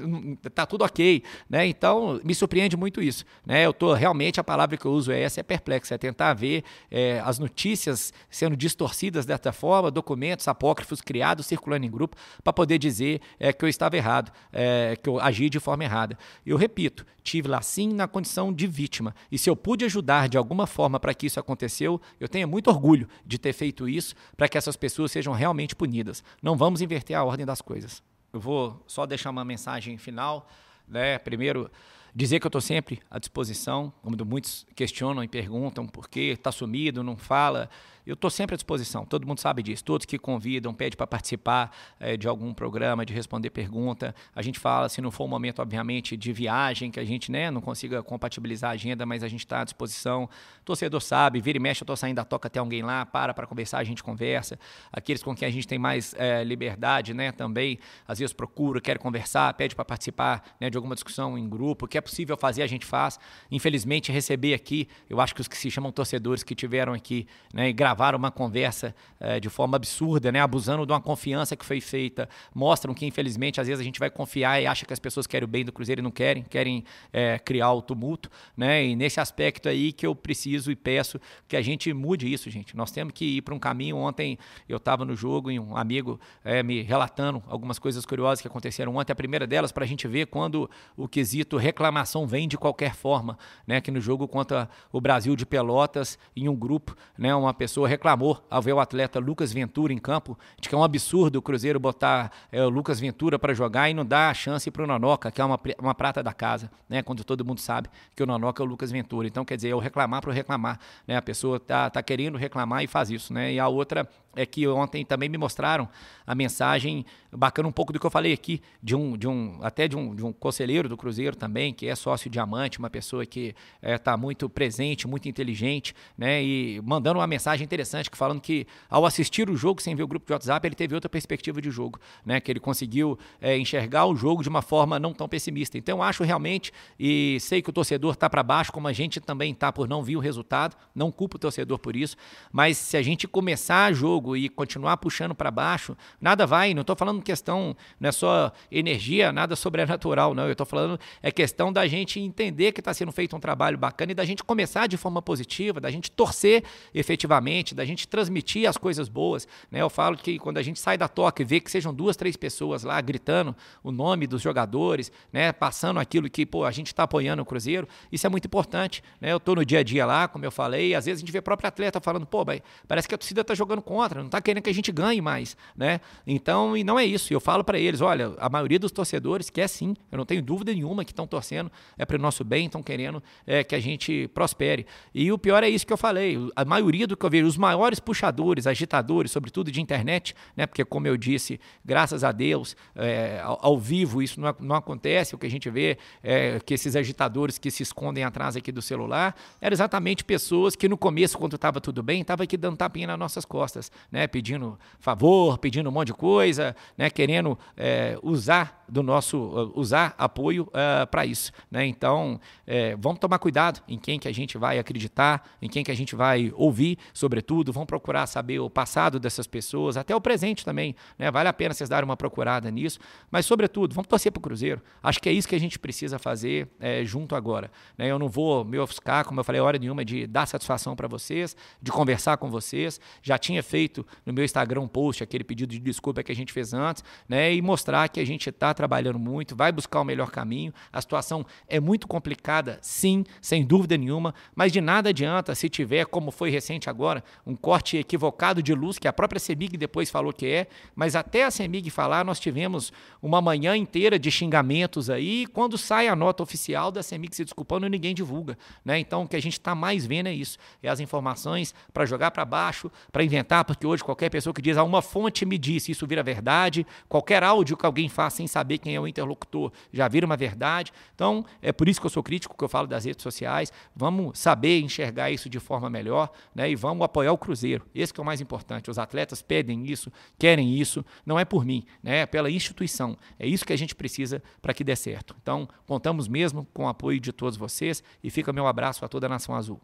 tá 0.55 0.65
tudo 0.65 0.85
ok, 0.85 1.25
né? 1.51 1.67
Então, 1.67 2.21
me 2.23 2.37
surpreende 2.37 2.77
muito 2.77 3.03
isso, 3.03 3.25
né? 3.45 3.67
Eu 3.67 3.73
tô 3.73 3.93
realmente, 3.95 4.39
a 4.39 4.45
palavra 4.45 4.77
que 4.77 4.87
eu 4.87 4.93
uso 4.93 5.11
é 5.11 5.21
essa, 5.21 5.41
é 5.41 5.43
perplexo, 5.43 5.93
é 5.93 6.04
tentar 6.05 6.35
ver 6.35 6.65
é, 6.91 7.21
as 7.25 7.39
notícias 7.39 8.13
sendo 8.29 8.55
distorcidas 8.55 9.25
dessa 9.25 9.53
forma, 9.53 9.91
documentos 9.91 10.47
apócrifos 10.47 11.01
criados, 11.01 11.47
circulando 11.47 11.87
em 11.87 11.91
grupo, 11.91 12.15
para 12.43 12.53
poder 12.53 12.79
dizer 12.79 13.23
é, 13.41 13.55
que 13.55 13.65
eu 13.65 13.69
estava 13.69 13.97
errado, 13.97 14.31
é, 14.53 14.99
que 15.03 15.09
eu 15.09 15.19
agi 15.19 15.49
de 15.49 15.59
forma 15.59 15.83
errada. 15.83 16.19
Eu 16.45 16.59
repito, 16.59 17.07
tive 17.23 17.49
lá 17.49 17.63
sim 17.63 17.89
na 17.95 18.07
condição 18.07 18.53
de 18.53 18.67
vítima. 18.67 19.15
E 19.33 19.39
se 19.39 19.49
eu 19.49 19.57
pude 19.57 19.87
ajudar 19.87 20.29
de 20.29 20.37
alguma 20.37 20.67
forma 20.67 21.01
para 21.01 21.15
que 21.15 21.27
isso 21.27 21.41
aconteceu, 21.41 21.99
eu 22.21 22.29
tenho 22.29 22.47
muito 22.47 22.69
orgulho 22.69 23.09
de 23.25 23.39
ter 23.39 23.55
feito 23.55 23.89
isso 23.89 24.15
para 24.37 24.47
que 24.47 24.59
essas 24.59 24.77
pessoas 24.77 25.11
sejam 25.11 25.33
realmente 25.33 25.75
punidas. 25.75 26.23
Não 26.43 26.55
vamos 26.55 26.83
inverter 26.83 27.17
a 27.17 27.25
ordem 27.25 27.47
das 27.47 27.63
coisas. 27.63 28.03
Eu 28.31 28.41
vou 28.41 28.83
só 28.87 29.07
deixar 29.07 29.31
uma 29.31 29.45
mensagem 29.45 29.97
final. 29.97 30.47
Né? 30.87 31.19
Primeiro, 31.19 31.71
dizer 32.15 32.39
que 32.39 32.47
eu 32.47 32.49
estou 32.49 32.61
sempre 32.61 33.01
à 33.11 33.19
disposição, 33.19 33.93
como 34.03 34.17
muitos 34.25 34.67
questionam 34.75 35.25
e 35.25 35.29
perguntam 35.29 35.87
por 35.87 36.09
que 36.09 36.21
está 36.21 36.53
sumido, 36.53 37.03
não 37.03 37.17
fala. 37.17 37.69
Eu 38.07 38.13
estou 38.13 38.29
sempre 38.29 38.55
à 38.55 38.57
disposição, 38.57 39.07
todo 39.07 39.27
mundo 39.27 39.41
sabe 39.41 39.63
disso. 39.63 39.83
Todos 39.83 40.05
que 40.05 40.19
convidam, 40.19 40.75
pedem 40.75 40.95
para 40.95 41.07
participar 41.07 41.75
é, 41.99 42.19
de 42.19 42.29
algum 42.29 42.53
programa, 42.53 43.05
de 43.05 43.15
responder 43.15 43.49
pergunta. 43.49 44.15
A 44.35 44.43
gente 44.43 44.59
fala, 44.59 44.91
se 44.91 45.01
não 45.01 45.11
for 45.11 45.25
um 45.25 45.29
momento, 45.29 45.63
obviamente, 45.63 46.15
de 46.15 46.31
viagem, 46.31 46.91
que 46.91 47.01
a 47.01 47.05
gente 47.05 47.33
né, 47.33 47.51
não 47.51 47.63
consiga 47.63 48.03
compatibilizar 48.03 48.73
a 48.73 48.75
agenda, 48.75 49.07
mas 49.07 49.23
a 49.23 49.29
gente 49.29 49.41
está 49.41 49.63
à 49.63 49.65
disposição. 49.65 50.29
Torcedor 50.67 51.01
sabe, 51.01 51.41
vira 51.41 51.57
e 51.57 51.61
mexe, 51.61 51.81
eu 51.81 51.85
estou 51.85 51.97
saindo 51.97 52.17
da 52.17 52.25
toca 52.25 52.47
até 52.47 52.59
alguém 52.59 52.83
lá, 52.83 53.07
para 53.07 53.33
para 53.33 53.47
conversar, 53.47 53.79
a 53.79 53.85
gente 53.85 54.03
conversa. 54.03 54.59
Aqueles 54.93 55.23
com 55.23 55.35
quem 55.35 55.49
a 55.49 55.51
gente 55.51 55.67
tem 55.67 55.79
mais 55.79 56.15
é, 56.19 56.45
liberdade 56.45 57.15
né, 57.15 57.33
também, 57.33 57.79
às 58.07 58.19
vezes 58.19 58.35
procura, 58.35 58.83
quer 58.83 58.99
conversar, 58.99 59.55
pede 59.55 59.75
para 59.75 59.85
participar 59.85 60.45
né, 60.61 60.69
de 60.69 60.77
alguma 60.77 60.95
discussão 60.95 61.39
em 61.39 61.49
grupo. 61.49 61.87
O 61.87 61.89
que 61.89 61.97
é 61.97 62.03
possível 62.03 62.37
fazer, 62.37 62.63
a 62.63 62.67
gente 62.67 62.85
faz. 62.85 63.19
Infelizmente, 63.51 64.13
receber 64.13 64.53
aqui, 64.53 64.89
eu 65.09 65.23
acho 65.23 65.35
que 65.35 65.41
os 65.41 65.49
que 65.49 65.57
se 65.57 65.71
chamam 65.71 65.91
torcedores 65.91 66.43
que 66.43 66.55
tiveram 66.55 66.93
aqui 66.93 67.27
né, 67.53 67.71
e 67.71 67.73
gravaram 67.73 67.94
gravaram 67.95 68.19
uma 68.19 68.31
conversa 68.31 68.93
é, 69.21 69.39
de 69.39 69.49
forma 69.49 69.77
absurda, 69.77 70.33
né, 70.33 70.41
abusando 70.41 70.85
de 70.85 70.93
uma 70.93 71.01
confiança 71.01 71.55
que 71.55 71.65
foi 71.65 71.81
feita, 71.81 72.29
mostram 72.53 72.93
que, 72.93 73.07
infelizmente, 73.07 73.61
às 73.61 73.69
vezes 73.69 73.81
a 73.81 73.85
gente 73.85 74.01
vai 74.01 74.11
confiar 74.11 74.61
e 74.61 74.67
acha 74.67 74.85
que 74.85 74.93
as 74.93 74.99
pessoas 74.99 75.29
querem 75.29 75.45
o 75.45 75.49
bem 75.49 75.65
do 75.65 75.71
Cruzeiro 75.71 76.01
e 76.01 76.03
não 76.03 76.11
querem, 76.11 76.43
querem 76.43 76.85
é, 77.13 77.39
criar 77.39 77.73
o 77.73 77.81
tumulto. 77.81 78.29
Né, 78.57 78.85
e 78.85 78.97
nesse 78.97 79.21
aspecto 79.21 79.69
aí 79.69 79.93
que 79.93 80.05
eu 80.05 80.13
preciso 80.13 80.73
e 80.73 80.77
peço 80.77 81.21
que 81.47 81.57
a 81.57 81.63
gente 81.63 81.93
mude 81.93 82.31
isso, 82.31 82.51
gente. 82.51 82.77
Nós 82.77 82.91
temos 82.91 83.13
que 83.13 83.37
ir 83.37 83.43
para 83.43 83.55
um 83.55 83.61
caminho. 83.61 83.97
Ontem 83.97 84.37
eu 84.69 84.79
estava 84.79 85.05
no 85.05 85.15
jogo 85.15 85.53
e 85.53 85.61
um 85.61 85.77
amigo 85.77 86.19
é, 86.45 86.63
me 86.65 86.83
relatando 86.83 87.43
algumas 87.47 87.79
coisas 87.79 88.05
curiosas 88.05 88.41
que 88.41 88.49
aconteceram 88.49 88.97
ontem. 88.97 89.13
A 89.13 89.17
primeira 89.17 89.47
delas, 89.47 89.71
para 89.71 89.85
a 89.85 89.87
gente 89.87 90.09
ver 90.09 90.27
quando 90.27 90.69
o 90.97 91.07
quesito 91.07 91.57
reclamação 91.57 92.27
vem 92.27 92.49
de 92.49 92.59
qualquer 92.59 92.95
forma, 92.95 93.39
né, 93.65 93.81
que 93.81 93.93
no 93.93 94.01
jogo 94.01 94.27
contra 94.27 94.69
o 94.91 95.01
Brasil 95.01 95.37
de 95.37 95.47
Pelotas, 95.47 96.19
em 96.35 96.49
um 96.49 96.57
grupo, 96.57 96.97
né, 97.17 97.33
uma 97.35 97.55
pessoa 97.55 97.84
reclamou 97.85 98.45
ao 98.51 98.63
ver 98.63 98.73
o 98.73 98.81
atleta 98.81 99.19
Lucas 99.19 99.53
Ventura 99.53 99.93
em 99.93 99.99
campo, 99.99 100.39
de 100.61 100.69
que 100.69 100.75
é 100.75 100.79
um 100.79 100.85
absurdo 100.85 101.37
o 101.37 101.43
Cruzeiro 101.43 101.79
botar 101.81 102.31
é, 102.51 102.63
o 102.63 102.69
Lucas 102.69 103.01
Ventura 103.01 103.39
para 103.39 103.55
jogar 103.55 103.91
e 103.91 103.95
não 103.95 104.05
dar 104.05 104.31
a 104.31 104.35
chance 104.35 104.71
para 104.71 104.85
o 104.85 104.87
Nonoca, 104.87 105.31
que 105.31 105.41
é 105.41 105.45
uma, 105.45 105.61
uma 105.79 105.95
prata 105.95 106.23
da 106.23 106.33
casa, 106.33 106.71
né? 106.89 107.03
Quando 107.03 107.25
todo 107.25 107.45
mundo 107.45 107.61
sabe 107.61 107.89
que 108.15 108.23
o 108.23 108.27
Nonoca 108.27 108.63
é 108.63 108.67
o 108.67 108.69
Lucas 108.69 108.91
Ventura. 108.91 109.27
Então, 109.27 109.45
quer 109.45 109.57
dizer, 109.57 109.69
eu 109.69 109.79
reclamar 109.79 110.21
para 110.21 110.33
reclamar, 110.33 110.79
né? 111.07 111.17
A 111.17 111.23
pessoa 111.23 111.59
tá, 111.61 111.91
tá 111.91 112.03
querendo 112.03 112.39
reclamar 112.39 112.83
e 112.83 112.87
faz 112.87 113.11
isso, 113.11 113.33
né? 113.33 113.53
E 113.53 113.61
a 113.61 113.69
outra 113.69 114.09
é 114.37 114.45
que 114.45 114.67
ontem 114.67 115.05
também 115.05 115.29
me 115.29 115.39
mostraram 115.39 115.89
a 116.27 116.35
mensagem 116.35 117.05
bacana 117.33 117.69
um 117.69 117.73
pouco 117.73 117.93
do 117.93 118.01
que 118.01 118.07
eu 118.07 118.11
falei 118.11 118.33
aqui, 118.33 118.61
de 118.83 118.95
um, 118.95 119.17
de 119.17 119.29
um 119.29 119.59
até 119.63 119.89
de 119.89 119.97
um, 119.97 120.15
de 120.15 120.25
um 120.25 120.33
conselheiro 120.33 120.89
do 120.89 120.97
Cruzeiro 120.97 121.37
também, 121.37 121.73
que 121.73 121.87
é 121.87 121.95
sócio 121.95 122.31
diamante, 122.31 122.79
uma 122.79 122.91
pessoa 122.91 123.25
que 123.25 123.55
está 123.83 123.91
é, 123.91 123.99
tá 123.99 124.17
muito 124.17 124.49
presente, 124.49 125.07
muito 125.07 125.29
inteligente, 125.29 125.95
né? 126.17 126.43
E 126.43 126.81
mandando 126.85 127.19
uma 127.19 127.27
mensagem 127.27 127.67
interessante, 127.75 128.11
que 128.11 128.17
falando 128.17 128.41
que 128.41 128.67
ao 128.89 129.05
assistir 129.05 129.51
o 129.51 129.57
jogo 129.57 129.83
sem 129.83 129.95
ver 129.95 130.03
o 130.03 130.09
grupo 130.09 130.27
de 130.27 130.33
WhatsApp, 130.33 130.67
ele 130.67 130.75
teve 130.75 130.95
outra 130.95 131.09
perspectiva 131.09 131.61
de 131.61 131.71
jogo, 131.71 131.99
né? 132.25 132.41
Que 132.41 132.51
ele 132.51 132.61
conseguiu 132.61 133.19
é, 133.41 133.59
enxergar 133.59 134.07
o 134.07 134.17
jogo 134.17 134.43
de 134.43 134.49
uma 134.49 134.63
forma 134.63 134.99
não 134.99 135.13
tão 135.13 135.29
pessimista. 135.29 135.77
Então, 135.77 136.03
acho 136.03 136.23
realmente, 136.23 136.73
e 136.99 137.39
sei 137.41 137.61
que 137.61 137.71
o 137.71 137.73
torcedor 137.73 138.15
está 138.15 138.31
para 138.31 138.43
baixo, 138.43 138.73
como 138.73 138.89
a 138.89 138.93
gente 138.93 139.21
também 139.21 139.53
está 139.53 139.73
por 139.73 139.89
não 139.89 140.03
vir 140.03 140.17
o 140.17 140.21
resultado, 140.21 140.77
não 140.95 141.11
culpo 141.11 141.37
o 141.37 141.39
torcedor 141.41 141.79
por 141.79 141.97
isso, 141.97 142.17
mas 142.53 142.77
se 142.77 142.97
a 142.97 143.03
gente 143.03 143.27
começar 143.27 143.93
jogo 143.93 144.37
e 144.37 144.49
continuar 144.49 144.97
puxando 144.97 145.35
para 145.35 145.51
baixo, 145.51 145.97
nada 146.21 146.47
vai. 146.47 146.75
Não 146.75 146.83
estou 146.83 146.97
falando 146.97 147.23
questão, 147.23 147.77
não 147.99 148.09
é 148.09 148.13
só 148.13 148.53
energia, 148.71 149.33
nada 149.33 149.57
sobrenatural, 149.57 150.35
não. 150.35 150.45
Eu 150.45 150.53
estou 150.53 150.67
falando 150.67 150.99
é 151.23 151.31
questão 151.31 151.73
da 151.73 151.87
gente 151.87 152.21
entender 152.21 152.73
que 152.73 152.81
está 152.81 152.93
sendo 152.93 153.13
feito 153.13 153.35
um 153.37 153.41
trabalho 153.41 153.79
bacana 153.79 154.13
e 154.13 154.15
da 154.15 154.25
gente 154.25 154.43
começar 154.45 154.87
de 154.87 154.97
forma 154.97 155.21
positiva, 155.21 155.81
da 155.81 155.91
gente 155.91 156.11
torcer 156.11 156.63
efetivamente, 156.95 157.64
da 157.73 157.85
gente 157.85 158.09
transmitir 158.09 158.69
as 158.69 158.77
coisas 158.77 159.09
boas. 159.09 159.47
Né? 159.71 159.81
Eu 159.81 159.89
falo 159.89 160.17
que 160.17 160.41
quando 160.41 160.59
a 160.59 160.63
gente 160.63 160.81
sai 160.81 160.99
da 160.99 161.07
toca 161.07 161.43
e 161.43 161.45
vê 161.45 161.61
que 161.61 161.71
sejam 161.71 161.95
duas, 161.95 162.17
três 162.17 162.37
pessoas 162.37 162.83
lá 162.83 163.01
gritando 163.01 163.55
o 163.85 163.93
nome 163.93 164.27
dos 164.27 164.43
jogadores, 164.43 165.13
né? 165.33 165.53
passando 165.53 166.01
aquilo 166.01 166.29
que 166.29 166.45
pô, 166.45 166.65
a 166.65 166.73
gente 166.73 166.89
está 166.89 167.05
apoiando 167.05 167.43
o 167.43 167.47
Cruzeiro, 167.47 167.87
isso 168.11 168.27
é 168.27 168.31
muito 168.31 168.47
importante. 168.47 169.05
Né? 169.21 169.31
Eu 169.31 169.37
estou 169.37 169.55
no 169.55 169.65
dia 169.65 169.79
a 169.79 169.83
dia 169.85 170.05
lá, 170.05 170.27
como 170.27 170.45
eu 170.45 170.51
falei, 170.51 170.95
às 170.95 171.05
vezes 171.05 171.21
a 171.21 171.23
gente 171.25 171.33
vê 171.33 171.39
o 171.39 171.43
próprio 171.43 171.69
atleta 171.69 172.01
falando, 172.01 172.27
pô, 172.27 172.45
parece 172.89 173.07
que 173.07 173.15
a 173.15 173.19
torcida 173.19 173.43
está 173.43 173.55
jogando 173.55 173.81
contra, 173.81 174.19
não 174.19 174.27
está 174.27 174.41
querendo 174.41 174.65
que 174.65 174.71
a 174.71 174.75
gente 174.75 174.91
ganhe 174.91 175.21
mais. 175.21 175.57
Né? 175.77 176.01
Então, 176.27 176.77
e 176.77 176.83
não 176.83 176.99
é 176.99 177.05
isso. 177.05 177.33
Eu 177.33 177.41
falo 177.41 177.63
para 177.63 177.79
eles, 177.79 178.01
olha, 178.01 178.35
a 178.39 178.49
maioria 178.49 178.79
dos 178.79 178.91
torcedores 178.91 179.51
quer 179.51 179.69
sim, 179.69 179.95
eu 180.11 180.19
não 180.19 180.27
tenho 180.27 180.43
dúvida 180.43 180.73
nenhuma 180.73 181.05
que 181.05 181.13
estão 181.13 181.27
torcendo, 181.27 181.71
é 181.97 182.05
para 182.05 182.17
o 182.17 182.21
nosso 182.21 182.43
bem, 182.43 182.67
estão 182.67 182.83
querendo 182.83 183.23
é, 183.47 183.63
que 183.63 183.75
a 183.75 183.81
gente 183.81 184.29
prospere. 184.29 184.87
E 185.15 185.31
o 185.31 185.39
pior 185.39 185.63
é 185.63 185.69
isso 185.69 185.87
que 185.87 185.93
eu 185.93 185.97
falei, 185.97 186.39
a 186.57 186.65
maioria 186.65 187.07
do 187.07 187.17
que 187.17 187.25
eu 187.25 187.31
vejo, 187.31 187.54
os 187.55 187.59
maiores 187.59 188.01
puxadores, 188.01 188.67
agitadores, 188.67 189.31
sobretudo 189.31 189.71
de 189.71 189.81
internet, 189.81 190.35
né? 190.57 190.67
porque 190.67 190.85
como 190.85 191.07
eu 191.07 191.17
disse, 191.17 191.61
graças 191.85 192.25
a 192.25 192.33
Deus, 192.33 192.77
é, 192.95 193.41
ao, 193.43 193.59
ao, 193.63 193.79
vivo 193.79 194.21
isso 194.21 194.41
não, 194.41 194.55
não, 194.61 194.77
acontece, 194.77 195.35
o 195.35 195.39
que 195.39 195.47
a 195.47 195.51
gente 195.51 195.71
vê 195.71 195.97
é 196.23 196.59
que 196.61 196.75
esses 196.75 196.97
agitadores 196.97 197.57
que 197.59 197.71
se 197.71 197.83
escondem 197.83 198.25
atrás 198.25 198.57
aqui 198.57 198.73
do 198.73 198.83
celular, 198.83 199.35
eram 199.61 199.73
exatamente 199.73 200.25
pessoas 200.25 200.75
que 200.75 200.89
no 200.89 200.99
começo, 200.99 201.39
quando 201.39 201.55
estava 201.55 201.81
tudo 201.81 202.03
bem, 202.03 202.21
estavam 202.21 202.45
aqui 202.45 202.57
dando 202.57 202.77
tapinha 202.77 203.07
nas 203.07 203.19
nossas 203.19 203.45
costas, 203.45 203.91
né? 204.11 204.27
pedindo 204.27 204.79
favor, 204.99 205.59
pedindo 205.59 205.89
um 205.89 205.93
monte 205.93 206.09
de 206.09 206.15
coisa, 206.15 206.75
né? 206.99 207.09
querendo 207.09 207.57
é, 207.77 208.19
usar 208.23 208.84
do 208.89 209.03
nosso 209.03 209.39
uh, 209.39 209.73
usar 209.75 210.15
apoio 210.19 210.65
uh, 210.65 211.07
para 211.11 211.25
isso, 211.25 211.53
né? 211.71 211.87
Então 211.87 212.41
é, 212.67 212.97
vamos 212.97 213.19
tomar 213.19 213.39
cuidado 213.39 213.81
em 213.89 213.99
quem 213.99 214.19
que 214.19 214.29
a 214.29 214.33
gente 214.33 214.59
vai 214.59 214.79
acreditar, 214.79 215.49
em 215.61 215.69
quem 215.69 215.85
que 215.85 215.91
a 215.91 215.95
gente 215.95 216.15
vai 216.15 216.53
ouvir, 216.55 216.99
sobretudo, 217.13 217.73
vamos 217.73 217.87
procurar 217.87 218.27
saber 218.27 218.59
o 218.59 218.69
passado 218.69 219.19
dessas 219.19 219.47
pessoas, 219.47 219.97
até 219.97 220.15
o 220.15 220.21
presente 220.21 220.65
também, 220.65 220.95
né? 221.19 221.31
Vale 221.31 221.49
a 221.49 221.53
pena 221.53 221.75
vocês 221.75 221.89
darem 221.89 222.05
uma 222.05 222.17
procurada 222.17 222.71
nisso, 222.71 222.99
mas 223.31 223.47
sobretudo 223.47 223.95
vamos 223.95 224.09
torcer 224.09 224.31
para 224.31 224.39
o 224.39 224.43
Cruzeiro. 224.43 224.83
Acho 225.03 225.21
que 225.21 225.29
é 225.29 225.33
isso 225.33 225.49
que 225.49 225.55
a 225.55 225.61
gente 225.61 225.79
precisa 225.79 226.19
fazer 226.19 226.69
é, 226.79 227.05
junto 227.05 227.35
agora, 227.35 227.71
né? 227.97 228.11
Eu 228.11 228.19
não 228.19 228.29
vou 228.29 228.65
me 228.65 228.79
ofuscar, 228.79 229.25
como 229.25 229.41
eu 229.41 229.45
falei, 229.45 229.61
hora 229.61 229.79
nenhuma 229.79 230.05
de 230.05 230.27
dar 230.27 230.47
satisfação 230.47 230.95
para 230.95 231.09
vocês, 231.09 231.57
de 231.81 231.91
conversar 231.91 232.37
com 232.37 232.51
vocês. 232.51 233.01
Já 233.23 233.39
tinha 233.39 233.63
feito 233.63 234.07
no 234.27 234.33
meu 234.33 234.45
Instagram 234.45 234.83
um 234.83 234.89
post 234.89 235.23
aquele 235.23 235.45
pedido 235.45 235.71
de 235.71 235.79
desculpa 235.79 236.23
que 236.23 236.33
a 236.33 236.37
gente 236.37 236.53
fez 236.53 236.75
antes, 236.75 237.03
né? 237.29 237.55
E 237.55 237.63
mostrar 237.63 238.09
que 238.09 238.21
a 238.21 238.27
gente 238.27 238.49
está 238.49 238.74
trabalhando 238.75 239.19
muito, 239.19 239.55
vai 239.55 239.71
buscar 239.71 240.01
o 240.01 240.05
melhor 240.05 240.31
caminho. 240.31 240.73
A 240.93 241.01
situação 241.01 241.45
é 241.69 241.79
muito 241.79 242.09
complicada, 242.09 242.79
sim, 242.83 243.25
sem 243.41 243.65
dúvida 243.65 243.97
nenhuma, 243.97 244.35
mas 244.55 244.73
de 244.73 244.81
nada 244.81 245.11
adianta 245.11 245.55
se 245.55 245.69
tiver, 245.69 246.07
como 246.07 246.31
foi 246.31 246.51
recente 246.51 246.91
agora, 246.91 247.23
um 247.47 247.55
corte 247.55 247.97
equivocado 247.97 248.63
de 248.63 248.75
luz, 248.75 248.99
que 248.99 249.09
a 249.09 249.13
própria 249.13 249.39
CEMIG 249.39 249.77
depois 249.77 250.11
falou 250.11 250.33
que 250.33 250.47
é, 250.47 250.67
mas 250.95 251.15
até 251.15 251.45
a 251.45 251.51
CEMIG 251.51 251.91
falar, 251.91 252.25
nós 252.25 252.41
tivemos 252.41 252.93
uma 253.23 253.41
manhã 253.41 253.77
inteira 253.77 254.19
de 254.19 254.31
xingamentos 254.31 255.11
aí, 255.11 255.35
e 255.35 255.47
quando 255.47 255.77
sai 255.77 256.09
a 256.09 256.17
nota 256.17 256.43
oficial 256.43 256.91
da 256.91 257.03
CEMIG 257.03 257.37
se 257.37 257.45
desculpando, 257.45 257.89
ninguém 257.89 258.15
divulga. 258.15 258.57
Né? 258.85 258.99
Então, 258.99 259.25
o 259.25 259.29
que 259.29 259.37
a 259.37 259.43
gente 259.43 259.55
está 259.55 259.75
mais 259.75 260.07
vendo 260.07 260.29
é 260.29 260.35
isso, 260.35 260.59
é 260.83 260.89
as 260.89 261.01
informações 261.01 261.75
para 261.93 262.07
jogar 262.07 262.31
para 262.31 262.45
baixo, 262.45 262.91
para 263.13 263.25
inventar, 263.25 263.65
porque 263.65 263.87
hoje 263.87 264.03
qualquer 264.03 264.31
pessoa 264.31 264.55
que 264.55 264.63
diz, 264.63 264.77
ah, 264.77 264.85
uma 264.85 265.03
fonte 265.03 265.45
me 265.45 265.59
disse, 265.59 265.93
isso 265.93 266.07
vira 266.07 266.23
verdade, 266.23 266.87
qualquer 267.09 267.43
áudio 267.43 267.77
que 267.77 267.85
alguém 267.87 268.09
faça 268.09 268.37
sem 268.37 268.47
saber 268.47 268.64
quem 268.79 268.95
é 268.95 269.01
o 269.01 269.07
interlocutor 269.07 269.73
já 269.93 270.09
vira 270.09 270.27
uma 270.27 270.37
verdade. 270.37 270.93
Então, 271.15 271.45
é 271.61 271.73
por 271.73 271.89
isso 271.89 272.01
que 272.01 272.07
eu 272.07 272.11
sou 272.11 272.23
crítico, 272.23 272.57
que 272.57 272.65
eu 272.65 272.69
falo 272.69 272.87
das 272.87 273.05
redes 273.05 273.23
sociais. 273.23 273.73
Vamos 273.95 274.39
saber 274.39 274.81
enxergar 274.81 275.31
isso 275.31 275.49
de 275.49 275.61
forma 275.61 275.89
melhor 275.89 276.31
né? 276.55 276.71
e 276.71 276.75
vamos 276.75 277.05
apoiar 277.05 277.33
o 277.33 277.39
Cruzeiro. 277.39 277.87
Esse 277.95 278.13
é 278.17 278.23
o 278.23 278.25
mais 278.25 278.41
importante. 278.41 278.91
Os 278.91 278.99
atletas 278.99 279.43
pedem 279.43 279.87
isso, 279.87 280.13
querem 280.39 280.75
isso, 280.75 281.05
não 281.25 281.39
é 281.39 281.45
por 281.45 281.65
mim, 281.65 281.85
né? 282.03 282.21
é 282.21 282.27
pela 282.27 282.51
instituição. 282.51 283.17
É 283.39 283.47
isso 283.47 283.65
que 283.65 283.73
a 283.73 283.79
gente 283.79 283.95
precisa 283.95 284.43
para 284.61 284.75
que 284.75 284.85
dê 284.85 284.97
certo. 284.97 285.37
Então, 285.41 285.69
contamos 285.87 286.29
mesmo 286.29 286.67
com 286.73 286.85
o 286.85 286.89
apoio 286.89 287.21
de 287.21 287.33
todos 287.33 287.57
vocês 287.57 288.03
e 288.23 288.31
fica 288.31 288.53
meu 288.53 288.67
abraço 288.67 289.05
a 289.05 289.09
toda 289.09 289.27
a 289.27 289.29
Nação 289.29 289.55
Azul. 289.55 289.81